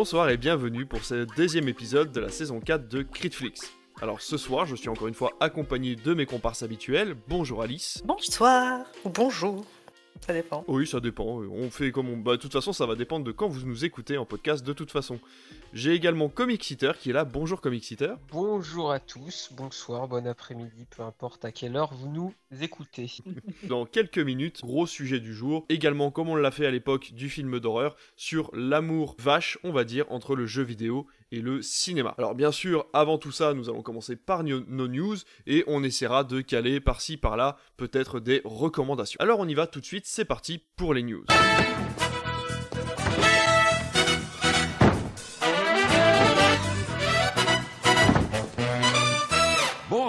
[0.00, 3.70] Bonsoir et bienvenue pour ce deuxième épisode de la saison 4 de Critflix.
[4.00, 7.14] Alors ce soir, je suis encore une fois accompagné de mes comparses habituels.
[7.28, 8.00] Bonjour Alice.
[8.06, 9.62] Bonsoir ou bonjour.
[10.26, 10.64] Ça dépend.
[10.68, 11.24] Oui, ça dépend.
[11.24, 12.16] On fait comme on.
[12.16, 14.72] Bah, de toute façon, ça va dépendre de quand vous nous écoutez en podcast, de
[14.72, 15.18] toute façon.
[15.72, 17.24] J'ai également Comic Seater qui est là.
[17.24, 18.16] Bonjour Comic Seater.
[18.30, 23.10] Bonjour à tous, bonsoir, bon après-midi, peu importe à quelle heure vous nous écoutez.
[23.68, 25.64] Dans quelques minutes, gros sujet du jour.
[25.68, 29.84] Également, comme on l'a fait à l'époque du film d'horreur, sur l'amour vache, on va
[29.84, 32.14] dire, entre le jeu vidéo et le cinéma.
[32.18, 35.16] Alors bien sûr, avant tout ça, nous allons commencer par nos news
[35.46, 39.18] et on essaiera de caler par-ci par-là peut-être des recommandations.
[39.20, 41.24] Alors on y va tout de suite, c'est parti pour les news.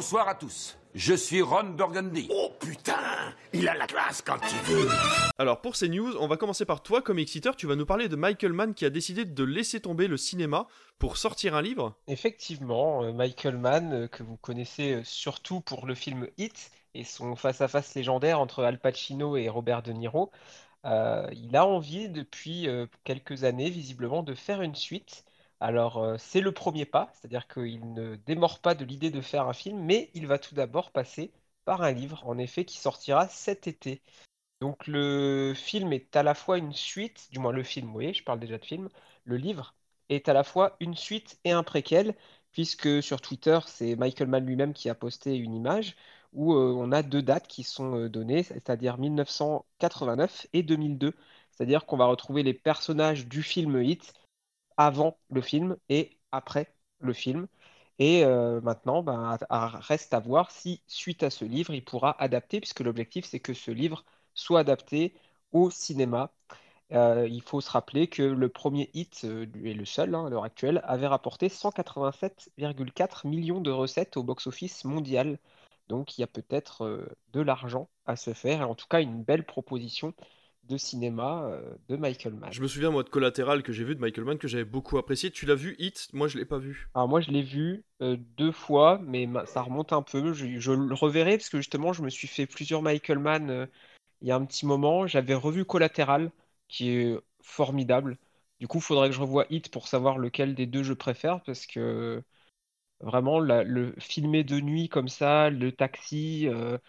[0.02, 0.80] Bonsoir à tous.
[0.96, 2.28] Je suis Ron Burgundy.
[2.32, 4.90] Oh putain, il a la classe quand il veut.
[5.38, 8.10] Alors pour ces news, on va commencer par toi comme exciteur, tu vas nous parler
[8.10, 10.66] de Michael Mann qui a décidé de laisser tomber le cinéma
[10.98, 11.94] pour sortir un livre.
[12.08, 17.04] Effectivement, euh, Michael Mann, euh, que vous connaissez euh, surtout pour le film Hit et
[17.04, 20.32] son face-à-face légendaire entre Al Pacino et Robert De Niro,
[20.84, 22.68] il a envie depuis
[23.04, 25.26] quelques années visiblement de faire une suite.
[25.62, 29.54] Alors, c'est le premier pas, c'est-à-dire qu'il ne démord pas de l'idée de faire un
[29.54, 31.32] film, mais il va tout d'abord passer
[31.66, 34.02] par un livre, en effet, qui sortira cet été.
[34.62, 38.14] Donc, le film est à la fois une suite, du moins le film, vous voyez,
[38.14, 38.90] je parle déjà de film,
[39.24, 39.76] le livre
[40.10, 42.16] est à la fois une suite et un préquel,
[42.52, 45.96] puisque sur Twitter, c'est Michael Mann lui-même qui a posté une image
[46.34, 51.14] où on a deux dates qui sont données, c'est-à-dire 1989 et 2002.
[51.52, 54.14] C'est-à-dire qu'on va retrouver les personnages du film Hit
[54.86, 57.48] avant le film et après le film.
[58.00, 62.60] Et euh, maintenant, ben, reste à voir si, suite à ce livre, il pourra adapter,
[62.60, 65.14] puisque l'objectif, c'est que ce livre soit adapté
[65.52, 66.32] au cinéma.
[66.94, 70.30] Euh, il faut se rappeler que le premier hit, euh, et le seul hein, à
[70.30, 75.40] l'heure actuelle, avait rapporté 187,4 millions de recettes au box-office mondial.
[75.88, 79.24] Donc il y a peut-être de l'argent à se faire, et en tout cas une
[79.24, 80.14] belle proposition
[80.64, 82.52] de cinéma euh, de Michael Mann.
[82.52, 84.98] Je me souviens moi de Collatéral que j'ai vu de Michael Mann que j'avais beaucoup
[84.98, 85.32] apprécié.
[85.32, 86.10] Tu l'as vu Hit?
[86.14, 86.90] Moi je l'ai pas vu.
[86.94, 90.34] Alors moi je l'ai vu euh, deux fois, mais ça remonte un peu.
[90.34, 93.66] Je, le reverrai parce que justement je me suis fait plusieurs Michael Mann euh,
[94.22, 95.08] il y a un petit moment.
[95.08, 96.32] J'avais revu Collatéral
[96.68, 98.18] qui est formidable.
[98.60, 101.42] Du coup, il faudrait que je revoie Hit pour savoir lequel des deux je préfère
[101.44, 102.24] parce que
[103.02, 106.80] vraiment le filmer de nuit comme ça, le taxi, de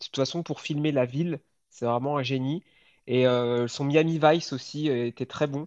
[0.00, 1.40] toute façon pour filmer la ville,
[1.70, 2.64] c'est vraiment un génie.
[3.06, 5.66] Et euh, son Miami Vice aussi euh, était très bon.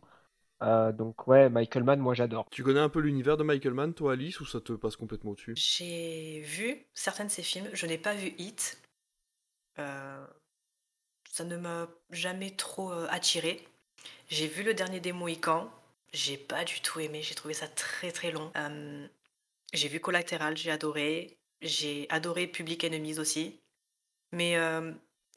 [0.62, 2.48] Euh, donc ouais, Michael Mann, moi j'adore.
[2.52, 5.34] Tu connais un peu l'univers de Michael Mann, toi Alice, ou ça te passe complètement
[5.34, 8.78] dessus J'ai vu certains de ses films, je n'ai pas vu Hit.
[9.76, 13.68] ça ne m'a jamais trop attiré.
[14.30, 15.70] J'ai vu le dernier des Mohicans,
[16.14, 18.52] j'ai pas du tout aimé, j'ai trouvé ça très très long.
[19.74, 21.38] j'ai vu Collateral, j'ai adoré.
[21.62, 23.60] J'ai adoré Public Enemies aussi.
[24.32, 24.58] Mais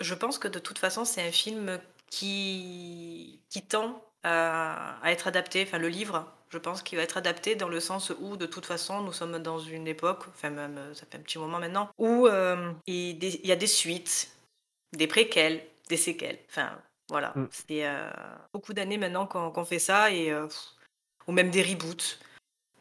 [0.00, 1.78] je pense que de toute façon, c'est un film
[2.10, 7.54] qui, qui tend à, être adapté, enfin le livre, je pense qu'il va être adapté
[7.54, 11.06] dans le sens où de toute façon nous sommes dans une époque, enfin même ça
[11.10, 14.30] fait un petit moment maintenant, où euh, il, y a des suites,
[14.96, 16.70] des préquels, des séquelles, enfin
[17.08, 17.48] voilà, mm.
[17.50, 18.10] c'est euh,
[18.52, 20.48] beaucoup d'années maintenant qu'on fait ça, et, euh,
[21.28, 22.18] ou même des reboots.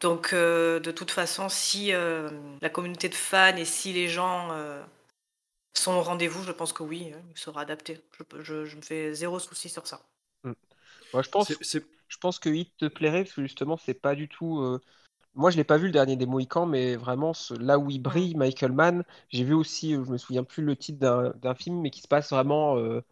[0.00, 4.50] Donc de toute façon, si la communauté de fans et si les gens
[5.78, 8.00] son rendez-vous, je pense que oui, hein, il sera adapté.
[8.40, 10.00] Je, me fais zéro souci sur ça.
[10.44, 10.52] Mm.
[11.12, 11.52] Moi, je pense,
[12.08, 14.60] je pense que Hit te plairait parce que justement, c'est pas du tout.
[14.60, 14.80] Euh,
[15.34, 18.34] moi, je l'ai pas vu le dernier des Mohicans, mais vraiment là où il brille,
[18.36, 19.04] Michael Mann.
[19.28, 22.08] J'ai vu aussi, euh, je me souviens plus le titre d'un film, mais qui se
[22.08, 23.02] passe vraiment euh,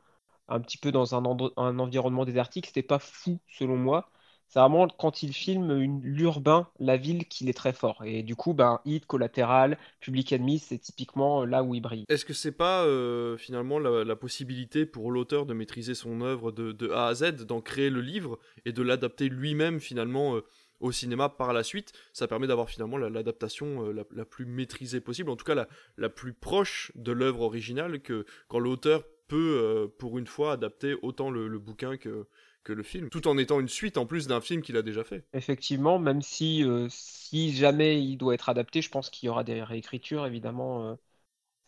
[0.49, 1.23] un petit peu dans un,
[1.57, 2.67] un environnement désertique.
[2.67, 4.11] C'était pas fou selon moi
[4.49, 8.03] c'est vraiment quand il filme l'urbain, la ville, qu'il est très fort.
[8.05, 12.05] Et du coup, ben, Hit, Collatéral, Public Enemy, c'est typiquement là où il brille.
[12.09, 16.91] Est-ce que c'est pas euh, finalement la, possibilité pour l'auteur de maîtriser son œuvre de,
[16.91, 20.45] A à Z, d'en créer le livre et de l'adapter lui-même finalement euh,
[20.79, 21.93] au cinéma par la suite?
[22.13, 25.67] Ça permet d'avoir finalement l'adaptation euh, la, plus maîtrisée possible, en tout cas
[25.97, 31.31] la, plus proche de l'œuvre originale que quand l'auteur peut, pour une fois, adapter autant
[31.31, 32.27] le bouquin que
[32.65, 35.05] que le film, tout en étant une suite en plus d'un film qu'il a déjà
[35.05, 35.25] fait.
[35.35, 39.45] Effectivement, même si, euh, si jamais il doit être adapté, je pense qu'il y aura
[39.45, 40.95] des réécritures, évidemment, euh,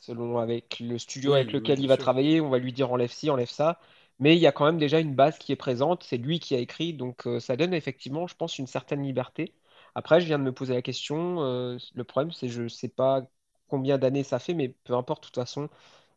[0.00, 3.30] selon avec le studio avec lequel il va travailler, on va lui dire enlève ci,
[3.30, 3.78] enlève ça.
[4.18, 6.54] Mais il y a quand même déjà une base qui est présente, c'est lui qui
[6.54, 9.52] a écrit, donc euh, ça donne effectivement, je pense, une certaine liberté.
[9.94, 13.22] Après, je viens de me poser la question, le problème, c'est je ne sais pas
[13.68, 15.70] combien d'années ça fait, mais peu importe, de toute façon,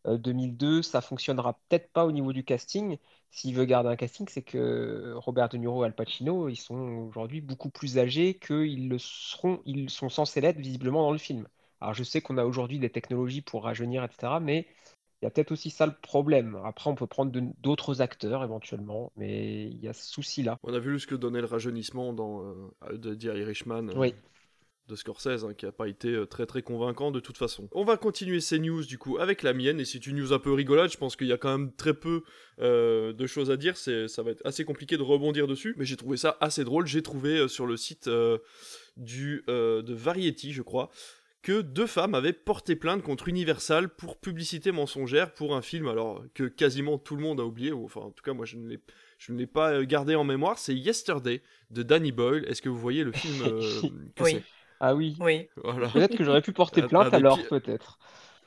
[0.05, 2.97] 2002, ça fonctionnera peut-être pas au niveau du casting.
[3.31, 7.07] S'il veut garder un casting, c'est que Robert De Niro et Al Pacino, ils sont
[7.07, 11.47] aujourd'hui beaucoup plus âgés qu'ils le seront, ils sont censés l'être visiblement dans le film.
[11.81, 14.39] Alors je sais qu'on a aujourd'hui des technologies pour rajeunir, etc.
[14.41, 14.67] Mais
[15.21, 16.57] il y a peut-être aussi ça le problème.
[16.63, 20.57] Après, on peut prendre d'autres acteurs éventuellement, mais il y a ce souci-là.
[20.63, 23.89] On a vu ce que donnait le rajeunissement dans euh, de The Irishman.
[23.89, 24.13] Euh, oui
[24.89, 27.69] de Scorsese, hein, qui n'a pas été euh, très très convaincant de toute façon.
[27.71, 30.39] On va continuer ces news du coup avec la mienne, et c'est une news un
[30.39, 32.23] peu rigolote, je pense qu'il y a quand même très peu
[32.59, 35.95] euh, de choses à dire, ça va être assez compliqué de rebondir dessus, mais j'ai
[35.95, 38.09] trouvé ça assez drôle, j'ai trouvé euh, sur le site
[38.97, 40.89] du, de Variety, je crois,
[41.41, 46.21] que deux femmes avaient porté plainte contre Universal pour publicité mensongère pour un film alors
[46.33, 48.67] que quasiment tout le monde a oublié, ou enfin en tout cas moi je ne
[48.67, 48.79] l'ai
[49.19, 51.41] je ne l'ai pas gardé en mémoire, c'est Yesterday
[51.71, 52.45] de Danny Boyle.
[52.47, 53.43] Est-ce que vous voyez le film
[54.15, 54.41] que oui.
[54.79, 55.17] Ah oui.
[55.19, 55.47] Oui.
[55.93, 57.99] Peut-être que j'aurais pu porter plainte alors, peut-être.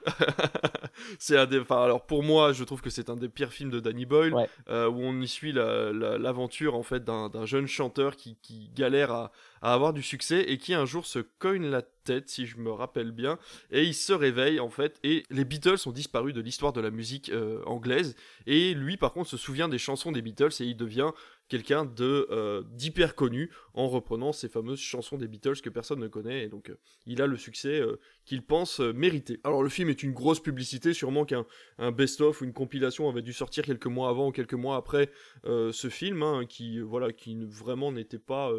[1.18, 1.60] c'est un des.
[1.60, 4.34] Enfin, alors pour moi, je trouve que c'est un des pires films de Danny Boyle,
[4.68, 9.92] euh, où on y suit l'aventure en fait d'un jeune chanteur qui, galère à, avoir
[9.92, 13.38] du succès et qui un jour se cogne la tête, si je me rappelle bien,
[13.70, 14.98] et il se réveille en fait.
[15.04, 19.12] Et les Beatles ont disparu de l'histoire de la musique euh, anglaise, et lui par
[19.12, 21.10] contre se souvient des chansons des Beatles et il devient
[21.52, 26.44] quelqu'un euh, d'hyper connu en reprenant ces fameuses chansons des Beatles que personne ne connaît
[26.44, 29.38] et donc euh, il a le succès euh, qu'il pense mériter.
[29.44, 31.44] Alors le film est une grosse publicité, sûrement qu'un
[31.90, 35.10] best-of ou une compilation avait dû sortir quelques mois avant ou quelques mois après
[35.44, 38.50] ce film, hein, qui voilà qui vraiment n'était pas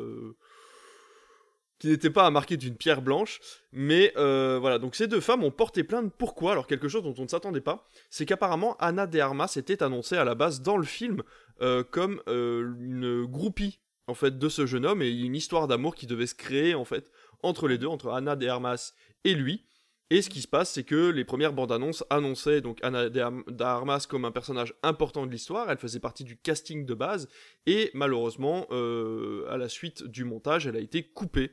[1.84, 3.42] qui n'était pas à marquer d'une pierre blanche.
[3.74, 6.14] Mais euh, voilà, donc ces deux femmes ont porté plainte.
[6.18, 6.54] Pourquoi?
[6.54, 10.16] Alors quelque chose dont on ne s'attendait pas, c'est qu'apparemment Anna de Armas était annoncée
[10.16, 11.24] à la base dans le film
[11.62, 15.94] euh, comme euh, une groupie en fait de ce jeune homme et une histoire d'amour
[15.96, 18.94] qui devait se créer en fait entre les deux, entre Anna de Armas
[19.26, 19.66] et lui.
[20.10, 23.62] Et ce qui se passe, c'est que les premières bandes annonces annonçaient donc Anna de
[23.62, 25.70] Armas comme un personnage important de l'histoire.
[25.70, 27.28] Elle faisait partie du casting de base
[27.66, 31.52] et malheureusement, à la suite du montage, elle a été coupée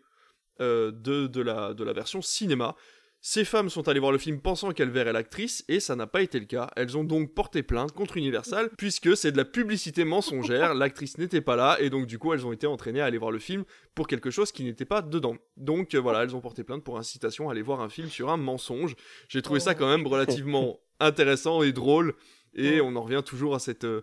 [0.61, 2.77] euh, de, la, de la version cinéma.
[3.23, 6.23] Ces femmes sont allées voir le film pensant qu'elles verraient l'actrice et ça n'a pas
[6.23, 6.71] été le cas.
[6.75, 11.43] Elles ont donc porté plainte contre Universal puisque c'est de la publicité mensongère, l'actrice n'était
[11.43, 13.65] pas là et donc du coup elles ont été entraînées à aller voir le film
[13.95, 15.37] pour quelque chose qui n'était pas dedans.
[15.59, 18.31] Donc euh, voilà, elles ont porté plainte pour incitation à aller voir un film sur
[18.31, 18.97] un mensonge.
[19.29, 22.15] J'ai trouvé ça quand même relativement intéressant et drôle
[22.55, 23.85] et on en revient toujours à cette...
[23.85, 24.03] Euh,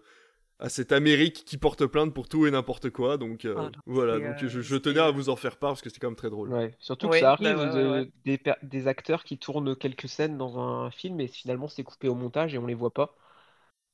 [0.60, 3.18] à cette Amérique qui porte plainte pour tout et n'importe quoi.
[3.18, 6.00] Donc euh, voilà, donc je, je, tenais à vous en faire part parce que c'est
[6.00, 6.52] quand même très drôle.
[6.52, 6.76] Ouais.
[6.80, 11.20] Surtout que ça arrive de, des, des, acteurs qui tournent quelques scènes dans un film
[11.20, 13.16] et finalement c'est coupé au montage et on les voit pas.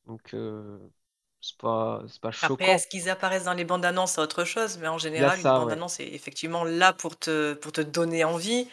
[0.07, 0.77] Donc euh,
[1.41, 2.53] c'est pas, pas choquant.
[2.53, 5.43] Après, est-ce qu'ils apparaissent dans les bandes annonces, c'est autre chose, mais en général, les
[5.43, 8.69] bandes annonces, c'est effectivement là pour te, pour te donner envie.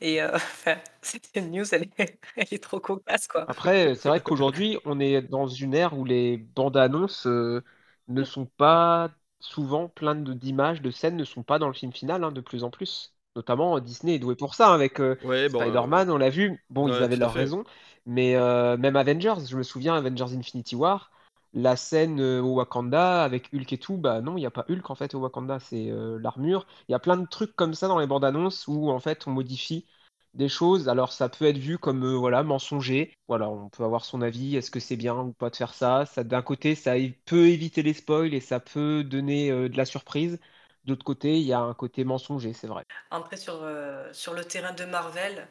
[0.00, 0.36] Et euh,
[1.02, 3.44] cette news, elle est, trop cocasse, quoi.
[3.48, 7.62] Après, c'est vrai qu'aujourd'hui, on est dans une ère où les bandes annonces euh,
[8.08, 9.10] ne sont pas
[9.40, 12.64] souvent pleines d'images, de scènes, ne sont pas dans le film final, hein, de plus
[12.64, 13.14] en plus.
[13.36, 15.16] Notamment, Disney est doué pour ça, hein, avec euh,
[15.48, 16.62] Spider-Man, on l'a vu.
[16.70, 17.64] Bon, ils avaient leur raison.
[18.06, 18.34] Mais
[18.76, 21.10] même Avengers, je me souviens, Avengers Infinity War,
[21.56, 24.90] la scène au Wakanda avec Hulk et tout, bah non, il n'y a pas Hulk
[24.90, 26.66] en fait au Wakanda, c'est l'armure.
[26.88, 29.26] Il y a plein de trucs comme ça dans les bandes annonces où en fait
[29.26, 29.86] on modifie
[30.34, 30.88] des choses.
[30.88, 33.14] Alors ça peut être vu comme voilà mensonger.
[33.26, 34.54] Voilà, on peut avoir son avis.
[34.54, 36.92] Est-ce que c'est bien ou pas de faire ça Ça d'un côté, ça
[37.24, 40.38] peut éviter les spoils et ça peut donner de la surprise.
[40.84, 42.84] D'autre côté, il y a un côté mensonger, c'est vrai.
[43.10, 43.66] Après sur
[44.12, 45.48] sur le terrain de Marvel.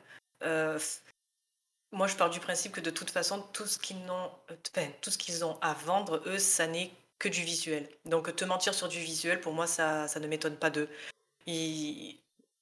[1.92, 5.12] Moi, je pars du principe que de toute façon, tout ce qu'ils ont, euh, tout
[5.12, 7.88] ce qu'ils ont à vendre, eux, ça n'est que du visuel.
[8.06, 10.89] Donc, te mentir sur du visuel, pour moi, ça, ça ne m'étonne pas d'eux.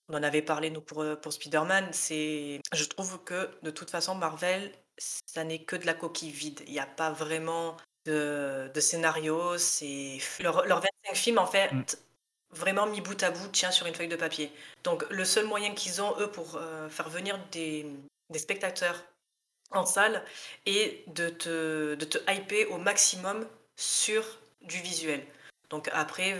[0.09, 1.89] On en avait parlé, nous, pour, euh, pour Spider-Man.
[1.93, 2.61] C'est...
[2.73, 6.61] Je trouve que, de toute façon, Marvel, ça n'est que de la coquille vide.
[6.67, 9.57] Il n'y a pas vraiment de, de scénario.
[9.57, 10.17] C'est...
[10.39, 11.85] Leurs leur 25 films, en fait, mm.
[12.51, 14.51] vraiment mis bout à bout, tient sur une feuille de papier.
[14.83, 17.87] Donc, le seul moyen qu'ils ont, eux, pour euh, faire venir des,
[18.29, 19.01] des spectateurs
[19.73, 20.23] en salle
[20.65, 24.23] et de te, de te hyper au maximum sur
[24.61, 25.25] du visuel.
[25.69, 26.39] Donc après,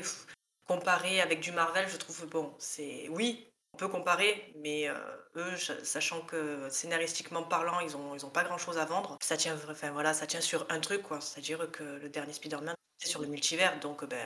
[0.68, 4.94] comparer avec du Marvel, je trouve, bon, c'est oui, on peut comparer, mais euh,
[5.36, 9.36] eux, sachant que scénaristiquement parlant, ils ont, ils ont pas grand chose à vendre, ça
[9.36, 11.20] tient, enfin, voilà, ça tient sur un truc, quoi.
[11.22, 12.76] C'est-à-dire que le dernier Spider-Man,
[13.08, 14.18] sur le multivers, donc ben,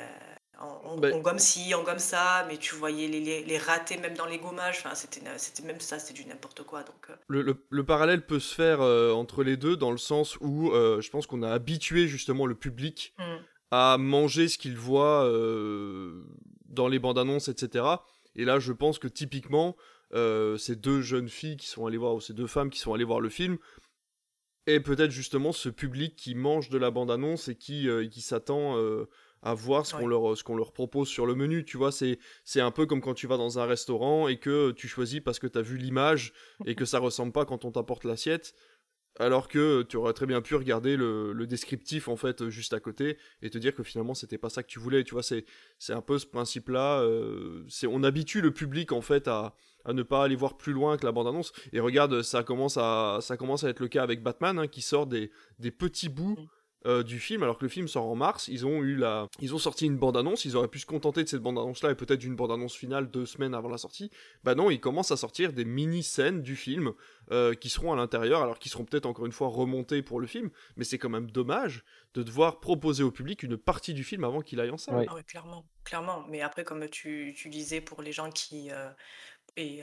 [0.59, 4.25] on, ben gomme ci, on gomme ça, mais tu voyais les, les, ratés même dans
[4.25, 4.77] les gommages.
[4.79, 6.83] Enfin, c'était, c'était même ça, c'était du n'importe quoi.
[6.83, 7.15] Donc, euh.
[7.27, 10.99] le, le, parallèle peut se faire euh, entre les deux dans le sens où euh,
[11.01, 13.23] je pense qu'on a habitué justement le public mmh.
[13.71, 15.29] à manger ce qu'il voit
[16.65, 17.85] dans les bandes annonces, etc.
[18.35, 19.75] Et là, je pense que typiquement,
[20.11, 23.03] ces deux jeunes filles qui sont allées voir, ou ces deux femmes qui sont allées
[23.03, 23.57] voir le film,
[24.67, 28.77] Et peut-être justement ce public qui mange de la bande-annonce et qui, euh, qui s'attend
[28.77, 29.05] euh,
[29.41, 31.63] à voir ce qu'on leur, leur propose sur le menu.
[31.63, 32.19] Tu vois, c'est,
[32.57, 35.47] un peu comme quand tu vas dans un restaurant et que tu choisis parce que
[35.47, 36.33] tu as vu l'image
[36.65, 38.53] et que ça ressemble pas quand on t'apporte l'assiette.
[39.19, 42.79] Alors que tu aurais très bien pu regarder le, le descriptif en fait juste à
[42.79, 45.03] côté et te dire que finalement c'était pas ça que tu voulais.
[45.05, 45.45] Tu vois, c'est,
[45.89, 47.01] un peu ce principe-là.
[47.01, 49.55] euh, c'est, on habitue le public en fait à,
[49.87, 51.51] à ne pas aller voir plus loin que la bande-annonce.
[51.73, 54.81] Et regarde, ça commence à, ça commence à être le cas avec Batman hein, qui
[54.81, 56.37] sort des, des petits bouts
[56.85, 58.47] euh, du film, alors que le film sort en mars.
[58.47, 60.45] Ils ont eu la, ils ont sorti une bande-annonce.
[60.45, 63.55] Ils auraient pu se contenter de cette bande-annonce-là et peut-être d'une bande-annonce finale deux semaines
[63.55, 64.11] avant la sortie.
[64.43, 66.93] Bah non, ils commencent à sortir des mini-scènes du film
[67.31, 70.27] euh, qui seront à l'intérieur, alors qu'ils seront peut-être encore une fois remontés pour le
[70.27, 70.49] film.
[70.75, 74.41] Mais c'est quand même dommage de devoir proposer au public une partie du film avant
[74.41, 74.97] qu'il aille en salle.
[74.97, 75.05] Ouais.
[75.09, 76.25] Ah ouais, clairement, clairement.
[76.29, 78.89] Mais après, comme tu, tu disais pour les gens qui euh,
[79.57, 79.81] et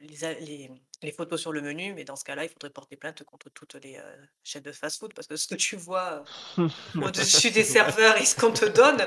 [0.00, 0.70] les, a- les,
[1.02, 3.74] les photos sur le menu, mais dans ce cas-là, il faudrait porter plainte contre toutes
[3.84, 3.98] les
[4.42, 6.24] chaînes de fast-food parce que ce que tu vois
[7.02, 8.98] au-dessus des serveurs et ce qu'on te donne,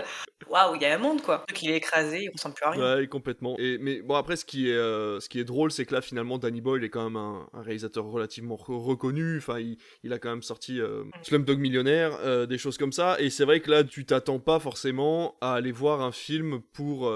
[0.47, 1.45] waouh, il y a un monde quoi.
[1.53, 2.95] Qu'il est écrasé, il ressemble plus à rien.
[2.97, 3.55] Ouais, complètement.
[3.57, 6.01] Et, mais bon, après, ce qui est, euh, ce qui est drôle, c'est que là,
[6.01, 9.37] finalement, Danny Boyle est quand même un, un réalisateur relativement re- reconnu.
[9.37, 13.19] Enfin, il, il a quand même sorti euh, Slumdog Millionnaire, euh, des choses comme ça.
[13.19, 17.11] Et c'est vrai que là, tu t'attends pas forcément à aller voir un film pour,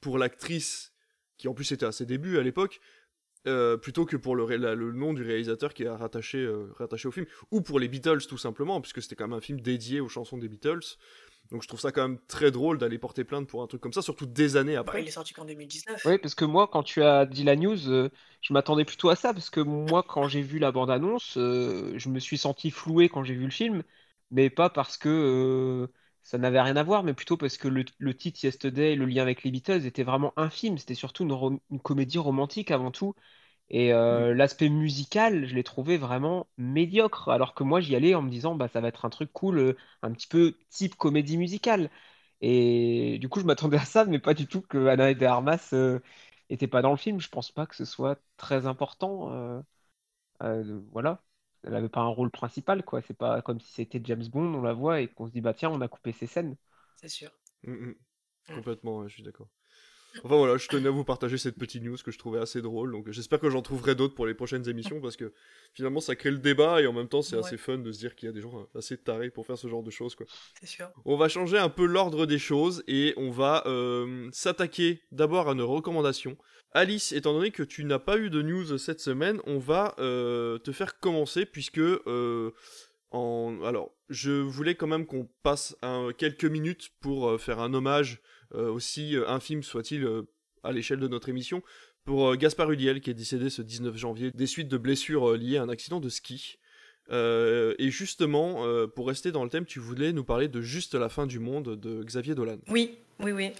[0.00, 0.91] pour l'actrice,
[1.42, 2.80] qui en plus était à ses débuts à l'époque.
[3.48, 6.68] euh, plutôt que pour le, ré- la- le nom du réalisateur qui est rattaché, euh,
[6.78, 9.60] rattaché au film, ou pour les Beatles tout simplement, puisque c'était quand même un film
[9.60, 10.80] dédié aux chansons des Beatles.
[11.52, 13.92] Donc je trouve ça quand même très drôle d'aller porter plainte pour un truc comme
[13.94, 15.00] ça, surtout des années Bah, après.
[15.00, 16.02] il est sorti qu'en 2019.
[16.04, 19.16] Oui, parce que moi, quand tu as dit la news, euh, je m'attendais plutôt à
[19.16, 23.08] ça, parce que moi, quand j'ai vu la bande-annonce, euh, je me suis senti floué
[23.08, 23.84] quand j'ai vu le film,
[24.32, 25.92] mais pas parce que euh,
[26.22, 29.22] ça n'avait rien à voir, mais plutôt parce que le, le titre Yesterday, le lien
[29.22, 30.78] avec les Beatles, était vraiment infime.
[30.78, 33.14] C'était surtout une, comédie romantique avant tout.
[33.70, 38.22] Et euh, l'aspect musical, je l'ai trouvé vraiment médiocre, alors que moi, j'y allais en
[38.22, 41.38] me disant, bah, ça va être un truc cool, euh, un petit peu type comédie
[41.38, 41.90] musicale.
[42.42, 45.70] Et du coup, je m'attendais à ça, mais pas du tout que Anna de Armas
[45.74, 46.00] euh,
[46.50, 47.20] était pas dans le film.
[47.20, 49.30] Je pense pas que ce soit très important.
[50.42, 50.62] euh,
[50.92, 51.22] voilà.
[51.64, 53.02] Elle avait pas un rôle principal, quoi.
[53.02, 55.54] C'est pas comme si c'était James Bond, on la voit et qu'on se dit, bah
[55.54, 56.56] tiens, on a coupé ces scènes.
[56.96, 57.30] C'est sûr.
[57.66, 57.94] Mm, mm.
[58.48, 58.54] Mm.
[58.54, 59.48] Complètement, ouais, je suis d'accord.
[60.24, 62.92] Enfin voilà, je tenais à vous partager cette petite news que je trouvais assez drôle.
[62.92, 65.32] Donc j'espère que j'en trouverai d'autres pour les prochaines émissions parce que
[65.72, 67.42] finalement ça crée le débat et en même temps c'est Ouais.
[67.44, 69.68] assez fun de se dire qu'il y a des gens assez tarés pour faire ce
[69.68, 70.26] genre de choses quoi.
[70.60, 70.90] C'est sûr.
[71.04, 75.54] On va changer un peu l'ordre des choses et on va euh, s'attaquer d'abord à
[75.54, 76.36] nos recommandations.
[76.72, 80.58] Alice, étant donné que tu n'as pas eu de news cette semaine, on va euh,
[80.58, 82.50] te faire commencer puisque euh,
[83.10, 83.58] en...
[83.64, 88.20] alors je voulais quand même qu'on passe un- quelques minutes pour faire un hommage
[88.54, 90.22] aussi euh, infime soit-il euh,
[90.62, 91.62] à l'échelle de notre émission
[92.04, 95.36] pour euh, Gaspard Huliel qui est décédé ce 19 janvier des suites de blessures euh,
[95.36, 96.58] liées à un accident de ski.
[97.10, 100.94] Euh, et justement, euh, pour rester dans le thème, tu voulais nous parler de Juste
[100.94, 102.58] la fin du monde de Xavier Dolan.
[102.68, 103.52] Oui, oui, oui.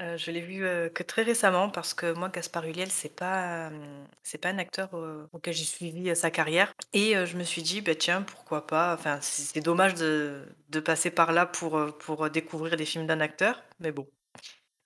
[0.00, 3.68] Euh, je l'ai vu euh, que très récemment parce que moi, Gaspard Ulliel, c'est pas,
[3.68, 6.72] euh, c'est pas un acteur euh, auquel j'ai suivi euh, sa carrière.
[6.94, 8.94] Et euh, je me suis dit, bah, tiens, pourquoi pas.
[8.94, 10.42] Enfin, c'est dommage de,
[10.84, 14.06] passer par là pour, euh, pour découvrir des films d'un acteur, mais bon.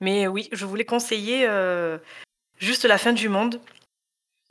[0.01, 1.99] Mais oui, je voulais conseiller euh,
[2.59, 3.61] juste la fin du monde.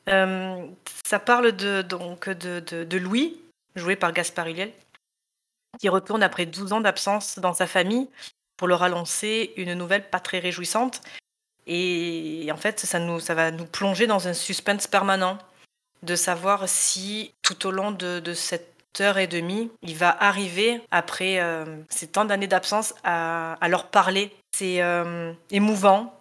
[0.09, 0.67] Euh,
[1.05, 3.39] ça parle de, donc de, Louis,
[3.75, 4.73] joué par Gaspard Ulliel,
[5.79, 8.09] qui retourne après 12 ans d'absence dans sa famille
[8.57, 11.01] pour leur annoncer une nouvelle pas très réjouissante.
[11.65, 15.37] Et en fait, ça, nous, ça va nous plonger dans un suspense permanent
[16.01, 21.39] de savoir si tout au long de cette heure et demie, il va arriver, après
[21.39, 24.35] euh, ces tant d'années d'absence, à, leur parler.
[24.55, 26.19] C'est euh, émouvant,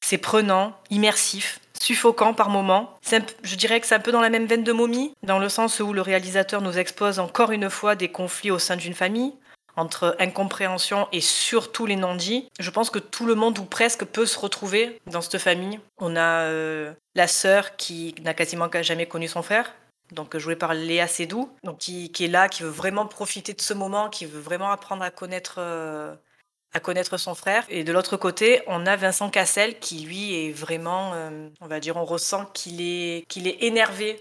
[0.00, 2.98] c'est prenant, immersif, suffocant par moments.
[3.42, 5.80] Je dirais que c'est un peu dans la même veine de Momie, dans le sens
[5.80, 9.34] où le réalisateur nous expose encore une fois des conflits au sein d'une famille,
[9.76, 12.48] entre incompréhension et surtout les non-dits.
[12.58, 15.80] Je pense que tout le monde, ou presque, peut se retrouver dans cette famille.
[15.98, 19.74] On a euh, la sœur qui n'a quasiment jamais connu son frère,
[20.12, 23.60] donc jouée par Léa Seydoux, donc qui, qui est là, qui veut vraiment profiter de
[23.60, 26.14] ce moment, qui veut vraiment apprendre à connaître, euh,
[26.72, 27.64] à connaître son frère.
[27.68, 31.80] Et de l'autre côté, on a Vincent Cassel qui, lui, est vraiment, euh, on va
[31.80, 34.20] dire, on ressent qu'il est, est énervé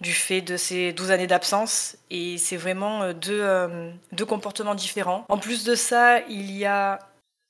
[0.00, 1.96] du fait de ces 12 années d'absence.
[2.10, 5.24] Et c'est vraiment euh, deux, euh, deux comportements différents.
[5.28, 6.98] En plus de ça, il y a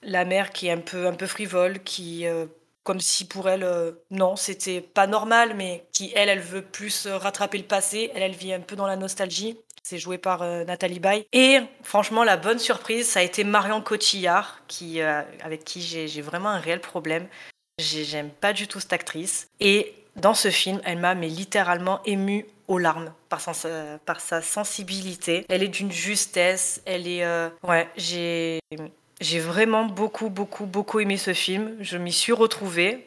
[0.02, 2.46] la mère qui est un peu, un peu frivole, qui, euh,
[2.84, 7.06] comme si pour elle, euh, non, c'était pas normal, mais qui, elle, elle veut plus
[7.06, 8.10] euh, rattraper le passé.
[8.14, 9.58] Elle, elle vit un peu dans la nostalgie.
[9.82, 11.26] C'est joué par euh, Nathalie Baye.
[11.32, 16.22] Et franchement, la bonne surprise, ça a été Marion Cotillard, qui, euh, avec qui j'ai
[16.22, 17.26] vraiment un réel problème.
[17.78, 19.48] J'ai- J'aime pas du tout cette actrice.
[19.60, 25.44] Et dans ce film, elle m'a littéralement émue aux larmes par, sa, par sa sensibilité.
[25.48, 26.80] Elle est d'une justesse.
[26.86, 27.26] Elle est,
[27.62, 28.60] ouais, j'ai,
[29.24, 31.76] j'ai vraiment beaucoup, beaucoup, beaucoup aimé ce film.
[31.80, 33.06] Je m'y suis retrouvée.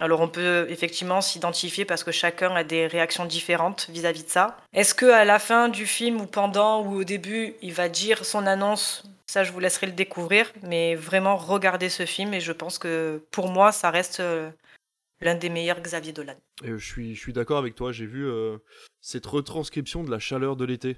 [0.00, 4.56] Alors on peut effectivement s'identifier parce que chacun a des réactions différentes vis-à-vis de ça.
[4.72, 8.24] Est-ce que à la fin du film ou pendant ou au début, il va dire
[8.24, 9.04] son annonce?
[9.26, 10.50] Ça, je vous laisserai le découvrir.
[10.62, 14.50] Mais vraiment, regardez ce film et je pense que pour moi, ça reste euh,
[15.20, 16.36] l'un des meilleurs Xavier Dolan.
[16.64, 17.92] Je suis, je suis d'accord avec toi.
[17.92, 18.56] J'ai vu euh,
[19.02, 20.96] cette retranscription de la chaleur de l'été.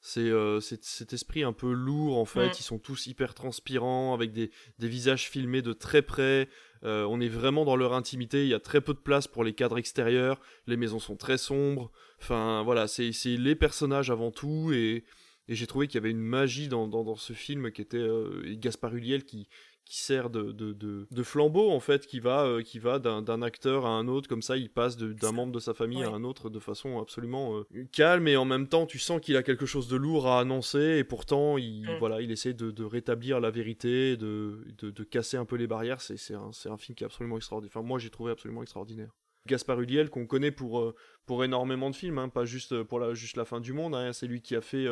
[0.00, 2.48] C'est euh, cet esprit un peu lourd en fait.
[2.48, 2.54] Mm.
[2.58, 6.48] Ils sont tous hyper transpirants avec des, des visages filmés de très près.
[6.84, 8.42] Euh, on est vraiment dans leur intimité.
[8.42, 10.40] Il y a très peu de place pour les cadres extérieurs.
[10.66, 11.90] Les maisons sont très sombres.
[12.20, 15.04] Enfin voilà, c'est les personnages avant tout et,
[15.48, 17.96] et j'ai trouvé qu'il y avait une magie dans, dans, dans, ce film qui était
[17.98, 19.48] euh, Gaspard Huliel qui,
[19.86, 23.86] qui sert de, de, de, flambeau en fait, qui va, euh, qui va d'un acteur
[23.86, 26.50] à un autre, comme ça il passe d'un membre de sa famille à un autre
[26.50, 29.86] de façon absolument euh, calme et en même temps tu sens qu'il a quelque chose
[29.86, 31.98] de lourd à annoncer et pourtant il, mm.
[32.00, 36.00] voilà, il essaie de, rétablir la vérité, de, de, casser un peu les barrières.
[36.00, 37.72] C'est un, un film qui est absolument extraordinaire.
[37.74, 39.10] Enfin, moi j'ai trouvé absolument extraordinaire.
[39.46, 43.14] Gaspard Huliel qu'on connaît pour, euh, pour énormément de films, hein, pas juste pour la,
[43.14, 43.94] juste la fin du monde.
[43.94, 44.12] Hein.
[44.12, 44.88] c'est lui qui a fait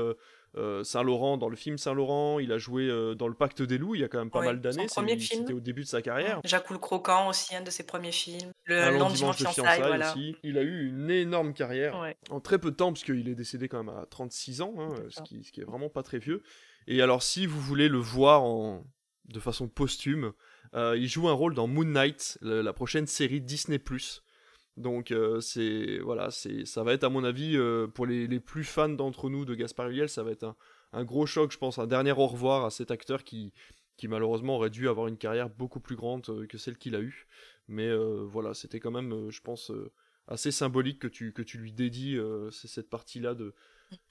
[0.85, 4.01] Saint-Laurent dans le film Saint-Laurent, il a joué euh, dans Le Pacte des loups il
[4.01, 4.87] y a quand même pas mal d'années.
[4.89, 6.41] C'était au début de sa carrière.
[6.45, 8.53] Jacques le Croquant aussi, un de ses premiers films.
[8.65, 10.13] Le Lendemain de fiançailles, voilà.
[10.13, 10.37] aussi.
[10.43, 13.69] Il a eu une énorme carrière en très peu de temps, parce qu'il est décédé
[13.69, 16.43] quand même à 36 ans, hein, ce, qui, ce, qui, est vraiment pas très vieux.
[16.87, 18.85] Et alors, si vous voulez le voir en...
[19.27, 20.33] de façon posthume,
[20.75, 23.81] euh, il joue un rôle dans Moon Knight, la prochaine série Disney+.
[24.77, 28.65] Donc euh, c'est voilà, c'est ça va être à mon avis euh, pour les, plus
[28.65, 30.57] fans d'entre nous de Gaspard Ulliel, ça va être
[30.93, 33.53] un, gros choc, je pense, un dernier au revoir à cet acteur qui
[33.97, 37.01] qui malheureusement aurait dû avoir une carrière beaucoup plus grande euh, que celle qu'il a
[37.01, 37.29] eue.
[37.69, 37.91] Mais
[38.27, 39.73] voilà, c'était quand même, je pense,
[40.29, 42.19] assez symbolique que tu que tu lui dédies
[42.51, 43.55] cette partie-là de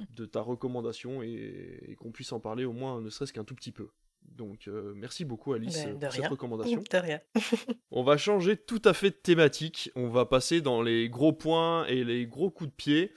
[0.09, 3.71] de ta recommandation et qu'on puisse en parler au moins ne serait-ce qu'un tout petit
[3.71, 3.89] peu.
[4.25, 6.83] Donc euh, merci beaucoup Alice ben, pour cette recommandation.
[6.91, 7.19] De rien.
[7.91, 9.91] on va changer tout à fait de thématique.
[9.95, 13.13] On va passer dans les gros points et les gros coups de pied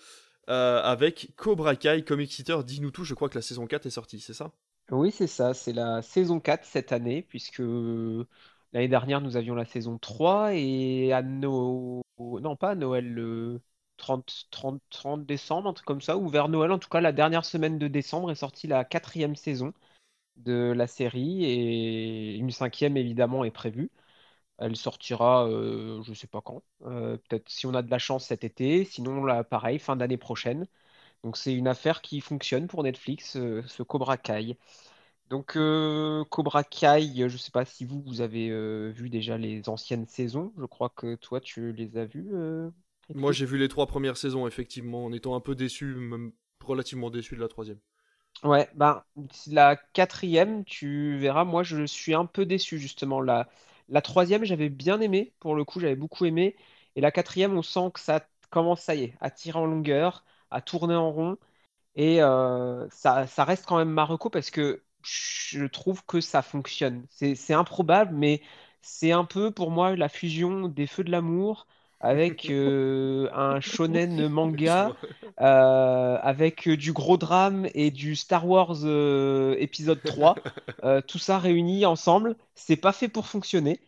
[0.48, 2.64] euh, avec Cobra Kai Comic Eater.
[2.64, 4.52] Dis-nous tout, je crois que la saison 4 est sortie, c'est ça?
[4.90, 5.54] Oui, c'est ça.
[5.54, 7.58] C'est la saison 4 cette année, puisque
[8.72, 12.02] l'année dernière nous avions la saison 3 et à Noël.
[12.18, 13.60] Non, pas à Noël, le
[13.96, 17.12] 30, 30, 30 décembre, un truc comme ça, ou vers Noël en tout cas, la
[17.12, 19.72] dernière semaine de décembre est sortie la quatrième saison
[20.37, 23.90] de la série et une cinquième évidemment est prévue.
[24.59, 27.99] Elle sortira, euh, je ne sais pas quand, euh, peut-être si on a de la
[27.99, 30.66] chance cet été, sinon là, pareil, fin d'année prochaine.
[31.25, 34.57] Donc c'est une affaire qui fonctionne pour Netflix, euh, ce Cobra Kai.
[35.31, 35.59] Donc
[36.31, 38.49] Cobra Kai, je ne sais pas si vous, vous avez
[38.92, 40.53] vu déjà les anciennes saisons.
[40.57, 42.31] Je crois que toi, tu les as vues.
[43.14, 46.33] Moi, j'ai vu les trois premières saisons, effectivement, en étant un peu déçu, même
[46.64, 47.79] relativement déçu de la troisième.
[48.44, 49.03] Ouais, ben,
[49.46, 53.20] la quatrième, tu verras, moi je suis un peu déçu justement.
[53.20, 53.49] La,
[53.88, 56.55] la troisième, j'avais bien aimé, pour le coup, j'avais beaucoup aimé.
[56.96, 60.25] Et la quatrième, on sent que ça commence, ça y est, à tirer en longueur,
[60.51, 61.38] à tourner en rond.
[61.96, 67.07] Et euh, ça, ça reste quand même Marocco parce que je trouve que ça fonctionne.
[67.11, 68.42] C'est improbable, mais
[68.83, 71.66] c'est un peu pour moi la fusion des Feux de l'amour
[72.00, 74.94] avec euh, un shonen manga,
[75.40, 80.37] euh, avec du gros drame et du Star Wars euh, épisode 3.
[81.06, 83.80] tout ça réuni ensemble, c'est pas fait pour fonctionner.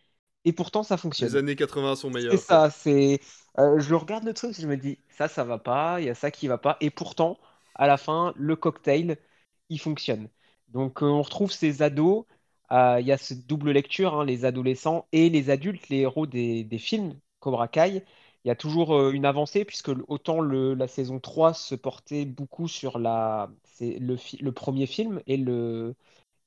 [0.45, 1.29] Et pourtant, ça fonctionne.
[1.29, 2.31] Les années 80 sont meilleures.
[2.31, 3.19] C'est ça, c'est.
[3.57, 6.31] je regarde le truc, je me dis, ça, ça va pas, il y a ça
[6.31, 6.77] qui va pas.
[6.81, 7.37] Et pourtant,
[7.75, 9.17] à la fin, le cocktail,
[9.69, 10.29] il fonctionne.
[10.69, 12.25] Donc, on retrouve ces ados.
[12.71, 16.63] Il y a cette double lecture, hein, les adolescents et les adultes, les héros des,
[16.63, 18.03] des films Cobra Kai,
[18.45, 22.67] il y a toujours euh, une avancée, puisque autant la saison 3 se portait beaucoup
[22.67, 25.95] sur le, premier film et le,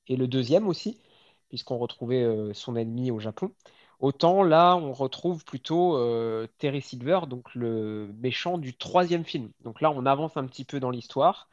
[0.07, 1.01] et le deuxième aussi,
[1.49, 3.53] puisqu'on retrouvait euh, son ennemi au Japon.
[3.99, 9.51] Autant là, on retrouve plutôt euh, Terry Silver, donc le méchant du troisième film.
[9.63, 11.49] Donc là, on avance un petit peu dans l'histoire.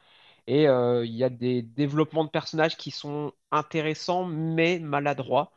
[0.47, 5.53] Et il y a des développements de personnages qui sont intéressants, mais maladroits.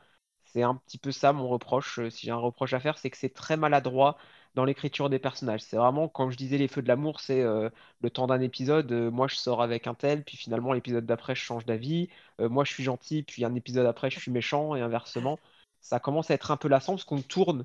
[0.55, 1.99] C'est un petit peu ça mon reproche.
[1.99, 4.17] Euh, si j'ai un reproche à faire, c'est que c'est très maladroit
[4.55, 5.62] dans l'écriture des personnages.
[5.62, 7.71] C'est vraiment, quand je disais les feux de l'amour, c'est euh,
[8.03, 11.35] le temps d'un épisode, euh, moi je sors avec un tel, puis finalement l'épisode d'après
[11.35, 14.81] je change d'avis, moi je suis gentil, puis un épisode après je suis méchant, et
[14.81, 15.38] inversement.
[15.81, 17.64] Ça commence à être un peu lassant parce qu'on tourne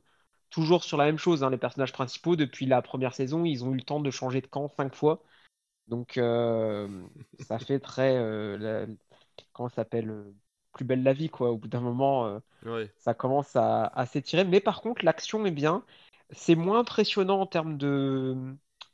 [0.49, 1.43] toujours sur la même chose.
[1.43, 1.51] Hein.
[1.51, 4.47] Les personnages principaux, depuis la première saison, ils ont eu le temps de changer de
[4.47, 5.23] camp cinq fois.
[5.87, 8.15] Donc ça fait très...
[9.53, 10.33] comment ça s'appelle
[10.79, 11.51] plus belle la vie, quoi.
[11.51, 14.45] Au bout d'un moment, euh, ça commence à, s'étirer.
[14.45, 15.83] Mais par contre, l'action est bien.
[16.31, 18.35] C'est moins impressionnant en termes de,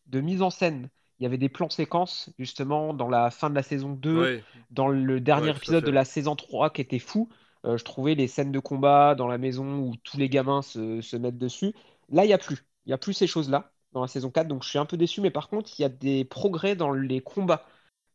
[0.07, 0.89] de mise en scène.
[1.19, 4.43] Il y avait des plans séquences, justement, dans la fin de la saison 2, Ouais,
[4.71, 7.29] dans le dernier Ouais, épisode de la saison 3 qui était fou.
[7.65, 11.01] Euh, je trouvais les scènes de combat dans la maison où tous les gamins se,
[11.01, 11.73] se mettent dessus.
[12.09, 12.65] Là, il n'y a plus.
[12.85, 14.97] Il n'y a plus ces choses-là dans la saison 4, donc je suis un peu
[14.97, 17.65] déçu, mais par contre, il y a des progrès dans les combats.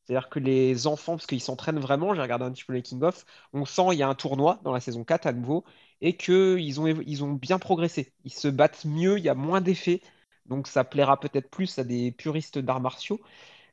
[0.04, 3.02] C'est-à-dire que les enfants, parce qu'ils s'entraînent vraiment, j'ai regardé un petit peu les King
[3.02, 5.64] of, on sent il y a un tournoi dans la saison 4 à nouveau,
[6.00, 8.12] et qu'ils ont, ils ont bien progressé.
[8.24, 10.02] Ils se battent mieux, il y a moins d'effets,
[10.46, 13.20] donc ça plaira peut-être plus à des puristes d'arts martiaux,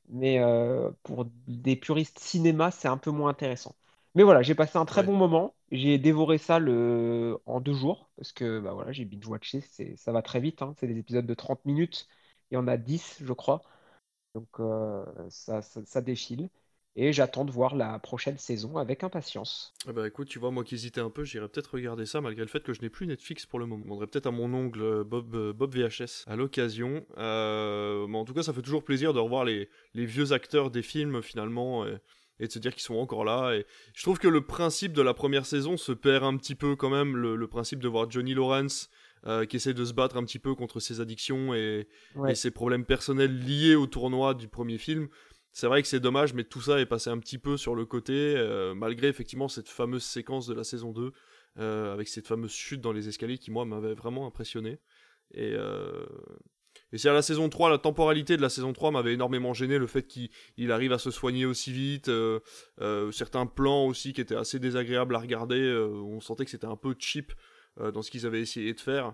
[0.10, 3.76] mais euh, pour des puristes cinéma, c'est un peu moins intéressant.
[4.16, 5.04] Mais voilà, j'ai passé un très Ouais.
[5.04, 5.56] bon moment.
[5.72, 7.38] J'ai dévoré ça le...
[7.46, 9.62] en deux jours, parce que bah voilà, j'ai binge-watché,
[9.98, 10.74] ça va très vite, hein.
[10.80, 12.08] C'est des épisodes de 30 minutes,
[12.52, 13.62] il y en a 10, je crois.
[14.36, 16.50] Donc euh, ça, ça, défile.
[17.00, 19.74] Et j'attends de voir la prochaine saison avec impatience.
[19.88, 22.42] Ah bah écoute, tu vois, moi qui hésitais un peu, j'irais peut-être regarder ça malgré
[22.42, 23.84] le fait que je n'ai plus Netflix pour le moment.
[23.84, 27.06] Je demanderai peut-être à mon ongle euh, Bob, euh, Bob VHS à l'occasion.
[27.18, 30.82] Mais en tout cas, ça fait toujours plaisir de revoir les, les vieux acteurs des
[30.82, 33.54] films finalement et, de se dire qu'ils sont encore là.
[33.54, 36.76] Et je trouve que le principe de la première saison se perd un petit peu
[36.76, 37.16] quand même.
[37.16, 38.90] Le principe de voir Johnny Lawrence
[39.26, 42.32] euh, qui essaie de se battre un petit peu contre ses addictions et, Ouais.
[42.32, 45.08] et ses problèmes personnels liés au tournoi du premier film.
[45.52, 47.86] C'est vrai que c'est dommage, mais tout ça est passé un petit peu sur le
[47.86, 51.12] côté, euh, malgré effectivement cette fameuse séquence de la saison 2,
[51.58, 54.78] euh, avec cette fameuse chute dans les escaliers qui, moi, m'avait vraiment impressionné.
[55.34, 55.56] Et,
[56.94, 59.78] et c'est à la saison 3, la temporalité de la saison 3 m'avait énormément gêné,
[59.78, 62.40] le fait qu'il il arrive à se soigner aussi vite, euh,
[62.80, 66.68] euh, certains plans aussi qui étaient assez désagréables à regarder, euh, on sentait que c'était
[66.68, 67.34] un peu cheap
[67.80, 69.14] dans ce qu'ils avaient essayé de faire,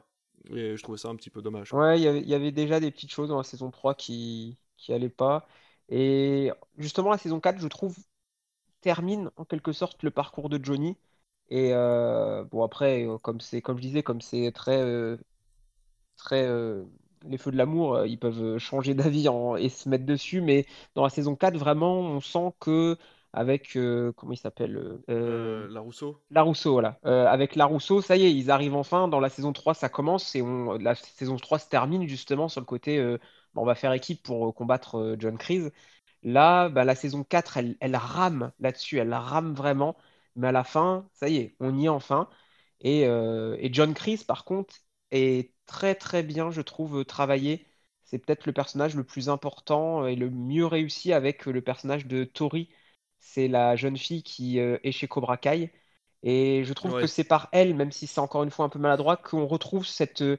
[0.50, 1.74] et je trouvais ça un petit peu dommage.
[1.74, 5.10] Ouais, il y avait, déjà des petites choses dans la saison 3 qui, qui allaient
[5.10, 5.48] pas.
[5.90, 7.98] Et justement, la saison 4, je trouve,
[8.82, 10.98] termine en quelque sorte le parcours de Johnny.
[11.50, 15.18] Et euh, bon, après, euh, comme comme je disais, comme c'est très, euh,
[16.18, 16.84] très euh,
[17.24, 19.28] les feux de l'amour, euh, ils peuvent changer d'avis
[19.60, 20.42] et se mettre dessus.
[20.42, 22.98] Mais dans la saison 4, vraiment, on sent que
[23.34, 24.78] avec, euh, comment il s'appelle?
[24.78, 27.00] euh, euh, la Rousseau Larousseau, voilà.
[27.06, 29.08] Euh, avec Larousseau, ça y est, ils arrivent enfin.
[29.08, 32.62] Dans la saison 3, ça commence et on, la saison 3 se termine justement sur
[32.62, 33.18] le côté
[33.56, 35.72] on va faire équipe pour combattre John Kreese.
[36.24, 39.96] Là, bah, la saison 4, elle, elle rame là-dessus, elle rame vraiment.
[40.36, 42.30] Mais à la fin, ça y est, on y est enfin.
[42.82, 44.76] Et, et John Kreese, par contre,
[45.12, 47.68] est très très bien, je trouve, travaillé.
[48.04, 52.24] C'est peut-être le personnage le plus important et le mieux réussi avec le personnage de
[52.26, 52.70] Tori.
[53.26, 55.72] C'est la jeune fille qui euh, est chez Cobra Kai.
[56.24, 58.80] Et je trouve que c'est par elle, même si c'est encore une fois un peu
[58.80, 60.22] maladroit, qu'on retrouve cette.
[60.22, 60.38] euh,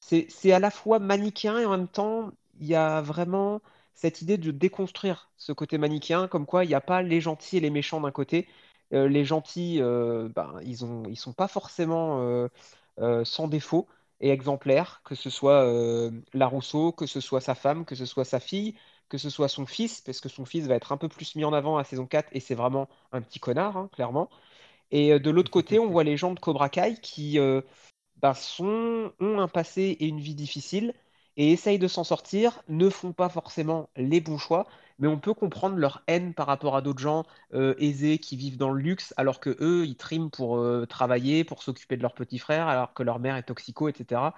[0.00, 3.62] C'est à la fois manichéen et en même temps, il y a vraiment
[3.94, 7.58] cette idée de déconstruire ce côté manichéen, comme quoi il n'y a pas les gentils
[7.58, 8.48] et les méchants d'un côté.
[8.92, 12.48] Euh, les gentils, euh, ben, ils ont, ils sont pas forcément
[12.98, 13.88] euh, sans défaut
[14.20, 18.24] et exemplaires, que ce soit euh, Larousseau, que ce soit sa femme, que ce soit
[18.24, 18.76] sa fille,
[19.12, 21.44] que ce soit son fils, parce que son fils va être un peu plus mis
[21.44, 24.30] en avant à saison 4 et c'est vraiment un petit connard, hein, clairement.
[24.90, 27.60] Et euh, de l'autre côté, on voit les gens de Cobra Kai qui euh,
[28.34, 30.94] sont, ont un passé et une vie difficile
[31.36, 34.66] et essayent de s'en sortir, ne font pas forcément les bons choix,
[34.98, 38.56] mais on peut comprendre leur haine par rapport à d'autres gens euh, aisés qui vivent
[38.56, 42.14] dans le luxe, alors que eux, ils triment pour euh, travailler, pour s'occuper de leur
[42.14, 44.32] petit frère, alors que leur mère est toxico, etc.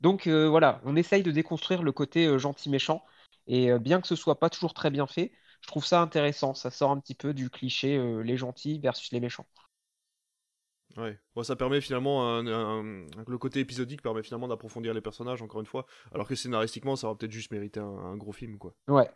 [0.00, 3.04] Donc euh, voilà, on essaye de déconstruire le côté euh, gentil-méchant,
[3.46, 6.54] et euh, bien que ce soit pas toujours très bien fait, je trouve ça intéressant,
[6.54, 9.46] ça sort un petit peu du cliché euh, les gentils versus les méchants.
[10.96, 11.18] Ouais.
[11.36, 15.60] Bon, ça permet finalement un, un- le côté épisodique permet finalement d'approfondir les personnages encore
[15.60, 18.74] une fois, alors que scénaristiquement ça aurait peut-être juste mérité un, un gros film quoi.
[18.88, 19.10] Ouais.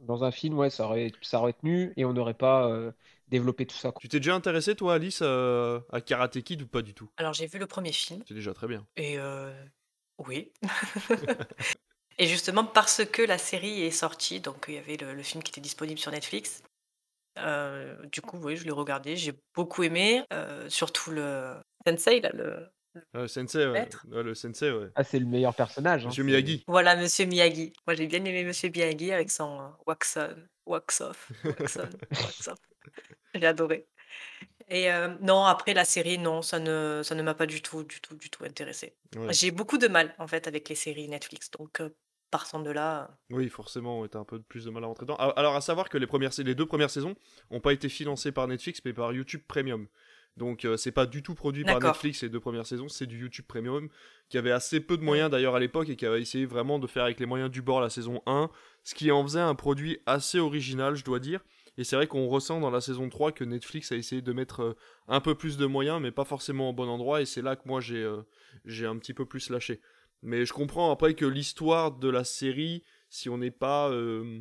[0.00, 2.92] Dans un film, ouais, ça aurait, ça aurait tenu et on n'aurait pas euh,
[3.28, 3.92] développé tout ça.
[3.92, 4.02] quoi.
[4.02, 7.10] Tu t'es déjà intéressé toi Alice à, à Karate Kid ou pas du tout?
[7.18, 8.86] Alors j'ai vu le premier film C'est déjà très bien.
[8.96, 9.52] et euh,
[10.18, 10.52] oui.
[12.18, 15.42] et justement parce que la série est sortie, donc il y avait le, le film
[15.42, 16.62] qui était disponible sur Netflix.
[17.38, 21.54] euh, du coup, oui, je l'ai regardé, j'ai beaucoup aimé, euh, surtout le
[21.86, 22.68] sensei là, le
[23.14, 23.88] Ah, le sensei, ouais.
[24.10, 24.88] Le sensei, ouais.
[24.96, 26.04] Ah, c'est le meilleur personnage.
[26.04, 26.64] hein, Monsieur Miyagi.
[26.66, 27.72] Voilà, Monsieur Miyagi.
[27.86, 30.34] Moi, j'ai bien aimé Monsieur Miyagi avec son euh, wax on,
[30.72, 31.82] wax off, wax on,
[32.24, 32.58] wax off.
[33.34, 33.86] J'ai adoré.
[34.70, 37.84] Et euh, non, après la série, non, ça ne, ça ne m'a pas du tout,
[37.84, 38.96] du tout, du tout intéressé.
[39.16, 39.32] Ouais.
[39.32, 41.90] J'ai beaucoup de mal en fait avec les séries Netflix, donc euh,
[42.30, 45.16] partant de là, Oui, forcément, ouais, t'as un peu plus de mal à rentrer dedans.
[45.16, 47.14] Alors, à savoir que les, premières, les deux premières saisons
[47.50, 49.86] n'ont pas été financées par Netflix, mais par YouTube Premium.
[50.36, 51.80] Donc, euh, c'est pas du tout produit par.
[51.80, 53.88] Netflix les deux premières saisons, c'est du YouTube Premium,
[54.28, 56.86] qui avait assez peu de moyens d'ailleurs à l'époque et qui avait essayé vraiment de
[56.86, 58.48] faire avec les moyens du bord la saison 1,
[58.84, 61.40] ce qui en faisait un produit assez original, je dois dire.
[61.76, 64.60] Et c'est vrai qu'on ressent dans la saison 3 que Netflix a essayé de mettre
[64.60, 67.56] euh, un peu plus de moyens, mais pas forcément au bon endroit, et c'est là
[67.56, 68.22] que moi j'ai euh,
[68.64, 69.80] j'ai un petit peu plus lâché.
[70.22, 74.40] Mais je comprends après que l'histoire de la série, si on n'est pas euh,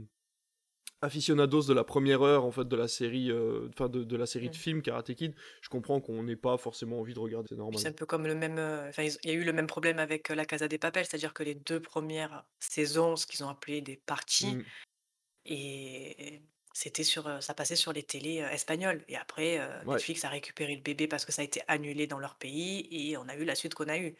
[1.01, 4.25] aficionados de la première heure en fait de la série, euh, enfin de, de la
[4.25, 4.59] série de Mm.
[4.59, 7.79] films Karate Kid, je comprends qu'on n'ait pas forcément envie de regarder, c'est normal.
[7.79, 8.57] c'est un peu comme le même.
[8.57, 11.05] euh, Enfin, il y a eu le même problème avec euh, La Casa des Papel,
[11.05, 14.63] c'est-à-dire que les deux premières saisons, ce qu'ils ont appelé des parties, Mm.
[15.45, 16.41] et
[16.73, 19.03] c'était sur, ça passait sur les télés espagnoles.
[19.07, 19.93] Et après, Ouais.
[19.95, 23.17] Netflix a récupéré le bébé parce que ça a été annulé dans leur pays, et
[23.17, 24.15] on a eu la suite qu'on a eue.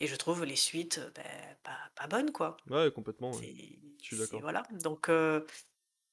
[0.00, 1.24] Et je trouve les suites euh, ben,
[1.62, 2.56] pas, pas bonnes, quoi.
[2.68, 3.30] Ouais, complètement.
[3.32, 3.54] ouais.
[4.00, 4.40] Je suis d'accord.
[4.42, 4.62] voilà.
[4.82, 5.44] Donc, euh,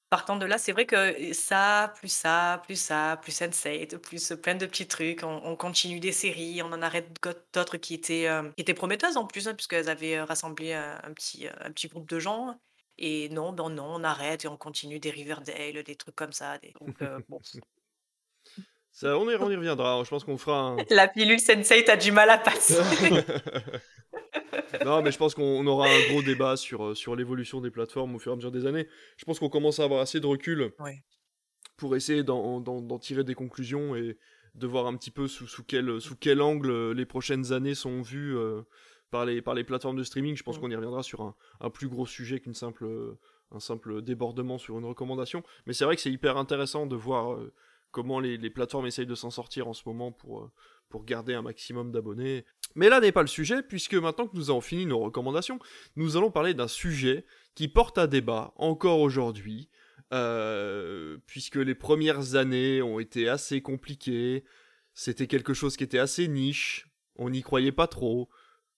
[0.09, 4.55] partant de là, c'est vrai que ça, plus ça, plus ça, plus Sense8, plus plein
[4.55, 5.23] de petits trucs.
[5.23, 7.09] On, on continue des séries, on en arrête
[7.53, 10.99] d'autres qui étaient, euh, qui étaient prometteuses en plus, hein, puisqu'elles avaient euh, rassemblé un,
[11.03, 12.59] un petit, euh, un petit groupe de gens.
[12.99, 16.57] Et non, ben non, on arrête et on continue des Riverdale, des trucs comme ça.
[16.59, 17.39] des- Donc, euh, bon.
[18.95, 20.03] Ça, on, y, on y reviendra.
[20.03, 20.77] Je pense qu'on fera un.
[20.91, 22.77] La pilule Sense8 a du mal à passer.
[24.85, 28.15] non, mais je pense qu'on aura un gros débat sur, euh, sur l'évolution des plateformes
[28.15, 28.87] au fur et à mesure des années.
[29.17, 30.71] Je pense qu'on commence à avoir assez de recul
[31.75, 34.15] pour essayer d'en tirer des conclusions et
[34.53, 37.73] de voir un petit peu sous, sous, quel, sous quel angle euh, les prochaines années
[37.73, 38.61] sont vues euh,
[39.09, 40.35] par, les, par les plateformes de streaming.
[40.37, 40.61] Je pense Mm.
[40.61, 42.85] qu'on y reviendra sur un, un plus gros sujet qu'une simple,
[43.51, 45.41] un simple débordement sur une recommandation.
[45.65, 47.51] Mais c'est vrai que c'est hyper intéressant de voir euh,
[47.93, 50.51] comment les, plateformes essayent de s'en sortir en ce moment pour, euh,
[50.89, 52.43] pour garder un maximum d'abonnés.
[52.75, 55.59] Mais là n'est pas le sujet, puisque maintenant que nous avons fini nos recommandations,
[55.95, 57.23] nous allons parler d'un sujet
[57.55, 59.69] qui porte à débat encore aujourd'hui,
[60.11, 64.43] euh, puisque les premières années ont été assez compliquées,
[64.93, 68.27] c'était quelque chose qui était assez niche, on n'y croyait pas trop,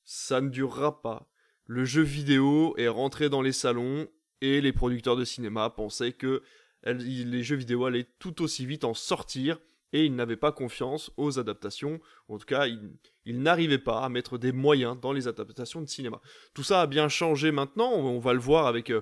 [0.03, 1.31] ça ne durera pas.
[1.65, 4.07] Le jeu vidéo est rentré dans les salons
[4.41, 6.43] et les producteurs de cinéma pensaient que
[6.85, 9.59] les jeux vidéo allaient tout aussi vite en sortir
[9.93, 12.91] et ils n'avaient pas confiance aux adaptations, en tout cas ils,
[13.25, 16.21] ils n'arrivaient pas à mettre des moyens dans les adaptations de cinéma.
[16.53, 19.01] Tout ça a bien changé maintenant, on va le voir avec euh,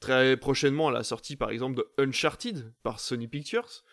[0.00, 3.84] très prochainement la sortie par exemple de Uncharted par Sony Pictures,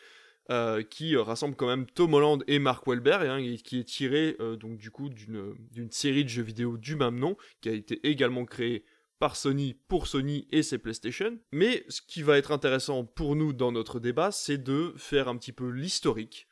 [0.50, 3.84] euh, qui euh, rassemble quand même Tom Holland et Mark Wahlberg, hein, et qui est
[3.84, 8.00] tiré donc du coup d'une série de jeux vidéo du même nom, qui a été
[8.08, 8.84] également créée
[9.20, 11.38] par Sony pour Sony et ses PlayStation.
[11.52, 15.38] Mais ce qui va être intéressant pour nous dans notre débat, c'est de faire un
[15.38, 16.48] petit peu l'historique.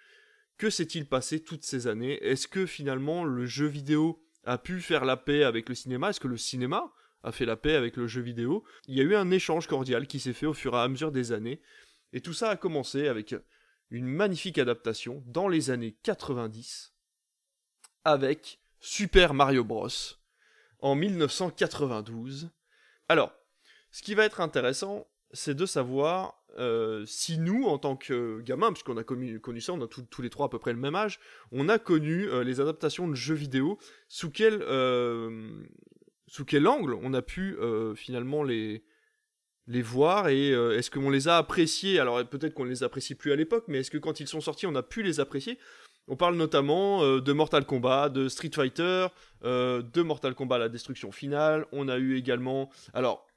[0.57, 2.21] Que s'est-il passé toutes ces années?
[2.23, 6.09] Est-ce que finalement le jeu vidéo a pu faire la paix avec le cinéma?
[6.09, 6.91] Est-ce que le cinéma
[7.23, 8.63] a fait la paix avec le jeu vidéo?
[8.87, 11.11] Il y a eu un échange cordial qui s'est fait au fur et à mesure
[11.11, 11.61] des années.
[12.13, 13.35] Et tout ça a commencé avec
[13.89, 16.93] une magnifique adaptation dans les années 90
[18.03, 19.89] avec Super Mario Bros.
[20.79, 22.49] en 1992.
[23.09, 23.33] Alors,
[23.91, 28.71] ce qui va être intéressant, c'est de savoir euh, si nous, en tant que gamins,
[28.71, 31.19] puisqu'on a connu, ça, on a tous les trois à peu près le même âge,
[31.51, 35.63] on a connu euh, les adaptations de jeux vidéo, sous quel, euh,
[36.65, 37.57] angle on a pu
[37.95, 38.83] finalement les,
[39.67, 41.99] les voir et est-ce qu'on les a appréciés?
[41.99, 44.41] Alors peut-être qu'on ne les apprécie plus à l'époque, mais est-ce que quand ils sont
[44.41, 45.57] sortis, on a pu les apprécier?
[46.07, 49.07] On parle notamment euh, de Mortal Kombat, de Street Fighter,
[49.43, 51.65] euh, de Mortal Kombat la destruction finale.
[51.71, 53.27] On a eu également, alors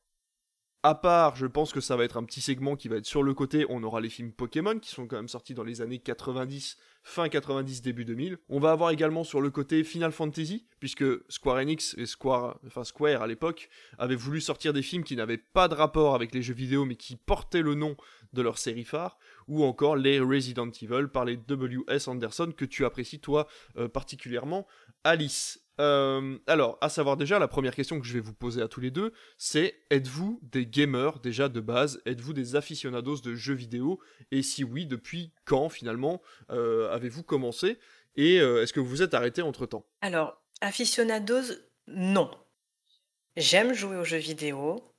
[0.83, 3.23] à part, je pense que ça va être un petit segment qui va être sur
[3.23, 3.67] le côté.
[3.69, 7.29] On aura les films Pokémon qui sont quand même sortis dans les années 90, fin
[7.29, 8.39] 90, début 2000.
[8.49, 12.85] On va avoir également sur le côté Final Fantasy, puisque Square Enix et Square, enfin
[12.85, 16.41] Square à l'époque, avaient voulu sortir des films qui n'avaient pas de rapport avec les
[16.41, 17.95] jeux vidéo, mais qui portaient le nom
[18.33, 19.19] de leur série phare,
[19.51, 22.09] ou encore les Resident Evil par les W.S.
[22.09, 24.67] Anderson que tu apprécies toi euh, particulièrement,
[25.03, 25.61] Alice.
[25.81, 28.81] Euh, alors, à savoir déjà, la première question que je vais vous poser à tous
[28.81, 32.01] les deux, c'est êtes-vous des gamers déjà de base?
[32.07, 33.99] Êtes-vous des aficionados de jeux vidéo?
[34.31, 37.79] Et si oui, depuis quand finalement euh, avez-vous commencé?
[38.17, 39.87] Et est-ce que vous vous êtes arrêté entre-temps?
[40.03, 41.55] Alors, aficionados,
[41.87, 42.31] non.
[43.37, 44.93] J'aime jouer aux jeux vidéo,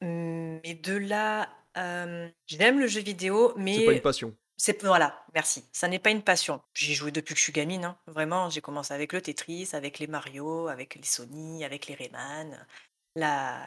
[0.00, 4.36] mais de là, euh, j'aime le jeu vidéo, mais C'est pas une passion.
[4.56, 5.64] c'est voilà, merci.
[5.72, 6.60] Ça n'est pas une passion.
[6.74, 7.96] J'y joue depuis que je suis gamine, hein.
[8.06, 12.66] Vraiment, j'ai commencé avec le Tetris, avec les Mario, avec les Sony, avec les Rayman.
[13.16, 13.66] La,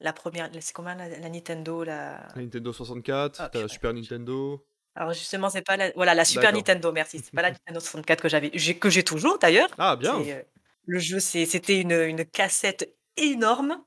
[0.00, 2.26] la première, c'est comment la, la Nintendo, la...
[2.34, 3.68] La Nintendo 64, Ah, t'as la purée.
[3.68, 4.66] Super Nintendo.
[4.94, 6.52] Alors justement, c'est pas la, voilà, la Super.
[6.52, 7.18] Nintendo, merci.
[7.20, 9.70] C'est pas la Nintendo 64 que j'avais, que j'ai toujours d'ailleurs.
[9.78, 10.42] Ah, bien euh,
[10.84, 13.82] le jeu, c'était une, une cassette énorme,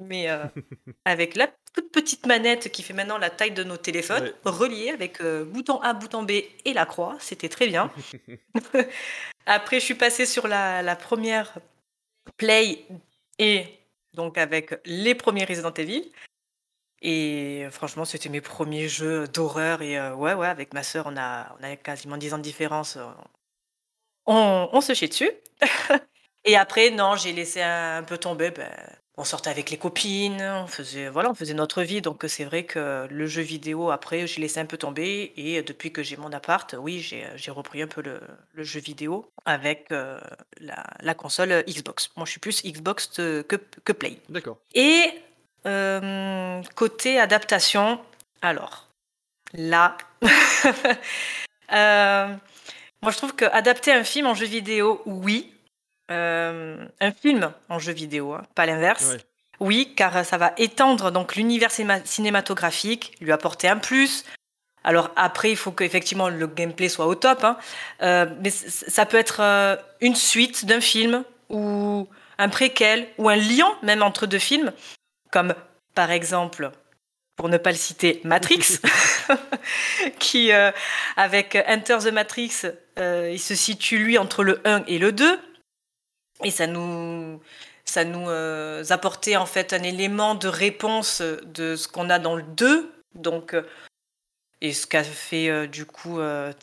[0.00, 0.44] mais euh,
[1.04, 4.32] avec la toute petite manette qui fait maintenant la taille de nos téléphones, Ouais.
[4.44, 6.30] reliée avec euh, bouton A, bouton B
[6.64, 7.16] et la croix.
[7.20, 7.90] C'était très bien.
[9.46, 11.58] Après, je suis passée sur la, la première
[12.36, 12.84] Play
[13.38, 13.66] et
[14.14, 16.10] donc avec les premiers Resident Evil.
[17.02, 19.80] Et franchement, c'était mes premiers jeux d'horreur.
[19.82, 22.42] Et euh, ouais, ouais, avec ma sœur, on a, on a quasiment 10 ans de
[22.42, 22.98] différence.
[24.26, 25.30] On, on se chie dessus.
[26.44, 28.50] Et après, non, j'ai laissé un, peu tomber.
[28.50, 28.70] Ben,
[29.20, 32.00] on sortait avec les copines, on faisait, voilà, on faisait notre vie.
[32.00, 35.32] Donc c'est vrai que le jeu vidéo, après, j'ai laissé un peu tomber.
[35.36, 38.20] Et depuis que j'ai mon appart, oui, j'ai repris un peu le,
[38.64, 40.18] jeu vidéo avec euh,
[40.58, 42.10] la, console Xbox.
[42.16, 44.18] Moi, je suis plus Xbox que, que Play.
[44.30, 44.56] D'accord.
[44.74, 45.10] Et
[45.66, 48.00] euh, côté adaptation,
[48.40, 48.88] alors
[49.52, 49.98] là,
[51.72, 52.34] euh,
[53.02, 55.52] moi je trouve que adapter un film en jeu vidéo, oui.
[56.10, 59.16] Euh, un film en jeu vidéo, hein, pas l'inverse.
[59.60, 61.70] Oui, car ça va étendre donc l'univers
[62.04, 64.24] cinématographique, lui apporter un plus.
[64.84, 67.58] Alors après, il faut qu'effectivement le gameplay soit au top, hein.
[68.40, 74.02] mais ça peut être une suite d'un film ou un préquel ou un lien même
[74.02, 74.72] entre deux films
[75.30, 75.54] comme
[75.94, 76.70] par exemple,
[77.36, 78.78] pour ne pas le citer, Matrix,
[80.18, 80.70] qui, euh,
[81.16, 82.62] avec Enter the Matrix,
[82.98, 85.38] euh, il se situe lui entre le 1 et le 2.
[86.44, 87.40] Et ça nous,
[87.84, 92.36] ça nous euh, apportait en fait un élément de réponse de ce qu'on a dans
[92.36, 92.92] le 2.
[93.14, 93.56] Donc,
[94.60, 96.20] et ce qu'a fait du coup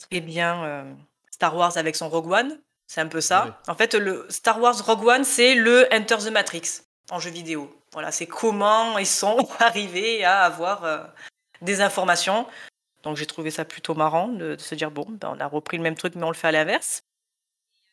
[0.09, 0.85] très bien
[1.31, 2.59] Star Wars avec son Rogue One.
[2.87, 3.59] C'est un peu ça.
[3.67, 7.73] En fait, le Star Wars Rogue One, c'est le Enter the Matrix en jeu vidéo.
[7.93, 11.03] Voilà, c'est comment ils sont arrivés à avoir euh,
[11.61, 12.47] des informations.
[13.03, 15.83] Donc j'ai trouvé ça plutôt marrant de, se dire bon, ben, on a repris le
[15.83, 17.03] même truc mais on le fait à l'inverse.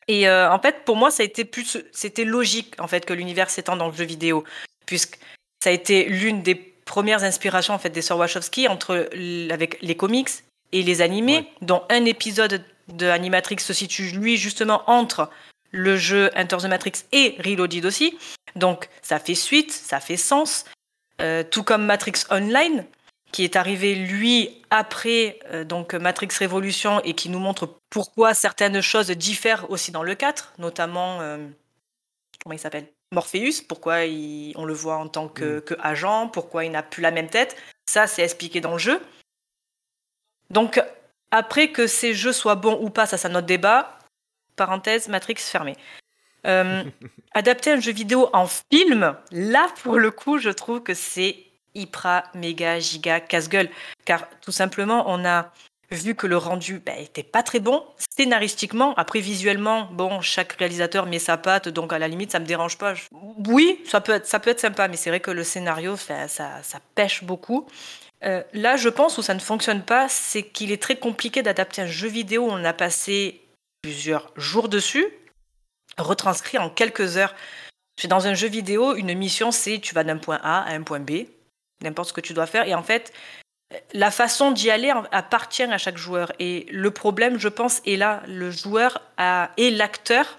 [0.08, 3.12] Et euh, en fait, pour moi, ça a été plus, c'était logique en fait que
[3.12, 4.44] l'univers s'étende dans le jeu vidéo,
[4.86, 5.18] puisque
[5.62, 9.08] ça a été l'une des premières inspirations en fait des sœurs Wachowski entre
[9.50, 10.28] avec les comics
[10.72, 15.30] et les animés, dont un épisode de Animatrix se situe lui justement entre
[15.70, 18.18] le jeu Enter the Matrix et Reloaded aussi.
[18.56, 20.64] Donc ça fait suite, ça fait sens.
[21.20, 22.84] Euh, tout comme Matrix Online,
[23.34, 28.80] qui est arrivé lui après euh, donc Matrix Révolution et qui nous montre pourquoi certaines
[28.80, 31.44] choses diffèrent aussi dans le 4, notamment euh,
[32.40, 32.86] comment il s'appelle?
[33.10, 34.02] Morpheus, pourquoi
[34.54, 35.60] on le voit en tant que, mm.
[35.62, 37.56] que agent, pourquoi il n'a plus la même tête?
[37.86, 39.02] Ça, c'est expliqué dans le jeu.
[40.50, 40.80] Donc,
[41.32, 43.98] après que ces jeux soient bons ou pas, ça c'est un autre débat.
[44.54, 45.76] Parenthèse, Matrix fermée.
[46.46, 46.84] Euh,
[47.34, 51.36] adapter un jeu vidéo en film, là, pour le coup, je trouve que c'est
[51.74, 53.70] hyper, méga, giga, casse-gueule.
[54.04, 55.52] Car tout simplement, on a
[55.90, 57.84] vu que le rendu bah, était pas très bon
[58.16, 58.94] scénaristiquement.
[58.96, 62.78] Après, visuellement, bon, chaque réalisateur met sa patte, donc à la limite, ça me dérange
[62.78, 62.94] pas.
[63.46, 66.28] Oui, ça peut être, ça peut être sympa, mais c'est vrai que le scénario, ça,
[66.28, 67.66] ça, pêche beaucoup.
[68.24, 71.82] Euh, là, je pense où ça ne fonctionne pas, c'est qu'il est très compliqué d'adapter
[71.82, 72.46] un jeu vidéo.
[72.48, 73.40] On a passé
[73.82, 75.06] plusieurs jours dessus,
[75.98, 77.34] retranscrit en quelques heures.
[78.08, 81.00] Dans un jeu vidéo, une mission, c'est tu vas d'un point A à un point
[81.00, 81.26] B,
[81.84, 82.66] n'importe ce que tu dois faire.
[82.66, 83.12] Et en fait,
[83.92, 86.32] la façon d'y aller appartient à chaque joueur.
[86.38, 88.22] Et le problème, je pense, est là.
[88.26, 90.38] Le joueur a, est l'acteur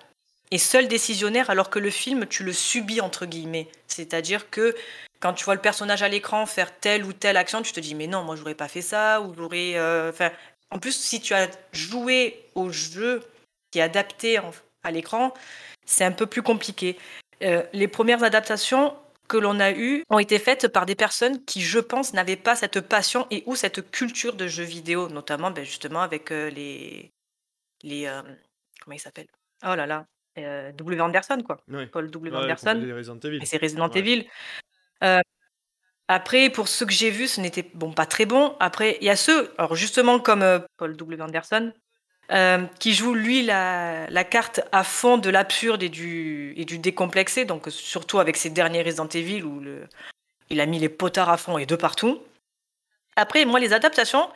[0.51, 3.67] et seul décisionnaire, alors que le film, tu le subis, entre guillemets.
[3.88, 4.75] C'est-à-dire que
[5.19, 7.95] quand tu vois le personnage à l'écran faire telle ou telle action, tu te dis,
[7.95, 9.73] mais non, moi, j'aurais pas fait ça, ou j'aurais.
[9.75, 10.12] Euh,
[10.71, 13.23] en plus, si tu as joué au jeu
[13.81, 14.39] adapté
[14.84, 15.34] à l'écran,
[15.86, 16.97] c'est un peu plus compliqué.
[17.43, 18.93] Euh, les premières adaptations
[19.27, 22.55] que l'on a eues ont été faites par des personnes qui, je pense, n'avaient pas
[22.55, 27.11] cette passion et ou cette culture de jeux vidéo, notamment ben, justement avec euh, les...
[27.83, 28.21] les euh,
[28.81, 29.27] comment il s'appelle
[29.63, 30.05] Oh là là,
[30.73, 31.01] W.
[31.01, 31.57] Anderson, quoi.
[31.91, 32.35] Paul W.
[32.35, 33.03] Anderson.
[33.41, 34.27] Et c'est Resident Evil.
[36.07, 38.55] après, pour ceux que j'ai vus, ce n'était bon, pas très bon.
[38.59, 41.21] Après, il y a ceux, alors justement comme Paul W.
[41.21, 41.73] Anderson,
[42.31, 48.19] euh, qui joue lui la, carte à fond de l'absurde et du, décomplexé, donc surtout
[48.19, 49.61] avec ses derniers Resident Evil où
[50.49, 52.21] il a mis les potards à fond et de partout.
[53.15, 54.27] Après, moi, les adaptations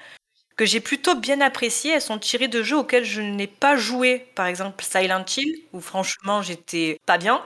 [0.55, 4.27] que j'ai plutôt bien appréciées, elles sont tirées de jeux auxquels je n'ai pas joué.
[4.35, 7.41] Par exemple, Silent Hill, où franchement, j'étais pas bien.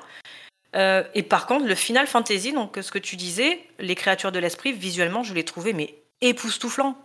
[0.76, 4.40] Euh, et par contre, le Final Fantasy, donc ce que tu disais, les créatures de
[4.40, 6.98] l'esprit, visuellement, je l'ai trouvé mais époustouflant.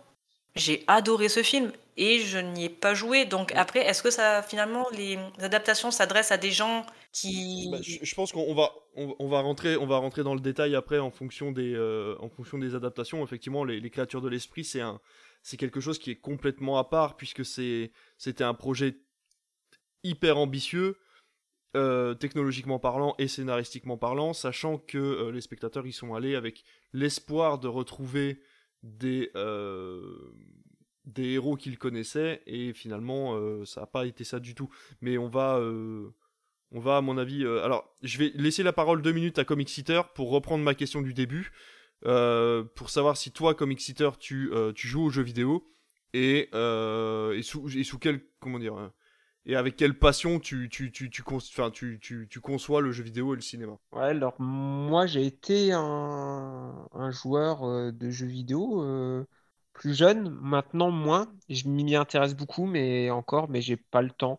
[0.55, 3.25] J'ai adoré ce film et je n'y ai pas joué.
[3.25, 8.15] Donc après, est-ce que ça finalement les adaptations s'adressent à des gens qui bah, je,
[8.15, 11.51] pense qu'on va on, va rentrer on va rentrer dans le détail après en fonction
[11.51, 13.21] des euh, en fonction des adaptations.
[13.23, 14.99] Effectivement, les, créatures de l'esprit, c'est un
[15.43, 18.97] c'est quelque chose qui est complètement à part puisque c'est c'était un projet
[20.03, 20.97] hyper ambitieux.
[21.75, 26.63] Euh, technologiquement parlant et scénaristiquement parlant, sachant que euh, les spectateurs y sont allés avec
[26.93, 28.41] l'espoir de retrouver
[28.81, 29.29] des,
[31.13, 34.69] des héros qu'il connaissait et finalement euh, ça n'a pas été ça du tout.
[35.01, 36.09] Mais on va, euh,
[36.71, 37.43] on va à mon avis.
[37.43, 40.75] Euh, alors je vais laisser la parole deux minutes à Comic Seater pour reprendre ma
[40.75, 41.51] question du début,
[42.01, 45.67] pour savoir si toi Comic Seater tu, joues aux jeux vidéo
[46.13, 48.91] et, et, sous, quel comment dire
[49.45, 53.79] et avec quelle passion tu, tu, tu, tu, conçois le jeu vidéo et le cinéma?
[53.93, 58.83] Ouais, alors moi j'ai été un, un joueur de jeux vidéo
[59.79, 61.33] plus jeune, maintenant moins.
[61.49, 64.37] Je m'y intéresse beaucoup, mais encore, mais j'ai pas le temps.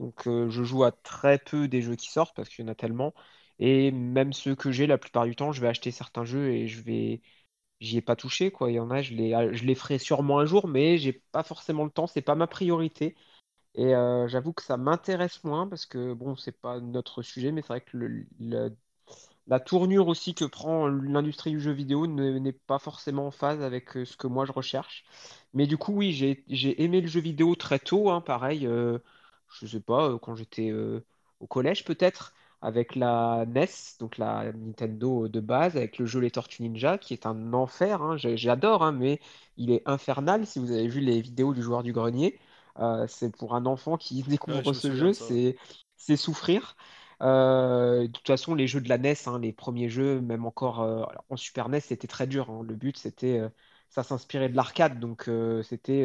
[0.00, 2.72] Donc euh, je joue à très peu des jeux qui sortent parce qu'il y en
[2.72, 3.14] a tellement.
[3.60, 6.68] Et même ceux que j'ai, la plupart du temps, je vais acheter certains jeux et
[6.68, 7.22] je vais,
[7.80, 8.70] j'y ai pas touché quoi.
[8.70, 11.42] Il y en a, je les, je les ferai sûrement un jour, mais j'ai pas
[11.44, 12.06] forcément le temps.
[12.08, 13.16] C'est pas ma priorité.
[13.74, 17.62] Et euh, j'avoue que ça m'intéresse moins parce que bon, c'est pas notre sujet, mais
[17.62, 18.76] c'est vrai que le,
[19.46, 23.96] la tournure aussi que prend l'industrie du jeu vidéo n'est pas forcément en phase avec
[23.96, 25.04] euh, ce que moi je recherche.
[25.52, 28.98] Mais du coup, oui, j'ai aimé le jeu vidéo très tôt, hein, pareil, euh,
[29.60, 30.72] je sais pas, euh, quand j'étais
[31.40, 36.30] au collège peut-être, avec la NES, donc la Nintendo de base, avec le jeu Les
[36.30, 39.20] Tortues Ninja, qui est un enfer, hein, j'adore, hein, mais
[39.58, 42.38] il est infernal si vous avez vu les vidéos du joueur du grenier.
[43.08, 46.76] c'est pour un enfant qui découvre ce jeu, c'est souffrir.
[47.22, 50.80] Euh, de toute façon, les jeux de la NES, hein, les premiers jeux, même encore
[50.82, 52.50] euh, en Super NES, c'était très dur.
[52.50, 52.62] Hein.
[52.66, 53.48] Le but, c'était, euh,
[53.90, 55.30] ça s'inspirait de l'arcade, donc
[55.62, 56.04] c'était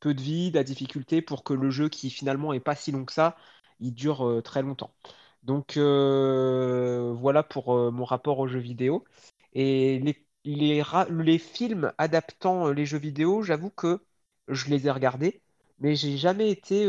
[0.00, 2.90] peu de vie, de la difficulté pour que le jeu, qui finalement est pas si
[2.92, 3.36] long que ça,
[3.80, 4.92] il dure très longtemps.
[5.44, 9.04] Donc voilà pour mon rapport aux jeux vidéo.
[9.52, 14.04] Et les, les, les films adaptant les jeux vidéo, j'avoue que
[14.48, 15.42] je les ai regardés,
[15.78, 16.86] mais j'ai jamais été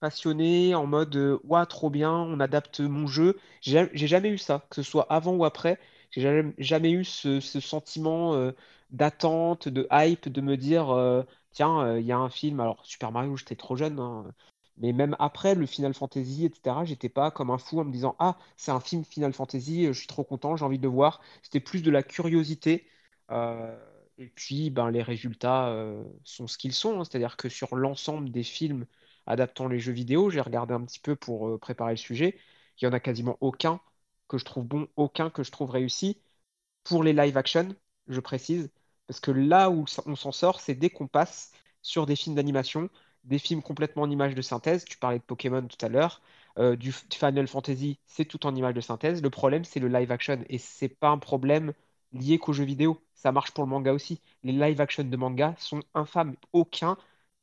[0.00, 3.38] passionné, en mode euh, trop bien, on adapte mon jeu.
[3.60, 5.78] J'ai jamais eu ça, que ce soit avant ou après.
[6.10, 6.22] J'ai
[6.58, 8.52] jamais, eu ce, sentiment euh,
[8.90, 11.22] d'attente, de hype, de me dire euh,
[11.52, 12.60] tiens, il y a un film.
[12.60, 14.24] Alors, Super Mario, j'étais trop jeune, hein,
[14.78, 18.16] mais même après le Final Fantasy, etc., j'étais pas comme un fou en me disant
[18.18, 21.20] ah, c'est un film Final Fantasy, je suis trop content, j'ai envie de le voir.
[21.42, 22.88] C'était plus de la curiosité.
[24.18, 25.74] et puis, ben, les résultats
[26.24, 27.04] sont ce qu'ils sont, hein.
[27.04, 28.86] c'est-à-dire que sur l'ensemble des films
[29.30, 30.30] adaptant les jeux vidéo.
[30.30, 32.38] J'ai regardé un petit peu pour euh, préparer le sujet.
[32.80, 33.80] Il y en a quasiment aucun
[34.28, 36.20] que je trouve bon, aucun que je trouve réussi.
[36.84, 37.74] Pour les live action,
[38.08, 38.70] je précise,
[39.06, 41.52] parce que là où on s'en sort, c'est dès qu'on passe
[41.82, 42.88] sur des films d'animation,
[43.24, 44.84] des films complètement en images de synthèse.
[44.84, 46.22] Tu parlais de Pokémon tout à l'heure.
[46.58, 49.22] Euh, du Final Fantasy, c'est tout en images de synthèse.
[49.22, 50.44] Le problème, c'est le live action.
[50.48, 51.72] Et c'est pas un problème
[52.12, 53.00] lié qu'aux jeux vidéo.
[53.14, 54.20] Ça marche pour le manga aussi.
[54.42, 56.34] Les live action de manga sont infâmes.
[56.52, 56.96] Aucun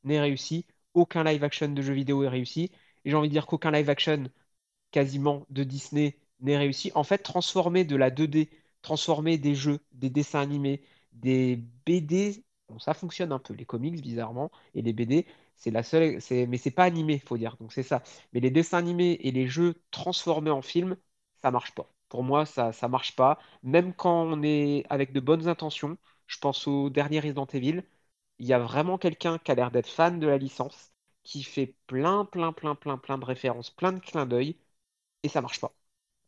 [0.04, 0.66] n'est réussi
[0.98, 2.70] aucun live action de jeu vidéo est réussi.
[3.04, 4.24] Et j'ai envie de dire qu'aucun live action
[4.90, 6.92] quasiment de Disney n'est réussi.
[6.94, 8.50] En fait, transformer de la 2D,
[8.82, 10.82] transformer des jeux, des dessins animés,
[11.12, 12.44] des BD,
[12.78, 13.54] ça fonctionne un peu.
[13.54, 15.26] Les comics, bizarrement, et les BD,
[15.56, 16.18] c'est la seule.
[16.48, 17.56] Mais c'est pas animé, faut dire.
[17.58, 18.02] Donc c'est ça.
[18.32, 20.96] Mais les dessins animés et les jeux transformés en film,
[21.42, 21.92] ça marche pas.
[22.08, 23.38] Pour moi, ça, ça marche pas.
[23.62, 27.82] Même quand on est avec de bonnes intentions, je pense au dernier Resident Evil,
[28.38, 31.74] il y a vraiment quelqu'un qui a l'air d'être fan de la licence, qui fait
[31.86, 34.58] plein, plein, plein, plein, plein de références, plein de clins d'œil,
[35.22, 35.74] et ça marche pas.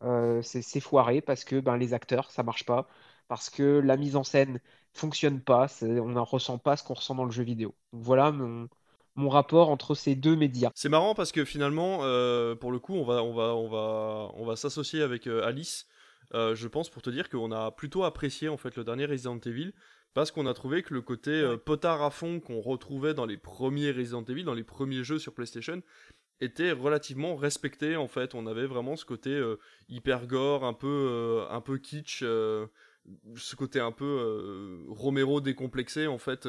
[0.02, 2.88] Euh, c'est foiré parce que ben, les acteurs, ça marche pas,
[3.28, 4.60] parce que la mise en scène
[4.94, 7.74] fonctionne pas, on ne ressent pas ce qu'on ressent dans le jeu vidéo.
[7.92, 8.68] Voilà mon,
[9.14, 10.70] mon rapport entre ces deux médias.
[10.74, 14.32] C'est marrant parce que finalement, euh, pour le coup, on va, on va, on va,
[14.34, 15.86] on va s'associer avec euh, Alice.
[16.32, 19.72] je pense pour te dire qu'on a plutôt apprécié en fait le dernier Resident Evil
[20.14, 23.36] parce qu'on a trouvé que le côté euh, potard à fond qu'on retrouvait dans les
[23.36, 25.82] premiers Resident Evil, dans les premiers jeux sur PlayStation,
[26.40, 28.34] était relativement respecté en fait.
[28.34, 29.56] On avait vraiment ce côté euh,
[29.88, 36.18] hyper gore, un peu, euh, un peu kitsch, ce côté un peu Romero décomplexé en
[36.18, 36.48] fait.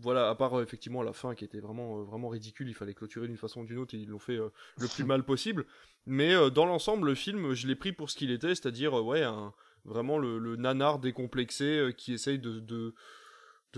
[0.00, 3.36] voilà, à part effectivement la fin qui était vraiment, vraiment ridicule, il fallait clôturer d'une
[3.36, 5.66] façon ou d'une autre et ils l'ont fait le plus mal possible.
[6.06, 9.52] Mais dans l'ensemble, le film, je l'ai pris pour ce qu'il était, c'est-à-dire ouais un
[9.88, 12.94] Vraiment le, nanar décomplexé euh, qui essaye de, de,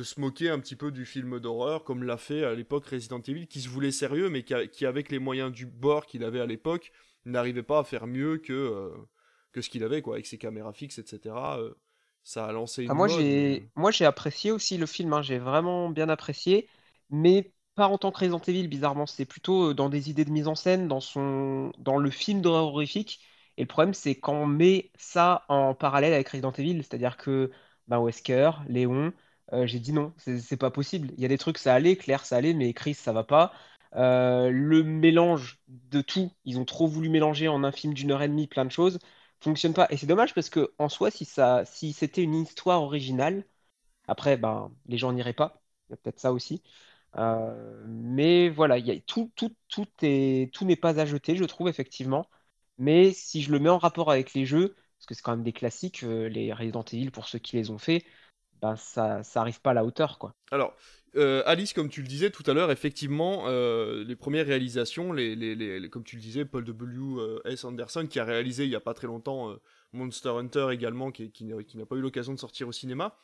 [0.03, 3.47] se moquer un petit peu du film d'horreur, comme l'a fait à l'époque Resident Evil,
[3.47, 6.91] qui se voulait sérieux, mais qui, avec les moyens du bord qu'il avait à l'époque,
[7.27, 8.91] n'arrivait pas à faire mieux que, euh,
[9.53, 11.35] que ce qu'il avait, quoi, avec ses caméras fixes, etc.
[11.59, 11.75] Euh,
[12.25, 15.39] ça a lancé une ah, moi, j'ai, moi, j'ai apprécié aussi le film, hein, j'ai
[15.39, 16.69] vraiment bien apprécié,
[17.11, 19.07] mais pas en tant que Resident Evil, bizarrement.
[19.07, 21.73] C'est plutôt dans des idées de mise en scène, dans, son...
[21.79, 23.21] dans le film d'horreur horrifique.
[23.61, 27.51] Et le problème, c'est quand on met ça en parallèle avec Resident Evil, c'est-à-dire que
[27.89, 29.13] bah, Wesker, Léon,
[29.53, 31.11] euh, j'ai dit non, c'est pas possible.
[31.17, 33.53] Il y a des trucs, ça allait, Claire, ça allait, mais Chris, ça va pas.
[33.97, 38.23] Euh, le mélange de tout, ils ont trop voulu mélanger en un film d'une heure
[38.23, 38.99] et demie plein de choses,
[39.41, 39.87] fonctionne pas.
[39.91, 43.45] Et c'est dommage parce que en soi, si c'était une histoire originale,
[44.09, 45.63] après, ben, les gens n'iraient pas.
[45.89, 46.63] Il y a peut-être ça aussi.
[47.17, 49.33] Euh, mais voilà, tout
[50.65, 52.27] n'est pas à jeter, je trouve effectivement.
[52.81, 55.45] Mais si je le mets en rapport avec les jeux, parce que c'est quand même
[55.45, 58.05] des classiques, euh, les Resident Evil, pour ceux qui les ont fait,
[58.61, 60.35] ben, ça, ça arrive pas à la hauteur, quoi.
[60.51, 60.75] Alors,
[61.17, 65.37] euh, Alice, comme tu le disais tout à l'heure, effectivement, euh, les premières réalisations, les,
[65.37, 66.99] les, les, comme tu le disais, Paul W.
[67.19, 67.65] euh, S.
[67.65, 69.55] Anderson, qui a réalisé il y a pas très longtemps
[69.93, 73.17] Monster Hunter également, qui, qui n'a qui n'a pas eu l'occasion de sortir au cinéma,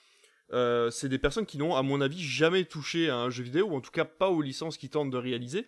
[0.90, 3.76] c'est des personnes qui n'ont, à mon avis, jamais touché à un jeu vidéo, ou
[3.76, 5.66] en tout cas pas aux licences qu'ils tentent de réaliser.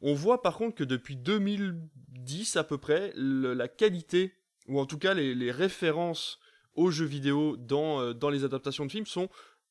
[0.00, 4.34] On voit par contre que depuis 2010 à peu près, la qualité,
[4.66, 6.38] ou en tout cas les, références
[6.74, 9.28] aux jeux vidéo dans, euh, dans les adaptations de films sont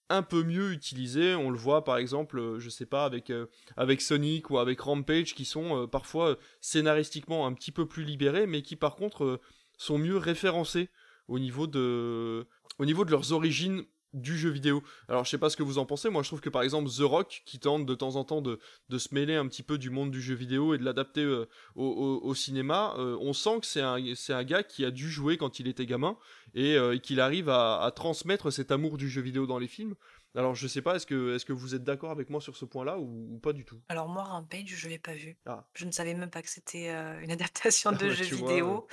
[0.09, 1.35] un peu mieux utilisées.
[1.35, 3.45] On le voit par exemple, euh, je sais pas, avec, euh,
[3.77, 8.61] avec Sonic ou avec Rampage, qui sont parfois scénaristiquement un petit peu plus libérés, mais
[8.61, 9.39] qui par contre
[9.77, 10.89] sont mieux référencés
[11.27, 12.45] au niveau de
[12.79, 14.83] leurs origines du jeu vidéo.
[15.09, 16.89] Alors je sais pas ce que vous en pensez, moi je trouve que par exemple
[16.89, 19.77] The Rock, qui tente de temps en temps de, de se mêler un petit peu
[19.77, 23.33] du monde du jeu vidéo et de l'adapter euh, au, au- au cinéma, euh, on
[23.33, 26.17] sent que c'est un, c'est un gars qui a dû jouer quand il était gamin
[26.55, 29.67] et, euh, et qu'il arrive à, à transmettre cet amour du jeu vidéo dans les
[29.67, 29.95] films.
[30.35, 32.65] Alors je sais pas, est-ce que, est-ce que vous êtes d'accord avec moi sur ce
[32.65, 33.81] point-là ou, ou pas du tout?
[33.89, 35.35] Alors moi, Rampage, je l'ai pas vu.
[35.47, 35.65] Ah.
[35.73, 36.89] Je ne savais même pas que c'était
[37.23, 38.87] une adaptation de bah, jeu vois, vidéo.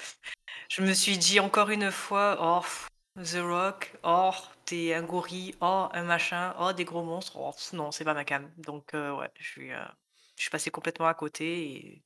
[0.71, 2.67] Je me suis dit encore une fois, oh,
[3.17, 4.31] The Rock, oh,
[4.65, 7.37] t'es un gorille, oh, un machin, oh, des gros monstres.
[7.39, 8.51] Oh, pff, non, c'est pas ma cam.
[8.59, 9.85] Donc euh, ouais, je suis, euh,
[10.37, 11.71] je suis passé complètement à côté.
[11.77, 12.05] Et...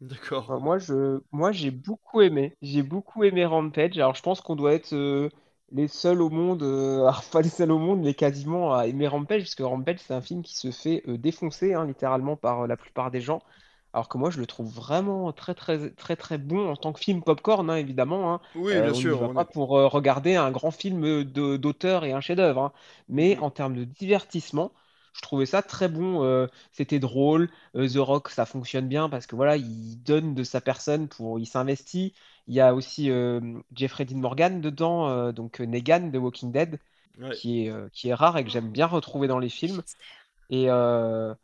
[0.00, 0.60] D'accord.
[0.60, 2.56] Moi, je, moi, j'ai beaucoup aimé.
[2.62, 3.96] J'ai beaucoup aimé Rampage.
[3.98, 5.28] Alors, je pense qu'on doit être euh,
[5.72, 9.06] les seuls au monde, euh, alors pas les seuls au monde, mais quasiment à aimer
[9.08, 12.62] Rampage, parce que Rampage, c'est un film qui se fait euh, défoncer, hein, littéralement, par
[12.62, 13.42] euh, la plupart des gens.
[13.92, 17.00] Alors que moi, je le trouve vraiment très, très, très, très bon en tant que
[17.00, 18.32] film popcorn, hein, évidemment.
[18.34, 18.40] hein.
[18.54, 19.18] Oui, Euh, bien on sûr.
[19.18, 22.62] va on pas est- pour euh, regarder un grand film de- d'auteur et un chef-d'œuvre.
[22.62, 22.72] hein.
[23.08, 23.40] Mais Mhm.
[23.40, 24.72] en termes de divertissement,
[25.12, 26.22] je trouvais ça très bon.
[26.24, 27.50] euh, c'était drôle.
[27.76, 31.38] Euh, The Rock, ça fonctionne bien parce que voilà, il donne de sa personne pour,
[31.40, 32.14] il s'investit.
[32.46, 33.40] Il y a aussi euh,
[33.74, 36.78] Jeffrey Dean Morgan dedans, euh, donc euh, Negan de Walking Dead,
[37.18, 37.40] Ouais.
[37.40, 39.82] qui est, euh, qui est rare et que j'aime bien retrouver dans les films.
[40.50, 41.34] Et, euh,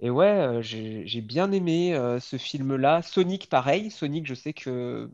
[0.00, 3.02] et ouais, euh, j'ai, j'ai bien aimé euh, ce film-là.
[3.02, 3.90] Sonic, pareil.
[3.90, 5.10] Sonic, je sais que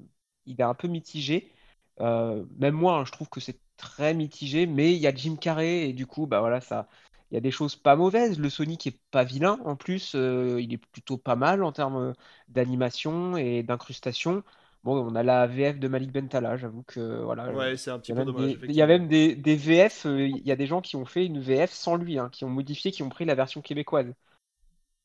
[0.46, 1.52] il est un peu mitigé.
[2.00, 5.36] Euh, même moi, hein, je trouve que c'est très mitigé, mais il y a Jim
[5.36, 6.88] Carrey et du coup, bah voilà, ça,
[7.30, 8.38] il y a des choses pas mauvaises.
[8.38, 12.14] Le Sonic est pas vilain en plus, euh, il est plutôt pas mal en termes
[12.48, 14.42] d'animation et d'incrustation.
[14.82, 17.52] Bon, on a la VF de Malik Bentala, j'avoue que voilà.
[17.52, 18.54] Ouais, c'est un petit Il y a peu même dommage.
[18.54, 18.88] des, il y a effectivement.
[18.88, 21.72] même des, des VF, euh, il y a des gens qui ont fait une VF
[21.72, 24.12] sans lui, hein, qui ont modifié, qui ont pris la version québécoise.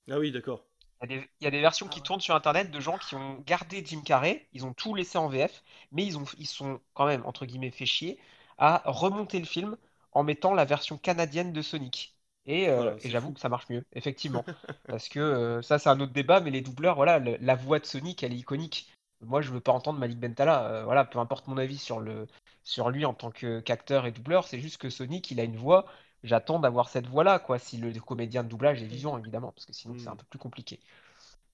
[0.09, 0.65] Ah oui, d'accord.
[1.01, 2.97] Il y a des, il y a des versions qui tournent sur Internet de gens
[2.97, 6.47] qui ont gardé Jim Carrey, ils ont tout laissé en VF, mais ils ont, ils
[6.47, 8.19] sont quand même, entre guillemets, fait chier
[8.57, 9.77] à remonter le film
[10.13, 12.15] en mettant la version canadienne de Sonic.
[12.45, 14.45] Et, euh, Voilà, et c'est j'avoue que ça marche mieux, effectivement.
[14.87, 17.79] Parce que euh, ça, c'est un autre débat, mais les doubleurs, voilà, le- la voix
[17.79, 18.91] de Sonic, elle est iconique.
[19.21, 20.65] Moi, je veux pas entendre Malik Bentala.
[20.67, 22.27] euh, voilà, peu importe mon avis sur le,
[22.63, 25.85] sur lui en tant qu'acteur et doubleur, c'est juste que Sonic, il a une voix.
[26.25, 29.73] J'attends d'avoir cette voix-là, quoi, si le comédien de doublage est vivant, évidemment, parce que
[29.73, 30.17] sinon, c'est un Mm.
[30.17, 30.81] peu plus compliqué.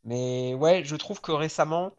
[0.03, 1.95] Mais ouais, je trouve que récemment,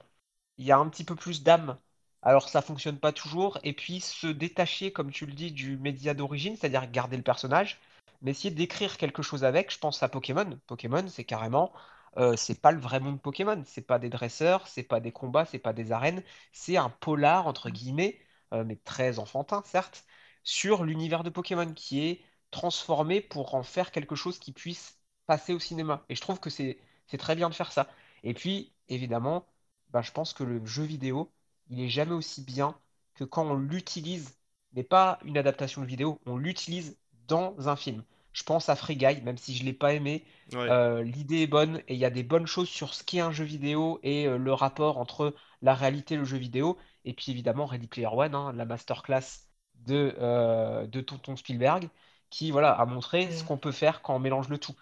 [0.58, 1.78] il y a un petit peu plus d'âme.
[2.22, 3.58] Alors ça fonctionne pas toujours.
[3.64, 7.80] Et puis se détacher, comme tu le dis, du média d'origine, c'est-à-dire garder le personnage,
[8.22, 9.72] mais essayer d'écrire quelque chose avec.
[9.72, 10.58] Je pense à Pokémon.
[10.66, 11.72] Pokémon, c'est carrément,
[12.18, 13.62] euh, c'est pas le vrai monde Pokémon.
[13.66, 16.22] C'est pas des dresseurs, c'est pas des combats, c'est pas des arènes.
[16.52, 18.20] C'est un polar entre guillemets,
[18.52, 20.04] euh, mais très enfantin certes,
[20.44, 22.22] sur l'univers de Pokémon qui est
[22.52, 26.04] transformé pour en faire quelque chose qui puisse passer au cinéma.
[26.08, 26.78] Et je trouve que c'est
[27.18, 27.88] très bien de faire ça.
[28.22, 29.46] Et puis, évidemment,
[29.90, 31.32] bah, je pense que le jeu vidéo,
[31.70, 32.78] il est jamais aussi bien
[33.14, 34.38] que quand on l'utilise,
[34.74, 36.98] mais pas une adaptation de vidéo, on l'utilise
[37.28, 38.04] dans un film.
[38.32, 40.68] Je pense à Free Guy, même si je l'ai pas aimé, Ouais.
[40.68, 43.32] euh, l'idée est bonne et il y a des bonnes choses sur ce qu'est un
[43.32, 46.78] jeu vidéo et euh, le rapport entre la réalité et le jeu vidéo.
[47.04, 49.48] Et puis évidemment, Ready Player One, hein, la masterclass
[49.86, 51.88] de, euh, de Tonton Spielberg,
[52.32, 53.48] qui voilà, a montré ce Mm.
[53.48, 54.76] qu'on peut faire quand on mélange le tout.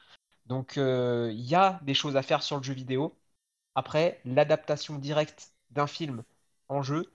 [0.47, 3.17] Donc euh, il y a des choses à faire sur le jeu vidéo.
[3.77, 6.25] Après, l'adaptation directe d'un film
[6.69, 7.13] en jeu,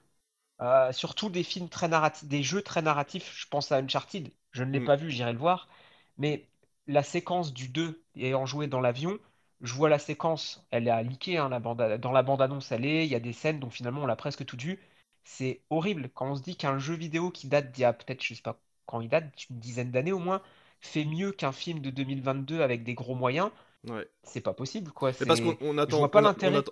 [0.62, 4.64] euh, surtout des films très narratifs, des jeux très narratifs, je pense à Uncharted, je
[4.64, 4.86] ne l'ai Mm.
[4.86, 5.68] pas vu, j'irai le voir,
[6.18, 6.48] mais
[6.88, 9.18] la séquence du 2 ayant joué dans l'avion,
[9.62, 12.86] je vois la séquence, elle est à leaker, hein, la bande, dans la bande-annonce, elle
[12.86, 14.80] est, il y a des scènes dont finalement on l'a presque tout vu.
[15.24, 18.24] C'est horrible quand on se dit qu'un jeu vidéo qui date d'il y a peut-être,
[18.24, 20.42] je sais pas quand il date, une dizaine d'années au moins,
[20.82, 23.52] fait mieux qu'un film de 2022 avec des gros moyens,
[23.88, 24.08] Ouais.
[24.24, 25.12] c'est pas possible, quoi.
[25.20, 25.44] Mais parce C'est...
[25.44, 26.64] qu'on on Je attend, vois pas on l'intérêt.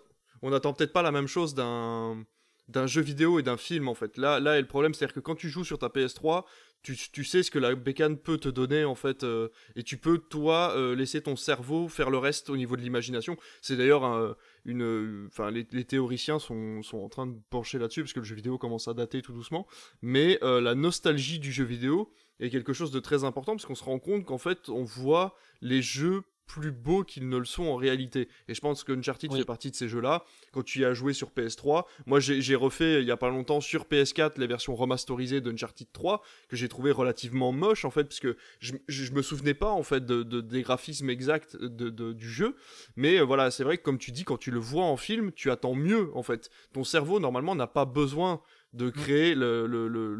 [0.41, 2.23] on attend peut-être pas la même chose d'un
[2.69, 4.17] d'un jeu vidéo et d'un film en fait.
[4.17, 6.45] Là, là, est le problème, c'est-à-dire que quand tu joues sur ta PS3,
[6.83, 10.17] tu, sais ce que la bécane peut te donner en fait, euh, et tu peux
[10.17, 13.37] toi euh, laisser ton cerveau faire le reste au niveau de l'imagination.
[13.61, 18.01] C'est d'ailleurs un- une, enfin les, les théoriciens sont, sont en train de pencher là-dessus
[18.01, 19.65] parce que le jeu vidéo commence à dater tout doucement.
[20.01, 23.75] Mais euh, la nostalgie du jeu vidéo est quelque chose de très important parce qu'on
[23.75, 27.63] se rend compte qu'en fait, on voit les jeux plus beaux qu'ils ne le sont
[27.65, 28.27] en réalité.
[28.47, 29.39] Et je pense que Uncharted Oui.
[29.39, 30.23] fait partie de ces jeux-là.
[30.51, 33.61] Quand tu y as joué sur PS3, moi j'ai refait il y a pas longtemps
[33.61, 38.19] sur PS4 les versions remasterisées d'Uncharted 3 que j'ai trouvé relativement moche en fait parce
[38.19, 41.89] que je, je, je me souvenais pas en fait de, de- des graphismes exacts de,
[41.89, 42.55] de- du jeu.
[42.95, 45.31] Mais euh, voilà, c'est vrai que comme tu dis, quand tu le vois en film,
[45.31, 46.49] tu attends mieux en fait.
[46.73, 48.41] Ton cerveau normalement n'a pas besoin
[48.73, 50.15] de créer le, le, le,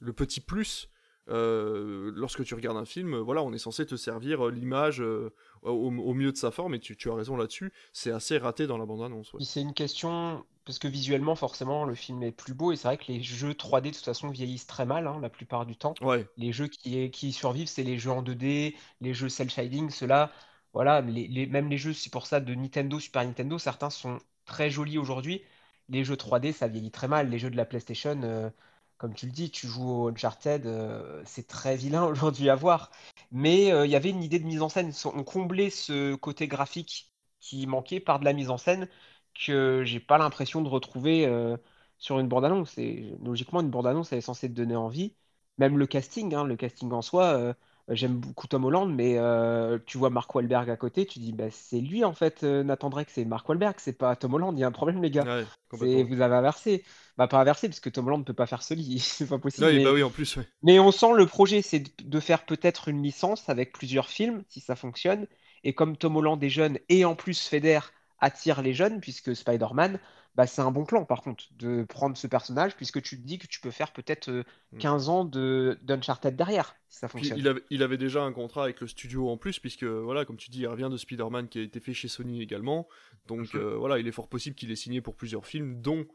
[0.00, 0.88] le- petit plus.
[1.28, 5.30] euh, lorsque tu regardes un film, voilà, on est censé te servir euh, l'image euh,
[5.62, 7.72] au, au mieux de sa forme, et tu, tu as raison là-dessus.
[7.92, 9.32] C'est assez raté dans la bande-annonce.
[9.34, 9.40] ouais.
[9.40, 12.96] C'est une question, parce que visuellement, forcément, le film est plus beau, et c'est vrai
[12.98, 15.98] que les jeux 3D, de toute façon, vieillissent très mal, hein, la plupart du temps.
[16.00, 20.32] Ouais, Les jeux qui, qui survivent, c'est les jeux en 2D, les jeux cel-shading, ceux-là,
[20.72, 24.18] voilà, les, les- même les jeux, c'est pour ça, de Nintendo, Super Nintendo, certains sont
[24.46, 25.42] très jolis aujourd'hui.
[25.88, 27.28] Les jeux 3D, ça vieillit très mal.
[27.30, 28.50] Les jeux de la PlayStation, euh,
[28.98, 32.90] comme tu le dis, tu joues au Uncharted, euh, c'est très vilain aujourd'hui à voir.
[33.30, 34.92] Mais euh, il y avait une idée de mise en scène.
[35.04, 38.88] On comblait ce côté graphique qui manquait par de la mise en scène
[39.34, 41.56] que j'ai pas l'impression de retrouver euh,
[41.98, 42.76] sur une bande-annonce.
[43.22, 45.14] Logiquement, une bande-annonce, elle est censée te donner envie.
[45.58, 47.54] Même le casting, hein, le casting en soi,
[47.88, 51.50] j'aime beaucoup Tom Holland, mais euh, tu vois Mark Wahlberg à côté, tu dis, bah,
[51.50, 54.60] c'est lui en fait, euh, Nathan Drake, c'est Mark Wahlberg, c'est pas Tom Holland, il
[54.60, 55.24] y a un problème, les gars.
[55.24, 56.04] ouais, C'est, complètement.
[56.04, 56.84] vous avez inversé.
[57.16, 59.38] Bah, pas inversé, parce que Tom Holland ne peut pas faire ce lit, c'est pas
[59.38, 59.66] possible.
[59.66, 59.84] Ouais, mais...
[59.84, 60.46] bah oui, en plus, ouais.
[60.62, 64.42] Mais on sent le projet, c'est de de faire peut-être une licence avec plusieurs films,
[64.48, 65.26] si ça fonctionne.
[65.64, 67.80] Et comme Tom Holland est jeune et en plus Feder
[68.18, 69.98] attire les jeunes, puisque Spider-Man,
[70.36, 73.38] bah, c'est un bon plan par contre de prendre ce personnage, puisque tu te dis
[73.38, 74.78] que tu peux faire peut-être euh, Mm.
[74.78, 77.38] 15 ans de d'Uncharted derrière, si ça Puis fonctionne.
[77.38, 80.36] il avait, il avait déjà un contrat avec le studio en plus, puisque, voilà, comme
[80.36, 82.88] tu dis, il revient de Spider-Man qui a été fait chez Sony également.
[83.26, 83.60] Donc, Mhm.
[83.60, 86.06] euh, voilà, il est fort possible qu'il ait signé pour plusieurs films, dont,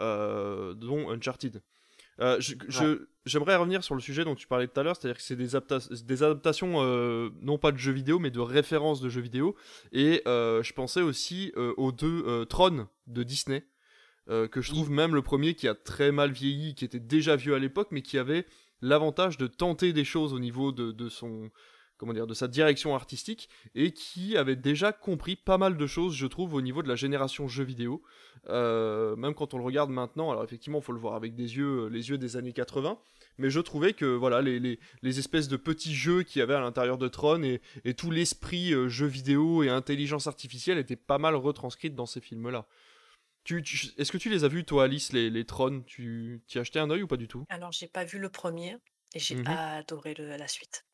[0.00, 1.62] euh, dont Uncharted.
[2.20, 2.38] Euh,
[3.26, 5.54] J'aimerais revenir sur le sujet dont tu parlais tout à l'heure, c'est-à-dire que c'est des,
[5.54, 9.54] adapta- des adaptations, euh, non pas de jeux vidéo, mais de références de jeux vidéo.
[9.92, 13.62] Et euh, je pensais aussi aux deux Tron de Disney,
[14.26, 17.54] que je trouve même le premier qui a très mal vieilli, qui était déjà vieux
[17.54, 18.46] à l'époque, mais qui avait
[18.80, 21.50] l'avantage de tenter des choses au niveau de, de son
[22.00, 26.14] comment dire de sa direction artistique et qui avait déjà compris pas mal de choses
[26.16, 28.02] je trouve au niveau de la génération jeux vidéo
[28.48, 31.56] Euh, même quand on le regarde maintenant alors effectivement il faut le voir avec des
[31.58, 32.98] yeux les yeux des années 80
[33.36, 36.54] mais je trouvais que voilà les, les, les espèces de petits jeux qu'il y avait
[36.54, 40.96] à l'intérieur de Tron et, et tout l'esprit euh, jeu vidéo et intelligence artificielle était
[40.96, 42.66] pas mal retranscrite dans ces films là
[43.44, 45.80] tu, tu- Est-ce que tu les as vus, toi, Alice, les, les Tron?
[45.86, 47.44] Tu y as acheté un œil ou pas du tout?
[47.48, 48.76] Alors, j'ai pas vu le premier
[49.14, 49.46] et j'ai Mhm.
[49.46, 50.84] adoré le- la suite.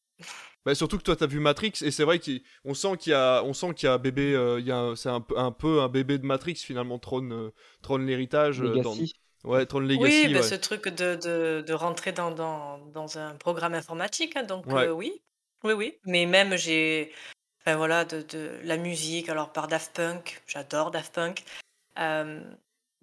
[0.65, 3.43] Bah, surtout que toi t'as vu Matrix et c'est vrai qu'on sent qu'il y a
[3.45, 5.53] on sent qu'il y a bébé euh, il y a un- c'est un, peu- un
[5.53, 7.53] peu un bébé de Matrix finalement Tron euh,
[7.83, 9.15] Tron l'héritage euh, dans- Legacy.
[9.45, 10.43] ouais Tron Legacy oui, ben, ouais.
[10.43, 14.89] ce truc de, de, de rentrer dans, dans, dans un programme informatique, hein, donc Ouais.
[14.89, 15.23] euh, oui,
[15.63, 15.99] oui, oui.
[16.05, 17.13] Mais même j'ai,
[17.61, 21.45] enfin voilà, de, de la musique, alors par Daft Punk, j'adore Daft Punk.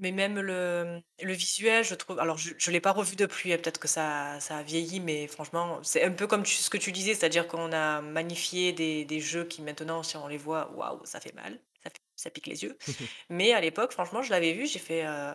[0.03, 2.19] Mais même le, le visuel, je trouve.
[2.19, 5.27] Alors, je ne l'ai pas revu depuis, hein, peut-être que ça, ça a vieilli, mais
[5.27, 9.05] franchement, c'est un peu comme tu- ce que tu disais, c'est-à-dire qu'on a magnifié des,
[9.05, 12.29] des jeux qui maintenant, si on les voit, waouh, ça fait mal, ça, fait- ça
[12.29, 12.77] pique les yeux.
[13.29, 15.05] mais à l'époque, franchement, je l'avais vu, j'ai fait.
[15.05, 15.33] euh,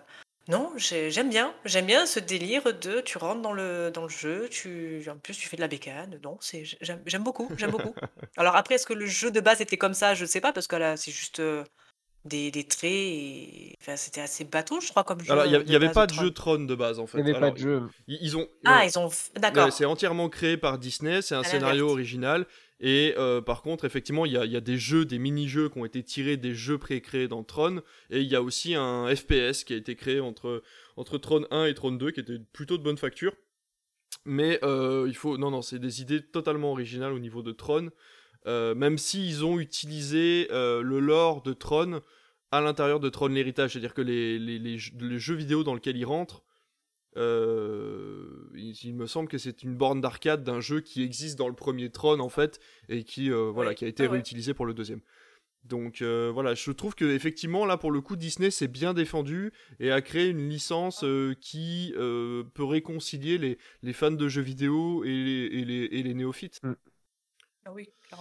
[0.49, 1.55] non, j'ai- j'aime bien.
[1.65, 5.35] J'aime bien ce délire de tu rentres dans le, dans le jeu, tu, en plus
[5.39, 6.21] tu fais de la bécane.
[6.23, 7.95] Non, j'aime beaucoup, j'aime beaucoup.
[8.37, 10.15] Alors après, est-ce que le jeu de base était comme ça?
[10.15, 11.65] Je ne sais pas, parce que là, c'est juste euh,
[12.25, 12.91] des, des traits.
[12.93, 13.75] Et...
[13.81, 15.33] Enfin, c'était assez bateau, je crois, comme jeu.
[15.33, 17.07] alors il y a- de il y avait pas de jeu Tron de base en
[17.07, 17.83] fait Il n'y avait pas de jeu.
[18.07, 19.09] ils, ils ont Ah, ouais, ils ont.
[19.37, 19.73] D'accord.
[19.73, 22.47] c'est entièrement créé par Disney c'est un À scénario original
[22.81, 25.69] et euh, par contre effectivement il y a, il y a des jeux des mini-jeux
[25.69, 29.13] qui ont été tirés des jeux pré-créés dans Tron et il y a aussi un
[29.15, 30.63] FPS qui a été créé entre
[30.97, 33.33] entre Tron 1 et Tron 2 qui était plutôt de bonne facture
[34.25, 37.91] mais euh, il faut non non c'est des idées totalement originales au niveau de Tron
[38.47, 42.01] Euh, même s'ils ont utilisé euh, le lore de Tron
[42.53, 45.35] à l'intérieur de Tron l'héritage c'est à dire que les, les, les jeux- les jeux
[45.35, 46.45] vidéo dans lesquels ils rentrent
[47.17, 51.49] euh, il, il me semble que c'est une borne d'arcade d'un jeu qui existe dans
[51.49, 53.75] le premier Tron en fait et qui euh, voilà Oui.
[53.77, 54.13] qui a été Ah ouais.
[54.13, 55.01] réutilisé pour le deuxième.
[55.65, 59.53] Donc euh, voilà, je trouve que effectivement là pour le coup Disney s'est bien défendu
[59.81, 64.43] et a créé une licence euh, qui euh, peut réconcilier les, les fans de jeux
[64.43, 66.61] vidéo et les, et les, et les néophytes.
[68.13, 68.17] Ah.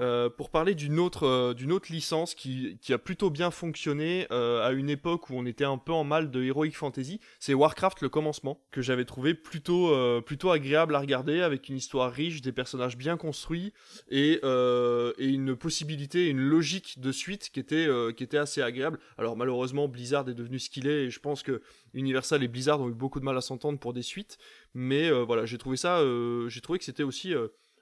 [0.00, 4.26] Euh, pour parler d'une autre, euh, d'une autre licence qui, qui a plutôt bien fonctionné
[4.30, 7.54] euh, à une époque où on était un peu en mal de Heroic Fantasy, c'est
[7.54, 12.42] Warcraft le commencement, que j'avais trouvé plutôt, plutôt agréable à regarder, avec une histoire riche,
[12.42, 13.72] des personnages bien construits,
[14.10, 18.98] et, et une possibilité, une logique de suite qui était, qui était assez agréable.
[19.16, 21.62] Alors malheureusement, Blizzard est devenu ce qu'il est, et je pense que
[21.94, 24.38] Universal et Blizzard ont eu beaucoup de mal à s'entendre pour des suites,
[24.74, 26.02] mais voilà, j'ai trouvé ça,
[26.48, 27.34] j'ai trouvé que c'était aussi...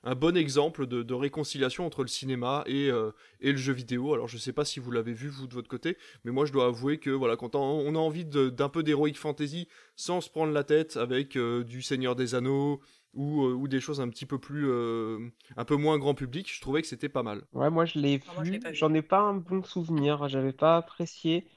[0.05, 4.15] un bon exemple de, de réconciliation entre le cinéma et, euh, et le jeu vidéo.
[4.15, 6.53] Alors je sais pas si vous l'avez vu vous de votre côté, mais moi je
[6.53, 10.31] dois avouer que voilà quand on, on a envie d'un peu d'heroic fantasy sans se
[10.31, 12.81] prendre la tête avec euh, du Seigneur des Anneaux
[13.15, 15.19] ou, euh, ou des choses un petit peu plus euh,
[15.57, 17.43] un peu moins grand public, je trouvais que c'était pas mal.
[17.53, 21.49] Ouais, moi je l'ai Ah, vu, j'en ai pas un bon souvenir, j'avais pas apprécié.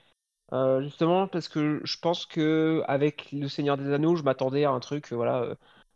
[0.54, 4.72] Euh, justement parce que je pense que avec Le Seigneur des Anneaux, je m'attendais à
[4.72, 5.56] un truc euh, voilà euh,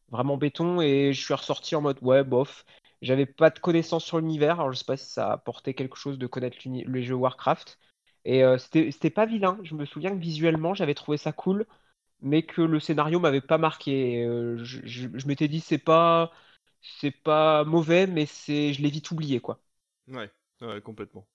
[0.10, 2.66] vraiment béton et je suis ressorti en mode ouais bof.
[3.02, 6.18] J'avais pas de connaissances sur l'univers, alors je sais pas si ça apportait quelque chose
[6.18, 7.78] de connaître les jeux Warcraft.
[8.26, 9.60] Et euh, c'était pas vilain.
[9.64, 11.66] Je me souviens que visuellement j'avais trouvé ça cool,
[12.22, 14.24] mais que le scénario m'avait pas marqué.
[14.26, 16.32] Euh, je je- je m'étais dit c'est pas
[16.82, 19.60] c'est pas mauvais, mais c'est je l'ai vite oublié quoi.
[20.10, 20.30] Ouais,
[20.62, 21.28] ouais complètement.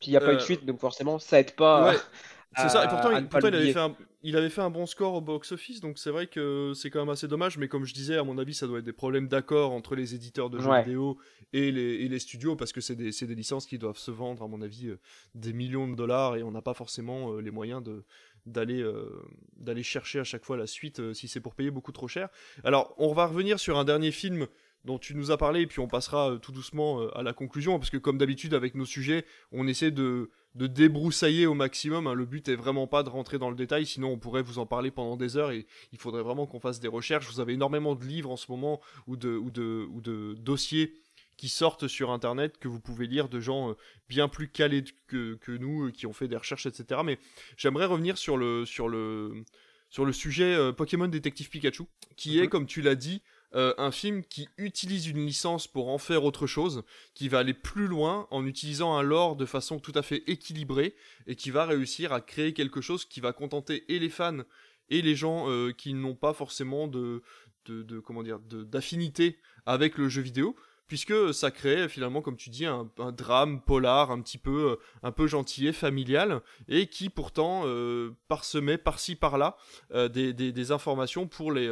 [0.00, 2.02] Puis il n'y a pas eu de Euh, suite, donc forcément, ça aide pas Ouais,
[2.56, 5.14] C'est ça, et pourtant, il, pourtant, avait fait un, il avait fait un bon score
[5.14, 8.16] au box-office, donc c'est vrai que c'est quand même assez dommage, mais comme je disais,
[8.16, 10.82] à mon avis, ça doit être des problèmes d'accord entre les éditeurs de jeux Ouais.
[10.84, 11.18] vidéo
[11.52, 14.48] et les, et les studios, parce que c'est des, licences qui doivent se vendre, à
[14.48, 14.98] mon avis, euh,
[15.34, 18.04] des millions de dollars, et on n'a pas forcément euh, les moyens de
[18.44, 19.22] d'aller euh,
[19.56, 22.28] d'aller chercher à chaque fois la suite si c'est pour payer beaucoup trop cher.
[22.64, 24.48] Alors, on va revenir sur un dernier film
[24.84, 27.32] dont tu nous as parlé, et puis on passera euh, tout doucement euh, à la
[27.32, 32.06] conclusion, parce que comme d'habitude avec nos sujets, on essaie de, de débroussailler au maximum.
[32.08, 32.14] hein.
[32.14, 34.66] Le but est vraiment pas de rentrer dans le détail, sinon on pourrait vous en
[34.66, 37.26] parler pendant des heures et il faudrait vraiment qu'on fasse des recherches.
[37.30, 40.94] Vous avez énormément de livres en ce moment ou de, ou de, ou de dossiers
[41.38, 43.74] qui sortent sur internet que vous pouvez lire de gens euh,
[44.08, 47.18] bien plus calés que, que nous qui ont fait des recherches etc mais
[47.56, 49.42] j'aimerais revenir sur le sur le
[49.88, 51.84] sur le sujet euh, Pokémon Détective Pikachu
[52.16, 52.48] qui est Mhm.
[52.48, 53.22] comme tu l'as dit
[53.54, 56.84] euh, un film qui utilise une licence pour en faire autre chose
[57.14, 60.94] qui va aller plus loin en utilisant un lore de façon tout à fait équilibrée
[61.26, 64.42] et qui va réussir à créer quelque chose qui va contenter et les fans
[64.88, 67.22] et les gens euh, qui n'ont pas forcément de,
[67.66, 70.56] d'affinité avec le jeu vidéo
[70.88, 75.12] puisque ça crée finalement comme tu dis un, drame polar un petit peu euh, un
[75.12, 79.56] peu gentillet familial et qui pourtant euh, parsemait par-ci par-là
[79.92, 81.68] euh, des, des- informations pour les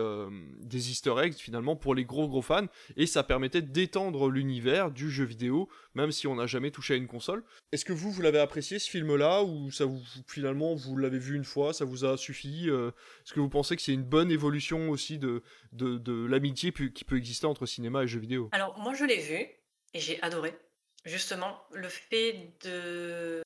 [0.62, 5.10] des easter eggs finalement pour les gros gros fans et ça permettait d'étendre l'univers du
[5.10, 7.44] jeu vidéo même si on n'a jamais touché à une console.
[7.72, 11.18] Est-ce que vous vous l'avez apprécié ce film là ou ça vous finalement vous l'avez
[11.18, 14.30] vu une fois ça vous a suffi est-ce que vous pensez que c'est une bonne
[14.30, 15.42] évolution aussi de
[15.72, 18.48] de, de l'amitié qui peut exister entre cinéma et jeu vidéo?
[18.52, 20.56] Alors, moi, l'ai vu et j'ai adoré.
[21.04, 23.42] Justement, le fait de,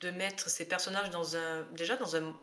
[0.00, 1.62] de mettre ces personnages dans un.
[1.72, 2.34] Déjà, dans un monde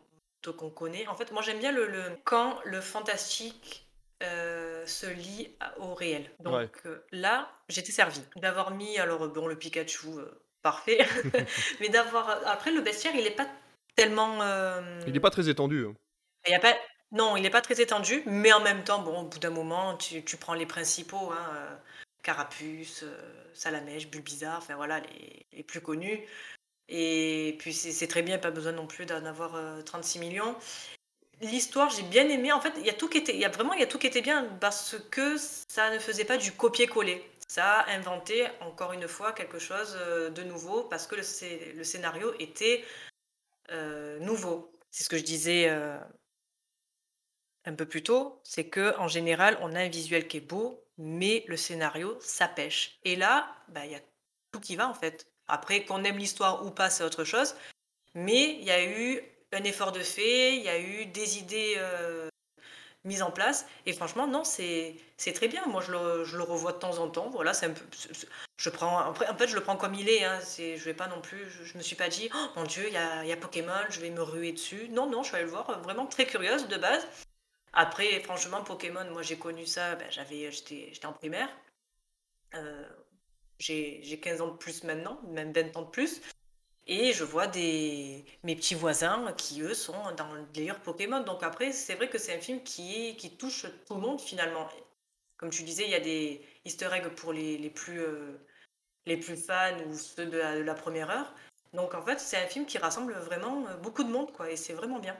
[0.56, 1.06] qu'on connaît.
[1.08, 3.86] En fait, moi, j'aime bien le, le- quand le fantastique
[4.22, 6.30] euh, se lie au réel.
[6.40, 6.70] Donc Ouais.
[6.86, 8.98] euh, là, j'étais servie d'avoir mis.
[8.98, 10.26] Alors, bon, le Pikachu, euh,
[10.62, 10.98] parfait.
[11.80, 12.28] Mais d'avoir.
[12.46, 13.48] Après, le bestiaire, il n'est pas
[13.96, 14.38] tellement.
[15.06, 15.94] il n'est pas très étendu hein.
[16.46, 16.76] il y a pas...
[17.10, 19.96] Non, il n'est pas très étendu, mais en même temps, bon, au bout d'un moment,
[19.96, 21.80] tu, tu prends les principaux, hein,
[22.28, 26.20] Carapuce, euh, Salamèche, Bulbizarre, enfin voilà, les, plus connus.
[26.90, 30.54] Et puis c'est très bien, pas besoin non plus d'en avoir euh, 36 millions.
[31.40, 32.52] L'histoire, j'ai bien aimé.
[32.52, 33.86] En fait, il y a tout qui était, il y a vraiment, il y a
[33.86, 37.24] tout qui était bien parce que ça ne faisait pas du copier-coller.
[37.48, 41.22] Ça a inventé encore une fois quelque chose euh, de nouveau parce que le,
[41.76, 42.84] le scénario était
[43.70, 44.70] euh, nouveau.
[44.90, 45.98] C'est ce que je disais euh,
[47.64, 50.84] un peu plus tôt, c'est que en général, on a un visuel qui est beau,
[50.98, 52.98] mais le scénario, ça pêche.
[53.04, 54.00] Et là, bah, il y a
[54.52, 55.26] tout qui va en fait.
[55.46, 57.54] Après, qu'on aime l'histoire ou pas, c'est autre chose.
[58.14, 59.22] Mais il y a eu
[59.52, 62.28] un effort de fait, il y a eu des idées euh,
[63.04, 63.66] mises en place.
[63.86, 64.96] Et franchement, non, c'est
[65.34, 65.64] très bien.
[65.66, 67.30] Moi, je le, je le revois de temps en temps.
[67.30, 67.84] Voilà, un peu.
[68.58, 70.24] Je prends, en fait, je le prends comme il est.
[70.24, 70.40] Hein.
[70.58, 71.48] Je vais pas non plus.
[71.64, 74.00] Je, me suis pas dit, oh mon Dieu, il y a, y a Pokémon, je
[74.00, 74.88] vais me ruer dessus.
[74.90, 77.06] Non, non, je suis allée le voir, vraiment très curieuse de base.
[77.72, 81.48] Après, franchement, Pokémon, moi j'ai connu ça, ben, j'avais, j'étais, j'étais en primaire.
[82.54, 82.88] Euh,
[83.58, 86.20] j'ai, j'ai 15 ans de plus maintenant, même 20 ans de plus.
[86.86, 91.20] Et je vois des, mes petits voisins qui, eux, sont dans le délire Pokémon.
[91.20, 94.68] Donc après, c'est vrai que c'est un film qui, touche tout le monde finalement.
[95.36, 98.38] Comme tu disais, il y a des easter eggs pour les, les plus, euh,
[99.06, 101.34] les plus fans ou ceux de la, de la première heure.
[101.74, 104.56] Donc en fait, c'est un film qui rassemble vraiment euh, beaucoup de monde, quoi, et
[104.56, 105.16] c'est vraiment bien.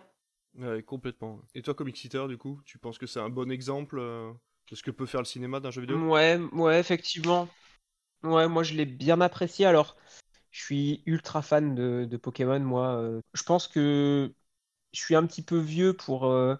[0.54, 1.40] Ouais, complètement.
[1.54, 4.32] Et toi, Comic Seater, du coup, tu penses que c'est un bon exemple euh,
[4.70, 6.04] de ce que peut faire le cinéma d'un jeu vidéo?
[6.06, 7.48] Ouais, ouais, effectivement.
[8.24, 9.66] Ouais, moi je l'ai bien apprécié.
[9.66, 9.96] Alors,
[10.52, 12.96] je suis ultra fan de, de Pokémon, moi.
[13.00, 13.22] euh.
[13.34, 14.34] Je pense que
[14.92, 16.26] je suis un petit peu vieux pour.
[16.26, 16.56] euh,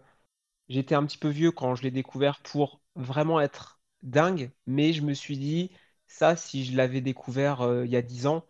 [0.68, 5.02] J'étais un petit peu vieux quand je l'ai découvert pour vraiment être dingue, mais je
[5.02, 5.72] me suis dit,
[6.08, 8.46] ça, si je l'avais découvert euh, il y a 10 ans,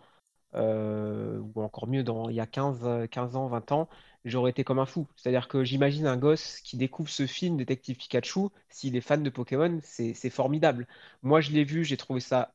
[0.54, 3.88] euh, ou encore mieux, dans, il y a 15, euh, 15 ans, 20 ans,
[4.24, 5.06] j'aurais été comme un fou.
[5.16, 9.30] C'est-à-dire que j'imagine un gosse qui découvre ce film, Détective Pikachu, s'il est fan de
[9.30, 10.86] Pokémon, c'est formidable.
[11.22, 12.54] Moi, je l'ai vu, j'ai trouvé ça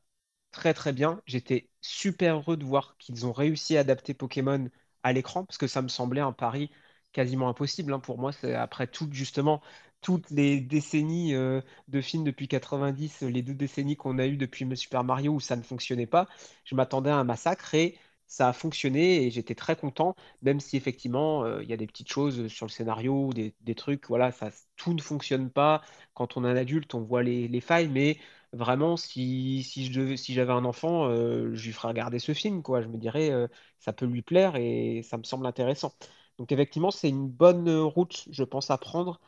[0.52, 1.20] très très bien.
[1.26, 4.68] J'étais super heureux de voir qu'ils ont réussi à adapter Pokémon
[5.02, 6.70] à l'écran, parce que ça me semblait un pari
[7.12, 8.00] quasiment impossible hein.
[8.00, 9.62] Pour moi, c'est après tout, justement,
[10.00, 14.66] toutes les décennies euh, de films depuis 90, les deux décennies qu'on a eues depuis
[14.76, 16.28] Super Mario où ça ne fonctionnait pas,
[16.64, 17.96] je m'attendais à un massacre et
[18.26, 21.86] ça a fonctionné et j'étais très content, même si effectivement, euh, il y a des
[21.86, 25.82] petites choses sur le scénario, des, des trucs, voilà, ça, tout ne fonctionne pas.
[26.14, 28.18] Quand on est un adulte, on voit les, les failles, mais
[28.52, 32.32] Vraiment, si, si je devais, si j'avais un enfant, euh, je lui ferais regarder ce
[32.34, 32.82] film, quoi.
[32.82, 33.48] Je me dirais, euh,
[33.80, 35.92] ça peut lui plaire et ça me semble intéressant.
[36.38, 39.20] Donc effectivement, c'est une bonne euh, route, je pense, à prendre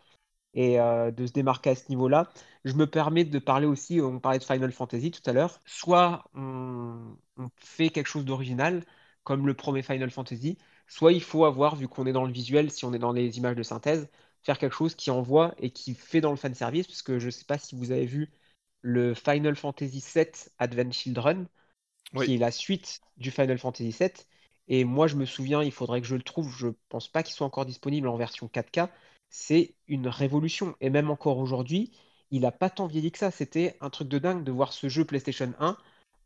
[0.57, 2.33] et euh, de se démarquer à ce niveau-là.
[2.65, 6.25] Je me permets de parler aussi, on parlait de Final Fantasy tout à l'heure, soit
[6.35, 8.85] on, on fait quelque chose d'original,
[9.25, 12.71] comme le premier Final Fantasy, soit il faut avoir, vu qu'on est dans le visuel,
[12.73, 14.09] si on est dans les images de synthèse,
[14.43, 17.27] faire quelque chose qui envoie et qui fait dans le fan service, parce que je
[17.27, 18.31] ne sais pas si vous avez vu
[18.83, 21.49] le Final Fantasy VII Advent Children,
[22.15, 22.27] Oui.
[22.27, 24.27] qui est la suite du Final Fantasy VII.
[24.69, 27.35] Et moi, je me souviens, il faudrait que je le trouve, je pense pas qu'il
[27.35, 28.91] soit encore disponible en version 4K.
[29.29, 30.77] C'est une révolution.
[30.81, 31.93] Et même encore aujourd'hui,
[32.31, 33.31] il a pas tant vieilli que ça.
[33.31, 35.77] C'était un truc de dingue de voir ce jeu PlayStation 1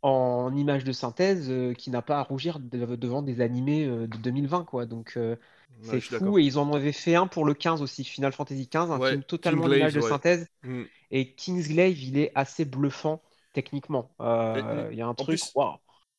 [0.03, 4.07] en image de synthèse euh, qui n'a pas à rougir de- devant des animés euh,
[4.07, 4.87] de 2020, quoi.
[4.87, 5.37] Donc, euh,
[5.83, 6.39] c'est fou.
[6.39, 9.11] Et ils en avaient fait un pour le 15 aussi, Final Fantasy 15, un Ouais,
[9.11, 10.49] film totalement en image de synthèse.
[10.63, 10.85] Mm.
[11.11, 13.23] Et Kingsglaive, il est assez bluffant
[13.53, 14.11] techniquement.
[14.55, 15.55] Mais, Il y a un en truc, plus.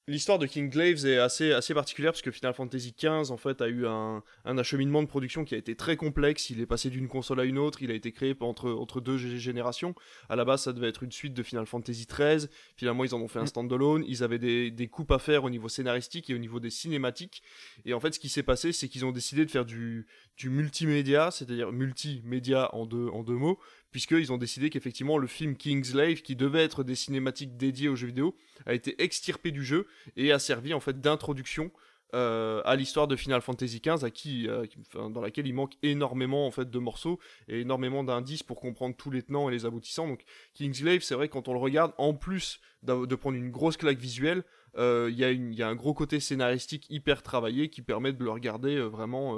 [0.08, 3.62] L'histoire de King Glaives est assez, assez particulière parce que Final Fantasy XV en fait
[3.62, 6.50] a eu un, un acheminement de production qui a été très complexe.
[6.50, 7.84] Il est passé d'une console à une autre.
[7.84, 9.94] Il a été créé entre, entre deux gé- générations.
[10.28, 12.48] À la base, ça devait être une suite de Final Fantasy XIII.
[12.76, 13.48] Finalement, ils en ont fait un Mm.
[13.48, 14.04] standalone.
[14.08, 17.44] Ils avaient des, des coupes à faire au niveau scénaristique et au niveau des cinématiques.
[17.86, 20.50] Et en fait, ce qui s'est passé, c'est qu'ils ont décidé de faire du, du
[20.50, 23.60] multimédia, c'est-à-dire multimédia en deux, en deux mots,
[23.92, 28.08] puisqu'ils ont décidé qu'effectivement le film Kingslave, qui devait être des cinématiques dédiées aux jeux
[28.08, 28.36] vidéo,
[28.66, 31.72] a été extirpé du jeu et a servi en fait d'introduction
[32.14, 36.52] euh, à l'histoire de Final Fantasy XV, qui, euh, dans laquelle il manque énormément en
[36.52, 40.08] fait de morceaux et énormément d'indices pour comprendre tous les tenants et les aboutissants.
[40.08, 40.24] Donc
[40.54, 44.44] Kingslave, c'est vrai quand on le regarde, en plus de prendre une grosse claque visuelle,
[44.78, 48.80] euh, il y, a un gros côté scénaristique hyper travaillé qui permet de le regarder
[48.80, 49.38] vraiment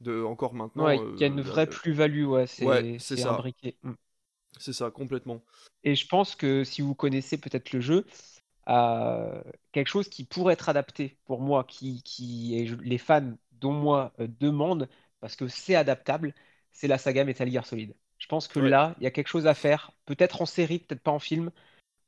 [0.00, 0.84] de encore maintenant.
[0.84, 3.28] Ouais, euh, il y a une la- vraie plus-value, ouais, c'est Ouais, ça.
[3.28, 3.76] imbriqué.
[3.82, 3.92] Mm.
[4.58, 5.42] C'est ça, complètement.
[5.84, 8.06] Et je pense que si vous connaissez peut-être le jeu,
[8.68, 9.42] euh,
[9.72, 14.12] quelque chose qui pourrait être adapté pour moi, qui, qui est les fans dont moi
[14.20, 14.88] euh, demandent,
[15.20, 16.34] parce que c'est adaptable,
[16.72, 17.94] c'est la saga Metal Gear Solid.
[18.18, 18.68] Je pense que Ouais.
[18.70, 21.50] là, il y a quelque chose à faire, peut-être en série, peut-être pas en film,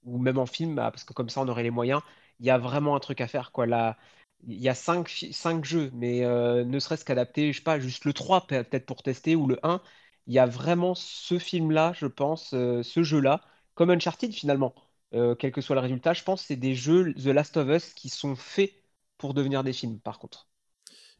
[0.04, 2.02] ou même en film, bah, parce que comme ça on aurait les moyens.
[2.40, 3.66] Il y a vraiment un truc à faire, quoi.
[3.66, 3.98] Là,
[4.46, 8.04] il y a cinq, cinq jeux, mais euh, ne serait-ce qu'adapter, je sais pas, juste
[8.04, 9.82] le 3 peut- peut-être pour tester, ou le 1.
[10.26, 13.42] Il y a vraiment ce film-là, je pense, euh, ce jeu-là,
[13.74, 14.74] comme Uncharted finalement.
[15.14, 17.68] Euh, quel que soit le résultat, je pense que c'est des jeux The Last of
[17.68, 18.72] Us qui sont faits
[19.18, 20.48] pour devenir des films, par contre.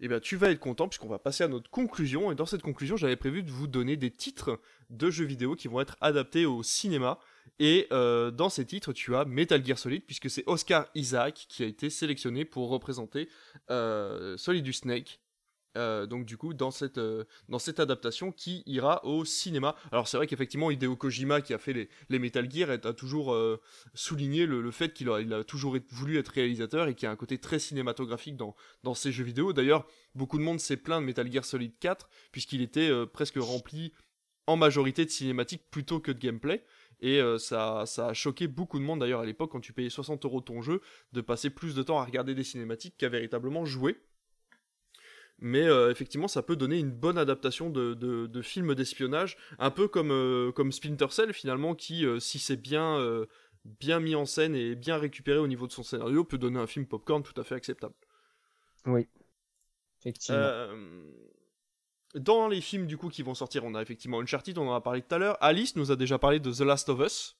[0.00, 2.32] Eh bien, tu vas être content puisqu'on va passer à notre conclusion.
[2.32, 4.60] Et dans cette conclusion, j'avais prévu de vous donner des titres
[4.90, 7.18] de jeux vidéo qui vont être adaptés au cinéma.
[7.58, 11.62] Et euh, dans ces titres, tu as Metal Gear Solid puisque c'est Oscar Isaac qui
[11.62, 13.28] a été sélectionné pour représenter
[13.70, 15.20] euh, Solidus Snake.
[15.78, 17.00] Euh, donc du coup dans cette,
[17.48, 19.74] dans cette adaptation qui ira au cinéma.
[19.90, 23.34] Alors c'est vrai qu'effectivement Hideo Kojima qui a fait les, les Metal Gear a toujours
[23.94, 27.16] souligné le, le fait qu'il a, toujours voulu être réalisateur et qu'il y a un
[27.16, 29.54] côté très cinématographique dans, dans ses jeux vidéo.
[29.54, 33.94] D'ailleurs beaucoup de monde s'est plaint de Metal Gear Solid 4 puisqu'il était presque rempli
[34.46, 36.64] en majorité de cinématiques plutôt que de gameplay.
[37.02, 39.90] Et euh, ça, ça a choqué beaucoup de monde d'ailleurs à l'époque quand tu payais
[39.90, 40.80] 60 euros ton jeu
[41.12, 44.00] de passer plus de temps à regarder des cinématiques qu'à véritablement jouer.
[45.40, 49.72] Mais euh, effectivement, ça peut donner une bonne adaptation de, de, de films d'espionnage, un
[49.72, 53.26] peu comme, euh, comme Splinter Cell finalement, qui, si c'est bien,
[53.64, 56.68] bien mis en scène et bien récupéré au niveau de son scénario, peut donner un
[56.68, 57.94] film popcorn tout à fait acceptable.
[58.86, 59.08] Oui,
[60.00, 60.52] effectivement.
[62.14, 64.74] Euh, dans les films du coup qui vont sortir, on a effectivement Uncharted, on en
[64.74, 65.36] a parlé tout à l'heure.
[65.40, 67.36] Alice nous a déjà parlé de The Last of Us,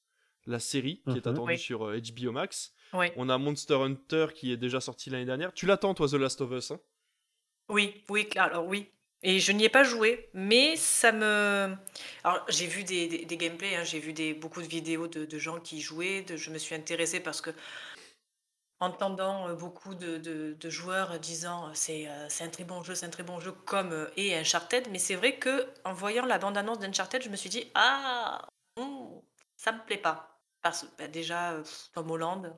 [0.47, 1.33] la série qui est Mhm.
[1.35, 1.59] attendue Oui.
[1.59, 2.73] sur euh, HBO Max.
[2.95, 5.53] Oui, On a Monster Hunter qui est déjà sorti l'année dernière.
[5.55, 6.81] Tu l'attends toi The Last of Us hein?
[7.69, 8.87] Oui, oui, alors oui.
[9.25, 11.73] Et je n'y ai pas joué, mais ça me.
[12.25, 15.25] Alors, j'ai vu des, des, des gameplays, hein, j'ai vu des, beaucoup de vidéos de,
[15.25, 16.23] de gens qui jouaient.
[16.23, 17.51] de- je me suis intéressée parce que,
[18.83, 22.95] entendant euh, beaucoup de, de- joueurs disant euh, c'est euh, c'est un très bon jeu,
[22.95, 26.39] c'est un très bon jeu, comme et Uncharted, mais c'est vrai que en voyant la
[26.39, 28.47] bande-annonce d'Uncharted, je me suis dit ah,
[29.57, 30.41] ça me plaît pas.
[30.63, 31.55] Parce bah, déjà,
[31.95, 32.57] Tom Holland,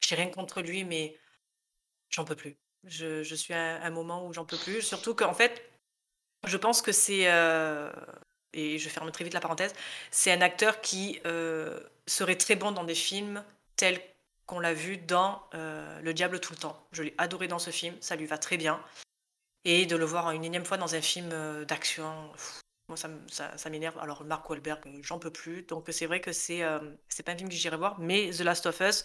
[0.00, 1.16] j'ai rien contre lui, mais
[2.10, 2.58] j'en peux plus.
[2.84, 4.82] Je, je suis à un moment où j'en peux plus.
[4.82, 5.70] Surtout qu'en fait,
[6.46, 7.26] je pense que c'est,
[8.52, 9.74] et je ferme très vite la parenthèse,
[10.10, 11.20] c'est un acteur qui
[12.06, 13.44] serait très bon dans des films
[13.76, 14.00] tels
[14.46, 16.86] qu'on l'a vu dans euh, Le Diable tout le temps.
[16.92, 18.82] Je l'ai adoré dans ce film, ça lui va très bien.
[19.64, 22.30] Et de le voir une énième fois dans un film euh, d'action,
[22.88, 23.98] moi ça, m'énerve.
[23.98, 25.62] Alors Mark Wahlberg, euh, j'en peux plus.
[25.62, 26.62] Donc c'est vrai que c'est
[27.24, 29.04] pas un film que j'irai voir, mais The Last of Us,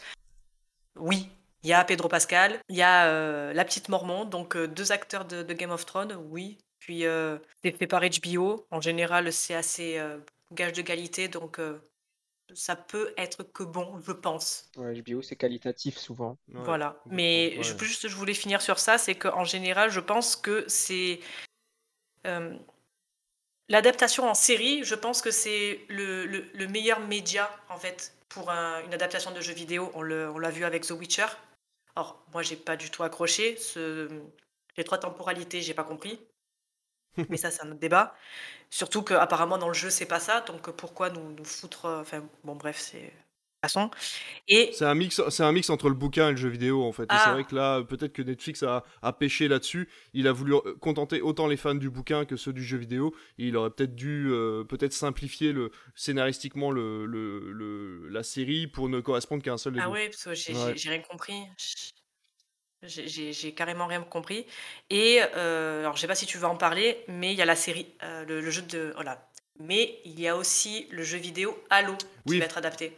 [0.95, 1.29] oui.
[1.63, 5.43] Il y a Pedro Pascal, il y a la petite Mormon, donc deux acteurs de,
[5.43, 6.57] de Game of Thrones, oui.
[6.79, 7.03] Puis
[7.63, 8.65] c'est fait par HBO.
[8.71, 10.03] En général, c'est assez
[10.51, 11.59] gage de qualité, donc
[12.55, 14.69] ça peut être que bon, je pense.
[14.77, 16.37] Ouais, HBO, c'est qualitatif souvent.
[16.53, 17.01] Ouais, voilà.
[17.09, 17.63] Mais ouais.
[17.63, 21.19] je, juste, je voulais finir sur ça, c'est qu'en général, je pense que c'est
[22.25, 22.57] euh,
[23.69, 24.83] l'adaptation en série.
[24.83, 29.31] Je pense que c'est le, le- le meilleur média en fait pour un- une adaptation
[29.31, 29.91] de jeu vidéo.
[29.95, 31.27] On l'a vu avec The Witcher.
[31.95, 33.57] Alors moi, j'ai pas du tout accroché.
[33.57, 34.09] Ce,
[34.77, 36.19] les trois temporalités, j'ai pas compris.
[37.29, 38.15] Mais ça, c'est un autre débat.
[38.69, 40.41] Surtout qu'apparemment, dans le jeu, c'est pas ça.
[40.41, 41.85] Donc pourquoi nous, nous foutre.
[41.85, 43.13] euh, Enfin, bon, bref, c'est.
[43.61, 43.91] Passons.
[44.47, 46.91] Et C'est un mix, c'est un mix entre le bouquin et le jeu vidéo en
[46.91, 47.03] fait.
[47.03, 47.33] Et c'est Ah.
[47.33, 49.87] vrai que là, peut-être que Netflix a, a pêché là-dessus.
[50.13, 53.13] Il a voulu euh, contenter autant les fans du bouquin que ceux du jeu vidéo.
[53.37, 58.65] Et il aurait peut-être dû, euh, peut-être simplifier le scénaristiquement le, le- le- la série
[58.65, 60.59] pour ne correspondre qu'à un seul des Ah ouais, parce que j'ai Ouais.
[60.71, 61.35] j'ai- j'ai rien compris.
[62.83, 64.45] J'ai- carrément rien compris.
[64.89, 67.45] Et euh, alors, je sais pas si tu veux en parler, mais il y a
[67.45, 68.91] la série, euh, le, le jeu de.
[68.95, 69.27] Voilà.
[69.59, 72.39] Mais il y a aussi le jeu vidéo Halo qui Oui.
[72.39, 72.97] va être adapté.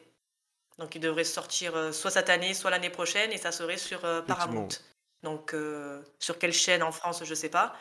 [0.77, 4.05] Donc il devrait sortir euh, soit cette année, soit l'année prochaine, et ça serait sur
[4.05, 4.69] euh, Paramount.
[5.23, 5.55] Donc
[6.19, 7.77] sur quelle chaîne en France, je sais pas.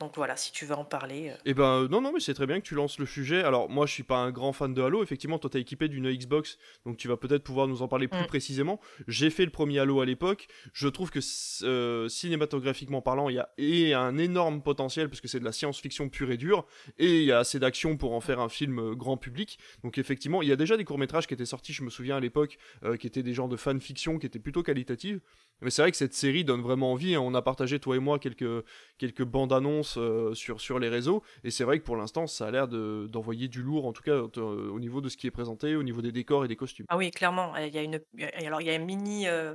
[0.00, 1.30] Donc voilà, si tu veux en parler.
[1.30, 1.34] euh.
[1.44, 3.42] Et ben non non mais c'est très bien que tu lances le sujet.
[3.42, 5.02] Alors moi je suis pas un grand fan de Halo.
[5.02, 8.20] Effectivement toi t'es équipé d'une Xbox donc tu vas peut-être pouvoir nous en parler plus
[8.22, 8.26] Mm.
[8.26, 8.80] précisément.
[9.08, 10.46] J'ai fait le premier Halo à l'époque.
[10.72, 11.18] Je trouve que
[11.64, 15.50] euh, cinématographiquement parlant il y a et un énorme potentiel parce que c'est de la
[15.52, 16.64] science-fiction pure et dure
[16.98, 19.58] et il y a assez d'action pour en faire un film euh, grand public.
[19.82, 22.16] Donc effectivement il y a déjà des courts métrages qui étaient sortis je me souviens
[22.16, 25.20] à l'époque euh, qui étaient des genres de fan-fiction qui étaient plutôt qualitatives.
[25.60, 27.14] Mais c'est vrai que cette série donne vraiment envie.
[27.14, 27.20] hein.
[27.20, 28.64] On a partagé toi et moi quelques
[28.98, 31.22] quelques bandes annonces euh, sur, sur les réseaux.
[31.44, 34.02] Et c'est vrai que pour l'instant, ça a l'air de- d'envoyer du lourd, en tout
[34.02, 36.56] cas euh, au niveau de ce qui est présenté, au niveau des décors et des
[36.56, 36.86] costumes.
[36.88, 37.56] Ah oui, clairement.
[37.56, 38.00] Il y a une.
[38.34, 39.28] Alors il y a un mini.
[39.28, 39.54] euh,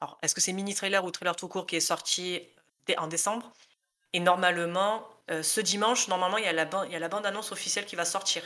[0.00, 2.40] Alors est-ce que c'est mini trailer ou trailer tout court qui est sorti
[2.96, 3.52] en décembre?
[4.12, 7.52] Et normalement, ce dimanche, normalement, il y a la, ban- il y a la bande-annonce
[7.52, 8.42] officielle qui va sortir.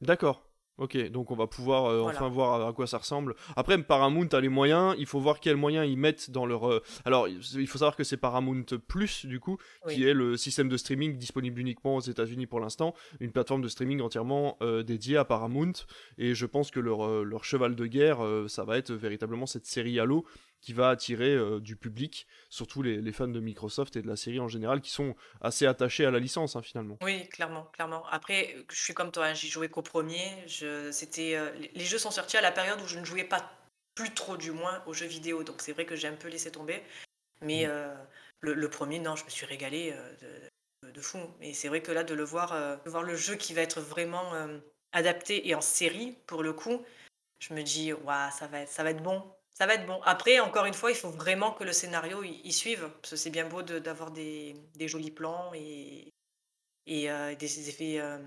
[0.00, 0.40] D'accord.
[0.76, 2.18] Ok, donc on va pouvoir euh, Voilà.
[2.18, 3.36] enfin voir à quoi ça ressemble.
[3.54, 6.68] Après, Paramount a les moyens, il faut voir quels moyens ils mettent dans leur...
[6.68, 9.56] euh, Alors, il faut savoir que c'est Paramount Plus, du coup,
[9.88, 13.68] qui est le système de streaming disponible uniquement aux États-Unis pour l'instant, une plateforme de
[13.68, 15.72] streaming entièrement euh, dédiée à Paramount.
[16.18, 18.18] Et je pense que leur, leur cheval de guerre,
[18.48, 20.24] ça va être véritablement cette série Halo
[20.64, 24.16] qui va attirer euh, du public, surtout les, les fans de Microsoft et de la
[24.16, 26.96] série en général, qui sont assez attachés à la licence, hein, finalement.
[27.02, 28.06] Oui, clairement, clairement.
[28.06, 30.26] Après, je suis comme toi, hein, j'y jouais qu'au premier.
[30.46, 33.52] Je, c'était, euh, les- jeux sont sortis à la période où je ne jouais pas
[33.94, 35.44] plus trop, du moins, aux jeux vidéo.
[35.44, 36.82] Donc c'est vrai que j'ai un peu laissé tomber.
[37.42, 37.70] Mais Mm.
[37.70, 37.94] euh,
[38.40, 39.94] le, le premier, non, je me suis régalé
[40.82, 41.18] de, de- fou.
[41.42, 42.52] Et c'est vrai que là, de le voir,
[42.82, 44.32] de voir le jeu qui va être vraiment
[44.92, 46.82] adapté et en série, pour le coup,
[47.38, 49.22] je me dis, waouh, ça va être, ça va être bon.
[49.54, 50.00] Ça va être bon.
[50.02, 52.90] Après, encore une fois, il faut vraiment que le scénario y, y suive.
[53.00, 56.12] Parce que c'est bien beau de- d'avoir des, des jolis plans et,
[56.86, 58.18] et euh, des effets euh,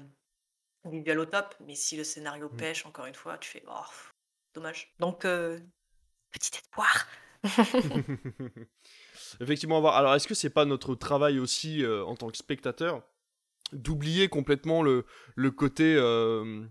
[0.85, 1.55] visuels au top.
[1.61, 2.57] Mais si le scénario Mm.
[2.57, 3.73] pêche, encore une fois, tu fais, oh,
[4.55, 4.93] dommage.
[4.99, 5.59] Donc, euh,
[6.31, 7.07] petit espoir.
[9.41, 9.85] Effectivement.
[9.91, 13.03] Alors, est-ce que c'est pas notre travail aussi euh, en tant que spectateur
[13.73, 15.05] d'oublier complètement le,
[15.35, 16.65] le côté euh,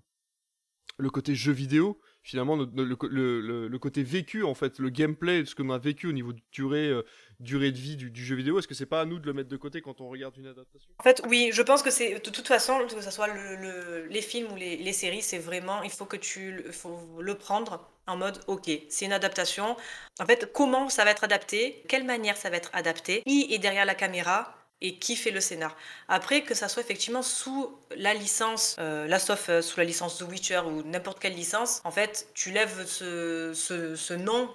[0.98, 5.78] le côté jeu vidéo finalement le, côté vécu en fait le gameplay ce qu'on a
[5.78, 7.02] vécu au niveau de durée euh,
[7.38, 9.48] durée de vie du, jeu vidéo est-ce que c'est pas à nous de le mettre
[9.48, 10.90] de côté quand on regarde une adaptation?
[10.98, 14.06] En fait, oui, je pense que c'est de toute façon, que ce soit le, le-
[14.06, 18.16] les films ou les, séries, c'est vraiment, il faut que tu faut le prendre en
[18.16, 19.76] mode, ok, c'est une adaptation.
[20.18, 23.58] En fait, comment ça va être adapté, quelle manière ça va être adapté, qui est
[23.58, 24.65] derrière la caméra?
[24.80, 25.76] Et qui fait le scénar.
[26.08, 30.18] Après, que ça soit effectivement sous la licence euh, Last of Us, sous la licence
[30.18, 34.54] The Witcher ou n'importe quelle licence, en fait, tu lèves ce, ce, nom,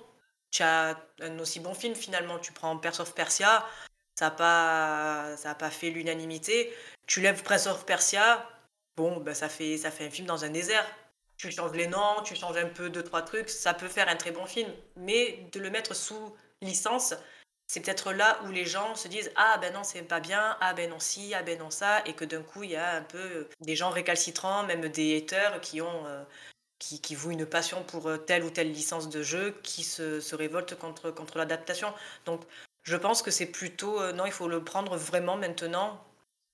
[0.52, 2.38] tu as un aussi bon film finalement.
[2.40, 3.66] Tu prends Prince of Persia,
[4.16, 6.72] ça n'a pas, ça pas fait l'unanimité.
[7.08, 8.48] Tu lèves Prince of Persia,
[8.96, 10.86] bon, ben, ça, fait, ça fait un film dans un désert.
[11.38, 14.16] Tu changes les noms, tu changes un peu deux, trois trucs, ça peut faire un
[14.16, 14.72] très bon film.
[14.98, 17.16] Mais de le mettre sous licence,
[17.72, 20.74] c'est peut-être là où les gens se disent Ah ben non, c'est pas bien, ah
[20.74, 23.02] ben non, si, ah ben non, ça, et que d'un coup, il y a un
[23.02, 26.06] peu des gens récalcitrants, même des haters qui ont.
[26.06, 26.22] Euh,
[26.80, 30.20] qui, qui, vouent une passion pour euh, telle ou telle licence de jeu, qui se,
[30.20, 31.94] se révoltent contre, contre l'adaptation.
[32.26, 32.42] Donc,
[32.84, 34.02] je pense que c'est plutôt.
[34.02, 36.04] Euh, non, il faut le prendre vraiment maintenant.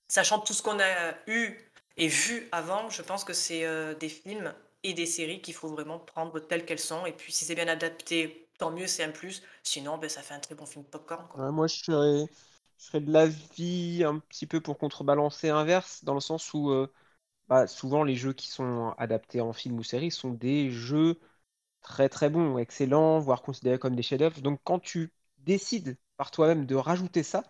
[0.06, 1.58] Sachant tout ce qu'on a eu
[1.96, 3.66] et vu avant, je pense que c'est
[3.96, 4.54] des films
[4.84, 7.06] et des séries qu'il faut vraiment prendre telles qu'elles sont.
[7.06, 9.42] Et puis, si c'est bien adapté, tant mieux, c'est un plus.
[9.62, 11.26] Sinon, ben, ça fait un très bon film popcorn.
[11.52, 12.26] Moi, je serais,
[12.78, 16.92] je serais de un petit peu pour contrebalancer inverse, dans le sens où euh,
[17.48, 21.18] bah, souvent les jeux qui sont adaptés en film ou série sont des jeux
[21.82, 24.40] très très bons, excellents, voire considérés comme des chefs-d'œuvre.
[24.40, 27.44] Donc quand tu décides par toi-même de rajouter ça,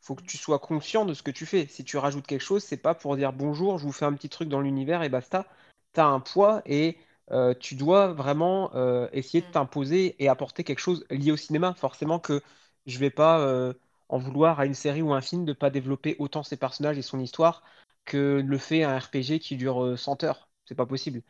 [0.00, 1.66] faut que tu sois conscient de ce que tu fais.
[1.66, 4.28] Si tu rajoutes quelque chose, c'est pas pour dire bonjour, je vous fais un petit
[4.28, 5.46] truc dans l'univers et basta.
[5.94, 6.98] Tu as un poids et
[7.30, 9.52] euh, tu dois vraiment euh, essayer de mm.
[9.52, 11.74] t'imposer et apporter quelque chose lié au cinéma.
[11.74, 12.42] Forcément que
[12.86, 13.72] je vais pas euh,
[14.08, 17.02] en vouloir à une série ou un film de pas développer autant ses personnages et
[17.02, 17.62] son histoire
[18.04, 20.48] que le fait un RPG qui dure 100 heures.
[20.66, 21.22] C'est pas possible.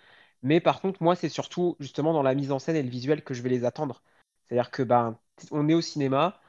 [0.43, 3.23] Mais par contre, moi, c'est surtout justement dans la mise en scène et le visuel
[3.23, 4.03] que je vais les attendre.
[4.45, 5.17] C'est-à-dire que ben,
[5.53, 6.41] on est au cinéma,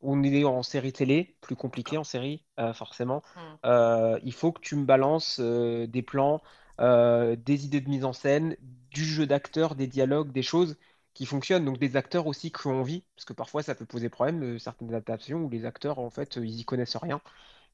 [0.00, 3.22] on est en série télé, plus compliqué en série, forcément.
[3.36, 4.18] Mm.
[4.22, 6.40] il faut que tu me balances des plans,
[6.78, 8.56] des idées de mise en scène,
[8.90, 10.76] du jeu d'acteurs, des dialogues, des choses
[11.14, 11.64] qui fonctionnent.
[11.64, 14.58] Donc des acteurs aussi qui ont envie, parce que parfois ça peut poser problème, euh,
[14.58, 17.20] certaines adaptations où les acteurs, en fait, ils y connaissent rien.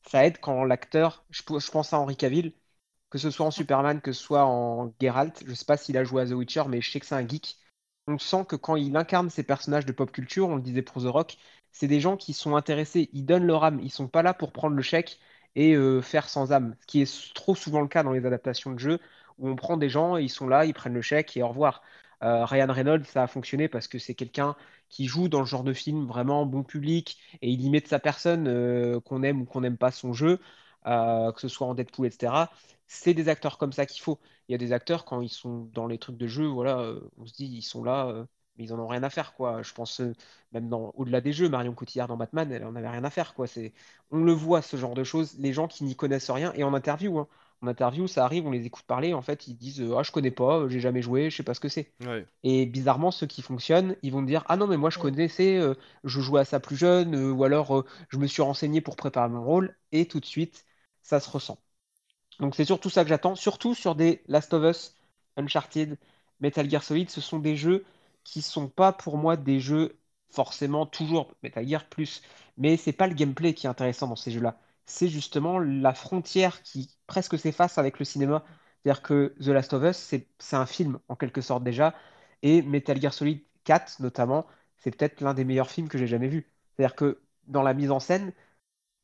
[0.06, 2.54] Ça aide quand l'acteur, je, pense à Henri Cavill,
[3.10, 6.04] que ce soit en Superman, que ce soit en Geralt, je sais pas s'il a
[6.04, 7.58] joué à The Witcher, mais je sais que c'est un geek.
[8.06, 11.02] On sent que quand il incarne ces personnages de pop culture, on le disait pour
[11.02, 11.38] The Rock,
[11.72, 14.52] c'est des gens qui sont intéressés, ils donnent leur âme, ils sont pas là pour
[14.52, 15.18] prendre le chèque
[15.56, 18.72] et euh, faire sans âme, ce qui est trop souvent le cas dans les adaptations
[18.72, 18.98] de jeux
[19.38, 21.82] où on prend des gens, ils sont là, ils prennent le chèque et au revoir.
[22.22, 24.54] Euh, Ryan Reynolds, ça a fonctionné parce que c'est quelqu'un
[24.90, 27.86] qui joue dans le genre de film vraiment bon public et il y met de
[27.88, 30.38] sa personne, euh, qu'on aime ou qu'on n'aime pas son jeu,
[30.84, 32.50] que ce soit en Deadpool, etc.
[32.86, 34.18] C'est des acteurs comme ça qu'il faut.
[34.48, 37.26] Il y a des acteurs, quand ils sont dans les trucs de jeu, voilà, on
[37.26, 38.26] se dit, ils sont là,
[38.60, 39.62] mais ils en ont rien à faire, quoi.
[39.62, 40.00] Je pense,
[40.52, 43.34] même dans, au-delà des jeux, Marion Cotillard dans Batman, elle en avait rien à faire,
[43.34, 43.46] quoi.
[43.46, 43.72] C'est,
[44.10, 46.74] on le voit, ce genre de choses, les gens qui n'y connaissent rien, et en
[46.74, 47.28] interview, hein
[47.62, 50.30] en interview, ça arrive, on les écoute parler, en fait, ils disent Ah, je connais
[50.30, 51.92] pas, j'ai jamais joué, je sais pas ce que c'est.
[52.42, 55.74] Et bizarrement, ceux qui fonctionnent, ils vont dire Ah non, mais moi je connaissais, euh,
[56.04, 58.96] je jouais à ça plus jeune, euh, ou alors euh, je me suis renseigné pour
[58.96, 60.64] préparer mon rôle, et tout de suite,
[61.02, 61.58] ça se ressent.
[62.40, 64.96] Donc c'est surtout ça que j'attends, surtout sur des Last of Us,
[65.36, 65.98] Uncharted,
[66.40, 67.84] Metal Gear Solid, ce sont des jeux
[68.30, 69.98] qui sont pas pour moi des jeux
[70.30, 72.22] forcément toujours Metal Gear plus,
[72.56, 74.58] mais c'est pas le gameplay qui est intéressant dans ces jeux-là
[74.90, 78.44] c'est justement la frontière qui presque s'efface avec le cinéma.
[78.82, 81.94] C'est-à-dire que The Last of Us, c'est un film en quelque sorte déjà,
[82.42, 84.46] et Metal Gear Solid 4 notamment,
[84.78, 86.50] c'est peut-être l'un des meilleurs films que j'ai jamais vu.
[86.76, 88.32] C'est-à-dire que dans la mise en scène,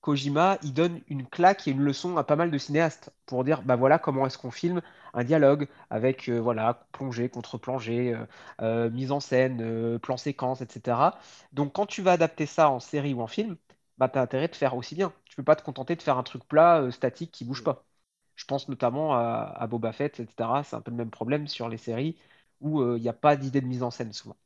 [0.07, 3.63] Kojima, il donne une claque et une leçon à pas mal de cinéastes pour dire,
[3.63, 4.81] bah voilà comment est-ce qu'on filme
[5.15, 8.25] un dialogue avec, euh, voilà, plongée, contre-plongée, euh,
[8.63, 11.19] euh, mise en scène, plan séquence, etc.
[11.53, 13.57] Donc quand tu vas adapter ça en série ou en film,
[13.99, 15.13] bah, as intérêt de faire aussi bien.
[15.25, 17.85] Tu peux pas te contenter de faire un truc plat, statique, qui bouge pas.
[18.37, 20.63] Je pense notamment à, Boba Fett, etc.
[20.65, 22.17] C'est un peu le même problème sur les séries
[22.61, 24.37] où il n'y a pas d'idée de mise en scène souvent.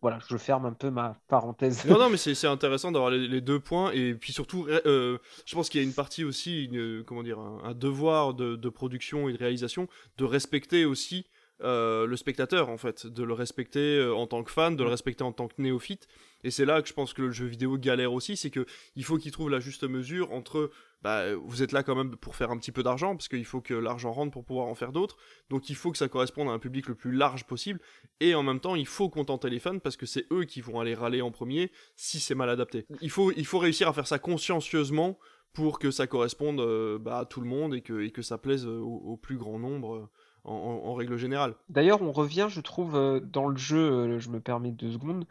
[0.00, 1.84] Voilà, je ferme un peu ma parenthèse.
[1.86, 3.90] Non, non, mais c'est intéressant d'avoir les, deux points.
[3.92, 7.38] Et puis surtout, euh, je pense qu'il y a une partie aussi, une, comment dire,
[7.38, 11.26] un, devoir de, de, production et de réalisation de respecter aussi
[11.62, 14.90] euh, le spectateur en fait, de le respecter euh, en tant que fan, de le
[14.90, 16.08] respecter en tant que néophyte.
[16.42, 18.66] Et c'est là que je pense que le jeu vidéo galère aussi, c'est que
[18.96, 20.70] il faut qu'il trouve la juste mesure entre
[21.02, 23.60] bah, vous êtes là quand même pour faire un petit peu d'argent, parce qu'il faut
[23.60, 25.16] que l'argent rentre pour pouvoir en faire d'autres.
[25.50, 27.80] Donc il faut que ça corresponde à un public le plus large possible.
[28.20, 30.80] Et en même temps, il faut contenter les fans, parce que c'est eux qui vont
[30.80, 32.86] aller râler en premier si c'est mal adapté.
[33.00, 35.18] Il faut, réussir à faire ça consciencieusement
[35.52, 39.18] pour que ça corresponde euh, bah, à tout le monde et que, ça plaise au
[39.20, 40.08] plus grand nombre
[40.44, 41.54] en, règle générale.
[41.68, 45.26] D'ailleurs, on revient, je trouve, euh, dans le jeu, euh, je me permets deux secondes,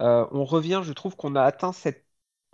[0.00, 2.06] euh, on revient, je trouve qu'on a atteint cet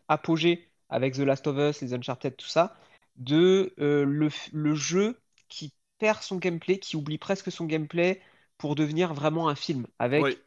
[0.08, 2.76] apogée avec The Last of Us, les Uncharted, tout ça,
[3.16, 8.20] de le, jeu qui perd son gameplay, qui oublie presque son gameplay
[8.58, 10.38] pour devenir vraiment un film, avec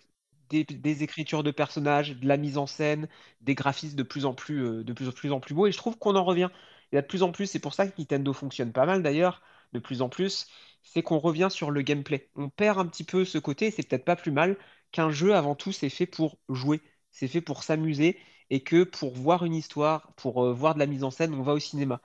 [0.49, 3.09] des, écritures de personnages, de la mise en scène,
[3.41, 5.97] des graphismes de plus en plus, de plus, plus en plus beaux, et je trouve
[5.97, 6.49] qu'on en revient.
[6.91, 9.01] Il y a de plus en plus, c'est pour ça que Nintendo fonctionne pas mal
[9.01, 9.41] d'ailleurs,
[9.73, 10.47] de plus en plus,
[10.83, 12.29] c'est qu'on revient sur le gameplay.
[12.35, 14.57] On perd un petit peu ce côté, c'est peut-être pas plus mal
[14.91, 16.81] qu'un jeu avant tout c'est fait pour jouer,
[17.11, 18.17] c'est fait pour s'amuser
[18.49, 21.41] et que pour voir une histoire, pour euh, voir de la mise en scène, on
[21.43, 22.01] va au cinéma.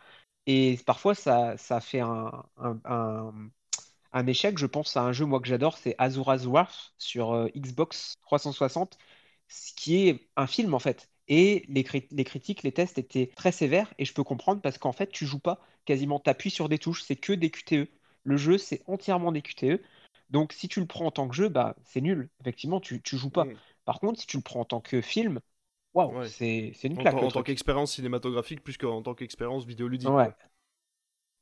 [0.47, 3.51] Et parfois, ça, ça fait un, un- un-
[4.13, 4.59] un échec.
[4.59, 8.99] Je pense à un jeu, moi, que j'adore, c'est Azura's Wrath sur euh, Xbox 360,
[9.49, 11.11] ce qui est un film, en fait.
[11.29, 14.79] Et les, cri- les critiques, les tests étaient très sévères, et je peux comprendre parce
[14.79, 17.89] qu'en fait, tu joues pas quasiment, tu appuies sur des touches, c'est que des QTE.
[18.25, 19.83] Le jeu, c'est entièrement des QTE.
[20.31, 22.29] Donc, si tu le prends en tant que jeu, bah, c'est nul.
[22.41, 23.49] Effectivement, tu, tu joues pas.
[23.85, 25.41] Par contre, si tu le prends en tant que film,
[25.95, 26.29] waouh, Ouais.
[26.29, 30.09] c'est une En, claque en tant qu'expérience cinématographique plus qu'en tant qu'expérience vidéoludique.
[30.09, 30.35] Ouais, quoi.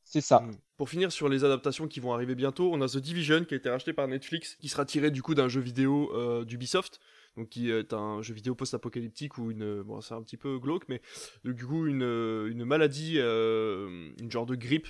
[0.04, 0.40] c'est ça.
[0.40, 0.52] Mm.
[0.76, 3.56] Pour finir sur les adaptations qui vont arriver bientôt, on a The Division qui a
[3.56, 7.00] été racheté par Netflix, qui sera tiré du coup d'un jeu vidéo euh, d'Ubisoft,
[7.36, 10.84] donc qui est un jeu vidéo post-apocalyptique ou une, bon c'est un petit peu glauque,
[10.88, 11.00] mais
[11.46, 14.88] euh, du coup une, euh, une maladie, euh, une genre de grippe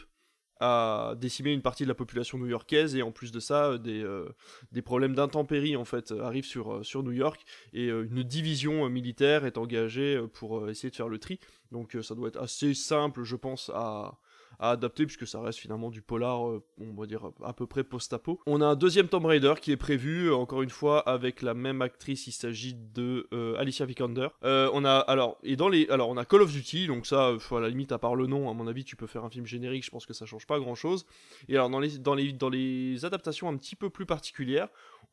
[0.60, 4.02] a décimé une partie de la population new-yorkaise et en plus de ça euh, des,
[4.02, 4.28] euh,
[4.72, 9.44] des problèmes d'intempéries en fait euh, arrivent sur, sur New York et une division militaire
[9.44, 11.38] est engagée pour essayer de faire le tri.
[11.72, 14.18] Donc ça doit être assez simple je pense à,
[14.58, 17.84] à adapter puisque ça reste finalement du polar, euh, on va dire à peu près
[17.84, 18.40] post-apo.
[18.46, 21.54] On a un deuxième Tomb Raider qui est prévu, euh, encore une fois avec la
[21.54, 24.28] même actrice, il s'agit de euh, Alicia Vikander.
[24.42, 27.60] On a alors et dans les alors on a Call of Duty, donc ça à
[27.60, 29.84] la limite à part le nom, à mon avis tu peux faire un film générique,
[29.84, 31.06] je pense que ça change pas grand chose.
[31.48, 34.68] Et alors dans les dans les dans les adaptations un petit peu plus particulières,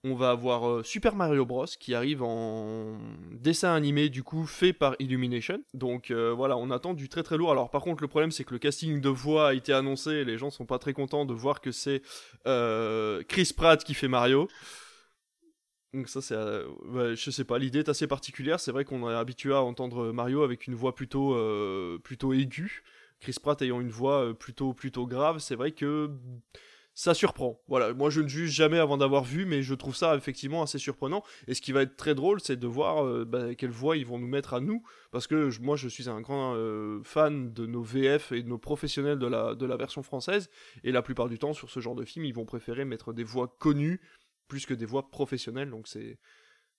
[0.06, 2.96] on va avoir euh, Super Mario Bros qui arrive en
[3.32, 5.64] dessin animé du coup fait par Illumination.
[5.74, 7.52] Donc euh, voilà, on attend du très très lourd.
[7.52, 10.26] Alors par contre le problème c'est que le casting de voix a été annoncé, et
[10.26, 12.04] les gens sont pas très contents de voir que c'est
[12.46, 14.48] euh, Chris Pratt qui fait Mario.
[15.94, 18.60] Donc ça c'est, je sais pas, l'idée est assez particulière.
[18.60, 21.36] C'est vrai qu'on est habitué à entendre Mario avec une voix plutôt
[22.04, 22.84] plutôt aiguë.
[23.22, 26.12] Chris Pratt ayant une voix plutôt plutôt grave, c'est vrai que
[26.96, 27.62] ça surprend.
[27.68, 30.80] Voilà, moi je ne juge jamais avant d'avoir vu, mais je trouve ça effectivement assez
[30.80, 31.24] surprenant.
[31.48, 34.06] Et ce qui va être très drôle, c'est de voir euh, bah, quelle voix ils
[34.06, 34.82] vont nous mettre à nous,
[35.12, 38.58] parce que moi je suis un grand euh, fan de nos VF et de nos
[38.58, 40.50] professionnels de la, de la version française,
[40.86, 43.26] et la plupart du temps sur ce genre de film, ils vont préférer mettre des
[43.26, 44.00] voix connues
[44.48, 46.18] plus que des voix professionnelles, donc c'est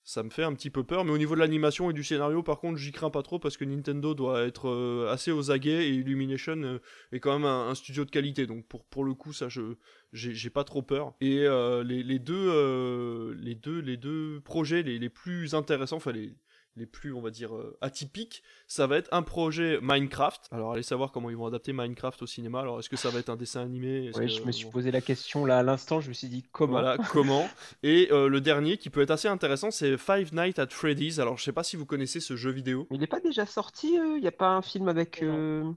[0.07, 2.41] ça me fait un petit peu peur, mais au niveau de l'animation et du scénario,
[2.41, 5.85] par contre, j'y crains pas trop parce que Nintendo doit être euh, assez aux aguets
[5.85, 6.79] et Illumination euh,
[7.11, 8.47] est quand même un, studio de qualité.
[8.47, 9.75] Donc pour, pour le coup, ça, je
[10.13, 11.13] j'ai pas trop peur.
[11.19, 16.37] Et euh, les, deux les deux les deux projets les, les plus intéressants, enfin les
[16.77, 20.47] les plus, on va dire, euh, atypiques, ça va être un projet Minecraft.
[20.51, 22.61] Alors, allez savoir comment ils vont adapter Minecraft au cinéma.
[22.61, 24.11] Alors, est-ce que ça va être un dessin animé?
[24.13, 24.71] Que- je me suis bon.
[24.71, 26.73] posé la question là à l'instant, je me suis dit comment?
[26.73, 27.49] Voilà, comment?
[27.83, 31.19] Et euh, le dernier qui peut être assez intéressant, c'est Five Nights at Freddy's.
[31.19, 32.87] Alors, je sais pas si vous connaissez ce jeu vidéo.
[32.91, 35.71] Il n'est pas déjà sorti Il n'y a pas un film avec, euh,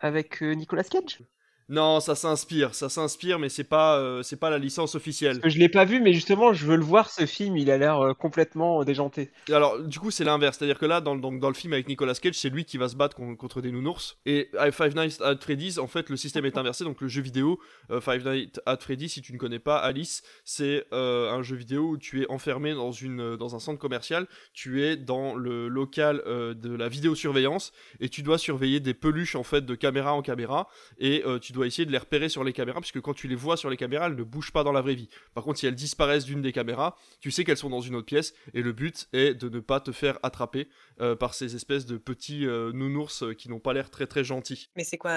[0.00, 1.20] avec euh, Nicolas Cage?
[1.68, 5.40] Non, ça s'inspire, ça s'inspire, mais c'est pas, euh, c'est pas la licence officielle.
[5.44, 7.56] Je l'ai pas vu, mais justement, je veux le voir ce film.
[7.56, 9.32] Il a l'air euh, complètement euh, déjanté.
[9.50, 10.58] Alors, du coup, c'est l'inverse.
[10.58, 12.88] C'est-à-dire que là, dans, donc, dans le film avec Nicolas Cage, c'est lui qui va
[12.88, 14.16] se battre con- contre des nounours.
[14.26, 16.84] Et à Five Nights at Freddy's, en fait, le système est inversé.
[16.84, 17.58] Donc, le jeu vidéo
[17.90, 21.88] euh, Five Nights at Freddy's, si tu ne connais pas, Alice, c'est un jeu vidéo
[21.90, 24.28] où tu es enfermé dans, une, dans un centre commercial.
[24.52, 29.42] Tu es dans le local de la vidéosurveillance et tu dois surveiller des peluches, en
[29.42, 30.68] fait, de caméra en caméra.
[30.98, 33.56] Et tu dois essayer de les repérer sur les caméras, puisque quand tu les vois
[33.56, 35.08] sur les caméras, elles ne bougent pas dans la vraie vie.
[35.34, 38.06] Par contre, si elles disparaissent d'une des caméras, tu sais qu'elles sont dans une autre
[38.06, 40.68] pièce, et le but est de ne pas te faire attraper
[41.00, 44.24] euh, par ces espèces de petits euh, nounours euh, qui n'ont pas l'air très très
[44.24, 44.70] gentils.
[44.76, 45.12] Mais c'est quoi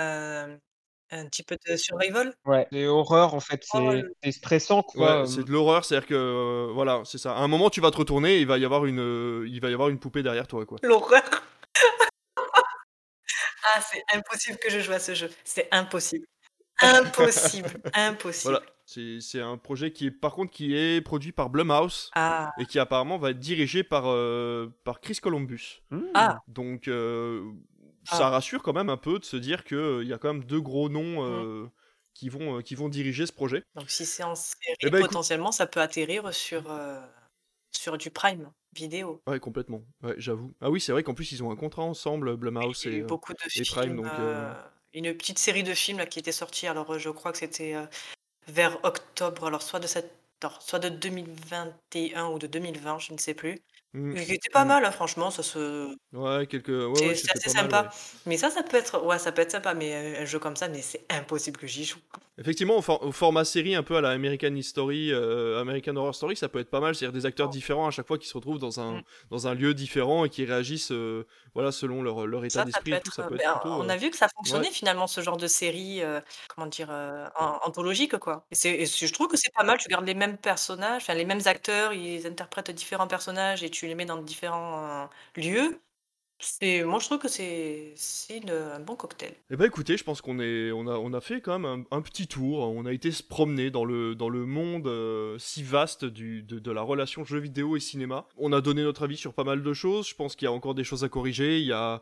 [1.12, 2.36] un, petit peu de survival?
[2.46, 2.68] Ouais.
[2.72, 3.66] C'est horreur en fait,
[4.24, 5.28] c'est stressant Ouais, quoi.
[5.28, 7.34] c'est de l'horreur, c'est-à-dire que euh, voilà, c'est ça.
[7.34, 9.60] À un moment, tu vas te retourner, et il va y avoir une, euh, il
[9.62, 10.78] va y avoir une poupée derrière toi, quoi.
[10.84, 11.24] L'horreur
[13.64, 15.30] Ah, c'est impossible que je joue à ce jeu.
[15.44, 16.26] C'est impossible.
[16.82, 17.82] Impossible.
[17.94, 18.52] Impossible.
[18.54, 22.52] Voilà, c'est c'est un projet qui est, par contre, qui est produit par Blumhouse Ah,
[22.58, 25.82] et qui apparemment va être dirigé par euh, par Chris Columbus.
[25.92, 26.04] Hmm.
[26.14, 27.44] ah, Donc euh,
[28.06, 28.30] ça Ah.
[28.30, 30.88] rassure quand même un peu de se dire qu'il y a quand même deux gros
[30.88, 31.68] noms euh,
[32.14, 33.64] qui, vont, euh, qui vont diriger ce projet.
[33.76, 37.00] donc si c'est en série, Eh ben, écoute- potentiellement, ça peut atterrir sur, euh,
[37.72, 39.22] sur du Prime vidéo.
[39.28, 39.84] Ouais, complètement.
[40.04, 40.54] Ouais, j'avoue.
[40.62, 42.98] Ah oui, c'est vrai qu'en plus ils ont un contrat ensemble, Blumhouse Il y a
[42.98, 43.00] et.
[43.00, 43.66] eu euh, beaucoup de et films.
[43.66, 44.54] Prime, donc, euh, euh,
[44.94, 47.76] Une petite série de films là, qui était sortie, alors euh, je crois que c'était
[47.76, 47.86] euh,
[48.48, 50.12] vers octobre, alors soit de cette.
[50.44, 53.60] alors, soit de 2021 ou de 2020, je ne sais plus.
[53.94, 54.68] Mm, Qui était pas mm.
[54.68, 55.96] mal, hein, franchement, ça se.
[56.14, 56.70] Ouais, quelques.
[56.70, 57.82] Ouais, C'est ouais, c'est c'était assez pas mal, sympa.
[57.84, 57.90] ouais.
[58.26, 60.56] Mais ça, ça peut être, ouais, ça peut être sympa, mais euh, un jeu comme
[60.56, 62.00] ça, mais c'est impossible que j'y joue.
[62.38, 66.16] Effectivement, au, for- au format série, un peu à la American History, euh, American Horror
[66.16, 66.96] Story, ça peut être pas mal.
[66.96, 67.52] C'est-à-dire des acteurs Oh.
[67.52, 69.04] différents à chaque fois qui se retrouvent dans un, Mm.
[69.32, 72.92] dans un lieu différent et qui réagissent euh, voilà, selon leur, leur état Ça, d'esprit
[72.92, 73.10] peut et tout.
[73.10, 73.16] être.
[73.16, 73.76] Ça peut être plutôt.
[73.76, 77.60] on a vu que ça fonctionnait finalement, ce genre de série, euh, comment dire, an-
[77.66, 78.46] anthologique, quoi.
[78.52, 79.78] Et, c'est- et c'est- je trouve que c'est pas mal.
[79.78, 83.96] Tu gardes les mêmes personnages, les mêmes acteurs, ils interprètent différents personnages et tu les
[83.96, 85.08] mets dans différents euh,
[85.42, 85.80] lieux.
[86.42, 89.36] C'est moi je trouve que c'est c'est une un bon cocktail.
[89.52, 91.98] Eh ben écoutez, je pense qu'on est, on a, on a fait quand même un,
[91.98, 92.60] un petit tour.
[92.60, 96.60] On a été se promener dans le, dans le monde euh, si vaste du, de,
[96.60, 98.28] de la relation jeux vidéo et cinéma.
[98.38, 100.08] On a donné notre avis sur pas mal de choses.
[100.08, 101.60] Je pense qu'il y a encore des choses à corriger.
[101.60, 102.02] Il y a,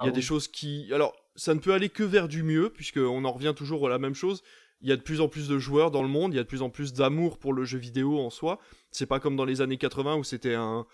[0.00, 0.22] il y a Ah des oui.
[0.22, 3.54] choses qui, alors ça ne peut aller que vers du mieux puisque on en revient
[3.56, 4.42] toujours à la même chose.
[4.80, 6.32] Il y a de plus en plus de joueurs dans le monde.
[6.32, 8.58] Il y a de plus en plus d'amour pour le jeu vidéo en soi.
[8.90, 10.86] C'est pas comme dans les années 80 où c'était un,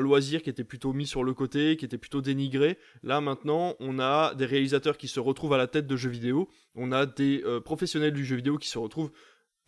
[0.00, 2.78] loisir qui était plutôt mis sur le côté, qui était plutôt dénigré.
[3.02, 6.48] Là maintenant, on a des réalisateurs qui se retrouvent à la tête de jeux vidéo,
[6.74, 9.12] on a des euh, professionnels du jeu vidéo qui se retrouvent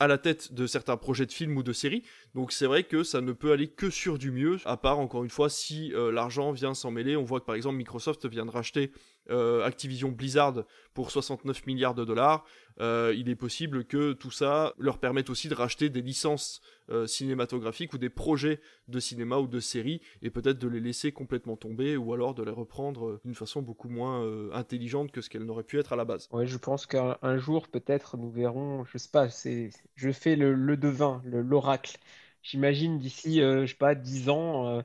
[0.01, 2.03] à la tête de certains projets de films ou de séries.
[2.35, 5.25] Donc c'est vrai que ça ne peut aller que sur du mieux, à part encore
[5.25, 7.17] une fois si euh, l'argent vient s'en mêler.
[7.17, 8.91] On voit que par exemple Microsoft vient de racheter
[9.31, 12.45] euh, Activision Blizzard pour 69 milliards de dollars.
[12.81, 16.61] Euh, il est possible que tout ça leur permette aussi de racheter des licences
[16.91, 21.13] euh, cinématographiques ou des projets de cinéma ou de séries et peut-être de les laisser
[21.13, 24.05] complètement tomber ou alors de les reprendre euh, d'une façon beaucoup moins
[24.53, 26.29] intelligente que ce qu'elles n'auraient pu être à la base.
[26.33, 30.37] Ouais, je pense qu'un un jour, peut-être, nous verrons, je sais pas, c'est, je fais
[30.37, 31.99] le, le devin, le, l'oracle.
[32.43, 34.83] J'imagine d'ici, je sais pas, 10 ans,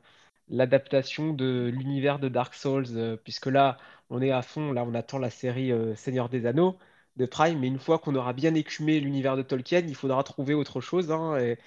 [0.48, 3.78] l'adaptation de l'univers de Dark Souls, puisque là,
[4.10, 6.78] on est à fond, là, on attend la série Seigneur des Anneaux
[7.20, 10.54] de Prime, mais une fois qu'on aura bien écumé l'univers de Tolkien, il faudra trouver
[10.54, 11.58] autre chose, hein, et,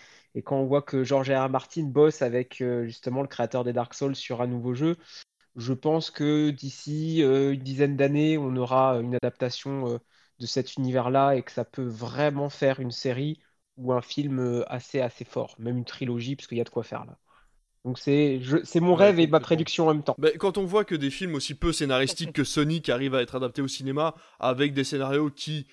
[0.42, 1.44] quand on voit que George R.
[1.46, 1.50] R.
[1.50, 4.96] Martin bosse avec euh, justement le créateur des Dark Souls sur un nouveau jeu,
[5.56, 9.98] je pense que d'ici euh, une dizaine d'années, on aura une adaptation euh,
[10.40, 13.40] de cet univers-là et que ça peut vraiment faire une série
[13.76, 16.84] ou un film assez assez fort, même une trilogie, parce qu'il y a de quoi
[16.84, 17.18] faire là.
[17.84, 20.14] Donc c'est je- c'est mon Ouais, rêve et ma prédiction en même temps.
[20.18, 23.34] Ben, quand on voit que des films aussi peu scénaristiques que Sonic arrivent à être
[23.34, 25.66] adaptés au cinéma avec des scénarios qui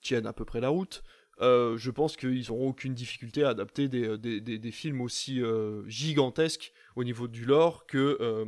[0.00, 1.02] tiennent à peu près la route,
[1.40, 5.00] euh, je pense qu'ils n'auront aucune difficulté à adapter des, euh, des, des- des films
[5.00, 8.44] aussi euh, gigantesques au niveau du lore que, euh,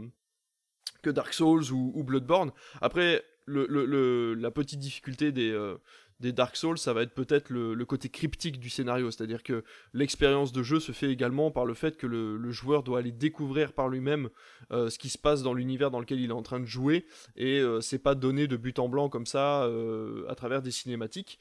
[1.02, 2.52] que Dark Souls ou, ou Bloodborne.
[2.80, 5.76] Après, le, le- le- la petite difficulté des, euh,
[6.22, 10.52] des Dark Souls, ça va être peut-être le, côté cryptique du scénario, c'est-à-dire que l'expérience
[10.52, 13.72] de jeu se fait également par le fait que le, le joueur doit aller découvrir
[13.72, 14.30] par lui-même
[14.70, 17.04] euh, ce qui se passe dans l'univers dans lequel il est en train de jouer,
[17.36, 20.70] et euh, c'est pas donné de but en blanc comme ça euh, à travers des
[20.70, 21.38] cinématiques.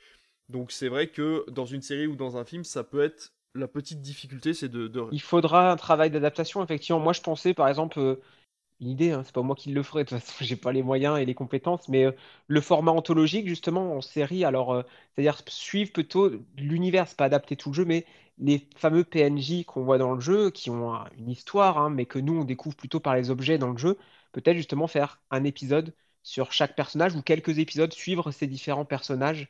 [0.49, 3.67] Donc c'est vrai que dans une série ou dans un film, ça peut être la
[3.67, 6.99] petite difficulté, c'est de, de- Il faudra un travail d'adaptation, effectivement.
[6.99, 8.15] Moi, je pensais, par exemple, euh,
[8.81, 10.83] une idée, hein, c'est pas moi qui le ferai, de toute façon, j'ai pas les
[10.83, 12.11] moyens et les compétences, mais euh,
[12.47, 14.83] le format anthologique, justement, en série, alors, euh,
[15.15, 18.05] c'est-à-dire suivre plutôt l'univers, c'est pas adapter tout le jeu, mais
[18.39, 22.05] les fameux PNJ qu'on voit dans le jeu, qui ont un- une histoire, hein, mais
[22.05, 23.97] que nous, on découvre plutôt par les objets dans le jeu,
[24.31, 25.93] peut-être justement faire un épisode
[26.23, 29.47] sur chaque personnage ou quelques épisodes, suivre ces différents personnages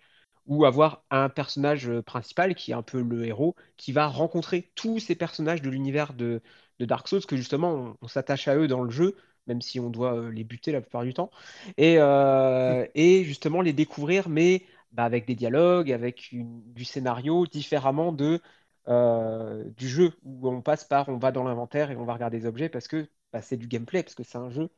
[0.47, 4.71] ou avoir un personnage euh, principal qui est un peu le héros, qui va rencontrer
[4.75, 6.41] tous ces personnages de l'univers de,
[6.81, 9.15] de Dark Souls, que justement on, on s'attache à eux dans le jeu,
[9.47, 11.31] même si on doit euh, les buter la plupart du temps,
[11.77, 17.45] et, euh, et justement les découvrir, mais bah, avec des dialogues, avec une- du scénario
[17.47, 18.41] différemment de,
[18.87, 22.39] euh, du jeu, où on passe par, on va dans l'inventaire et on va regarder
[22.39, 24.69] des objets parce que bah, c'est du gameplay, parce que c'est un jeu.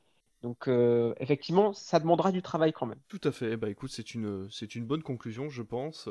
[0.43, 2.99] Donc euh, effectivement, ça demandera du travail quand même.
[3.07, 3.55] Tout à fait.
[3.55, 6.09] Bah écoute, c'est une, c'est une bonne conclusion, je pense.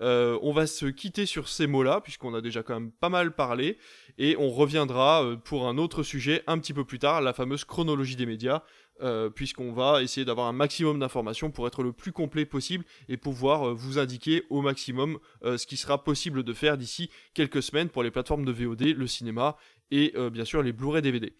[0.00, 3.34] Euh, on va se quitter sur ces mots-là, puisqu'on a déjà quand même pas mal
[3.34, 3.78] parlé,
[4.16, 7.64] et on reviendra euh, pour un autre sujet un petit peu plus tard, la fameuse
[7.64, 8.62] chronologie des médias,
[9.00, 13.16] euh, puisqu'on va essayer d'avoir un maximum d'informations pour être le plus complet possible et
[13.16, 18.02] pouvoir vous indiquer au maximum ce qui sera possible de faire d'ici quelques semaines pour
[18.02, 19.56] les plateformes de VOD, le cinéma
[19.92, 21.32] et bien sûr les Blu-ray DVD.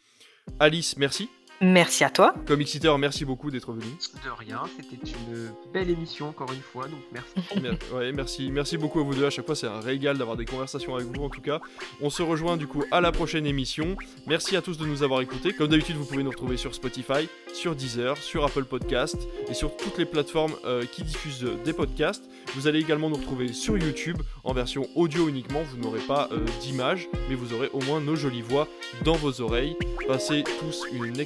[0.61, 1.29] Alice, merci.
[1.61, 2.35] Merci à toi.
[2.47, 3.87] Comic Eater, merci beaucoup d'être venu.
[4.25, 7.61] De rien, c'était une belle émission encore une fois, donc merci.
[7.61, 9.27] Mer- ouais, merci, merci beaucoup à vous deux.
[9.27, 11.25] À chaque fois, c'est un régal d'avoir des conversations avec vous.
[11.25, 11.61] En tout cas,
[12.01, 13.97] on se rejoint du coup à la prochaine émission.
[14.29, 15.53] Merci à tous de nous avoir écoutés.
[15.53, 19.17] Comme d'habitude, vous pouvez nous retrouver sur Spotify, sur Deezer, sur Apple Podcast
[19.49, 22.23] et sur toutes les plateformes euh, qui diffusent euh, des podcasts.
[22.55, 25.63] Vous allez également nous retrouver sur YouTube en version audio uniquement.
[25.65, 28.69] Vous n'aurez pas euh, d'image, mais vous aurez au moins nos jolies voix
[29.05, 29.77] dans vos oreilles.
[30.07, 31.19] Passez tous une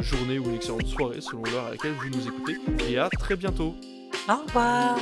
[0.00, 2.56] journée ou une excellente soirée selon l'heure à laquelle vous nous écoutez.
[2.88, 3.74] Et à très bientôt.
[4.28, 4.98] Au revoir.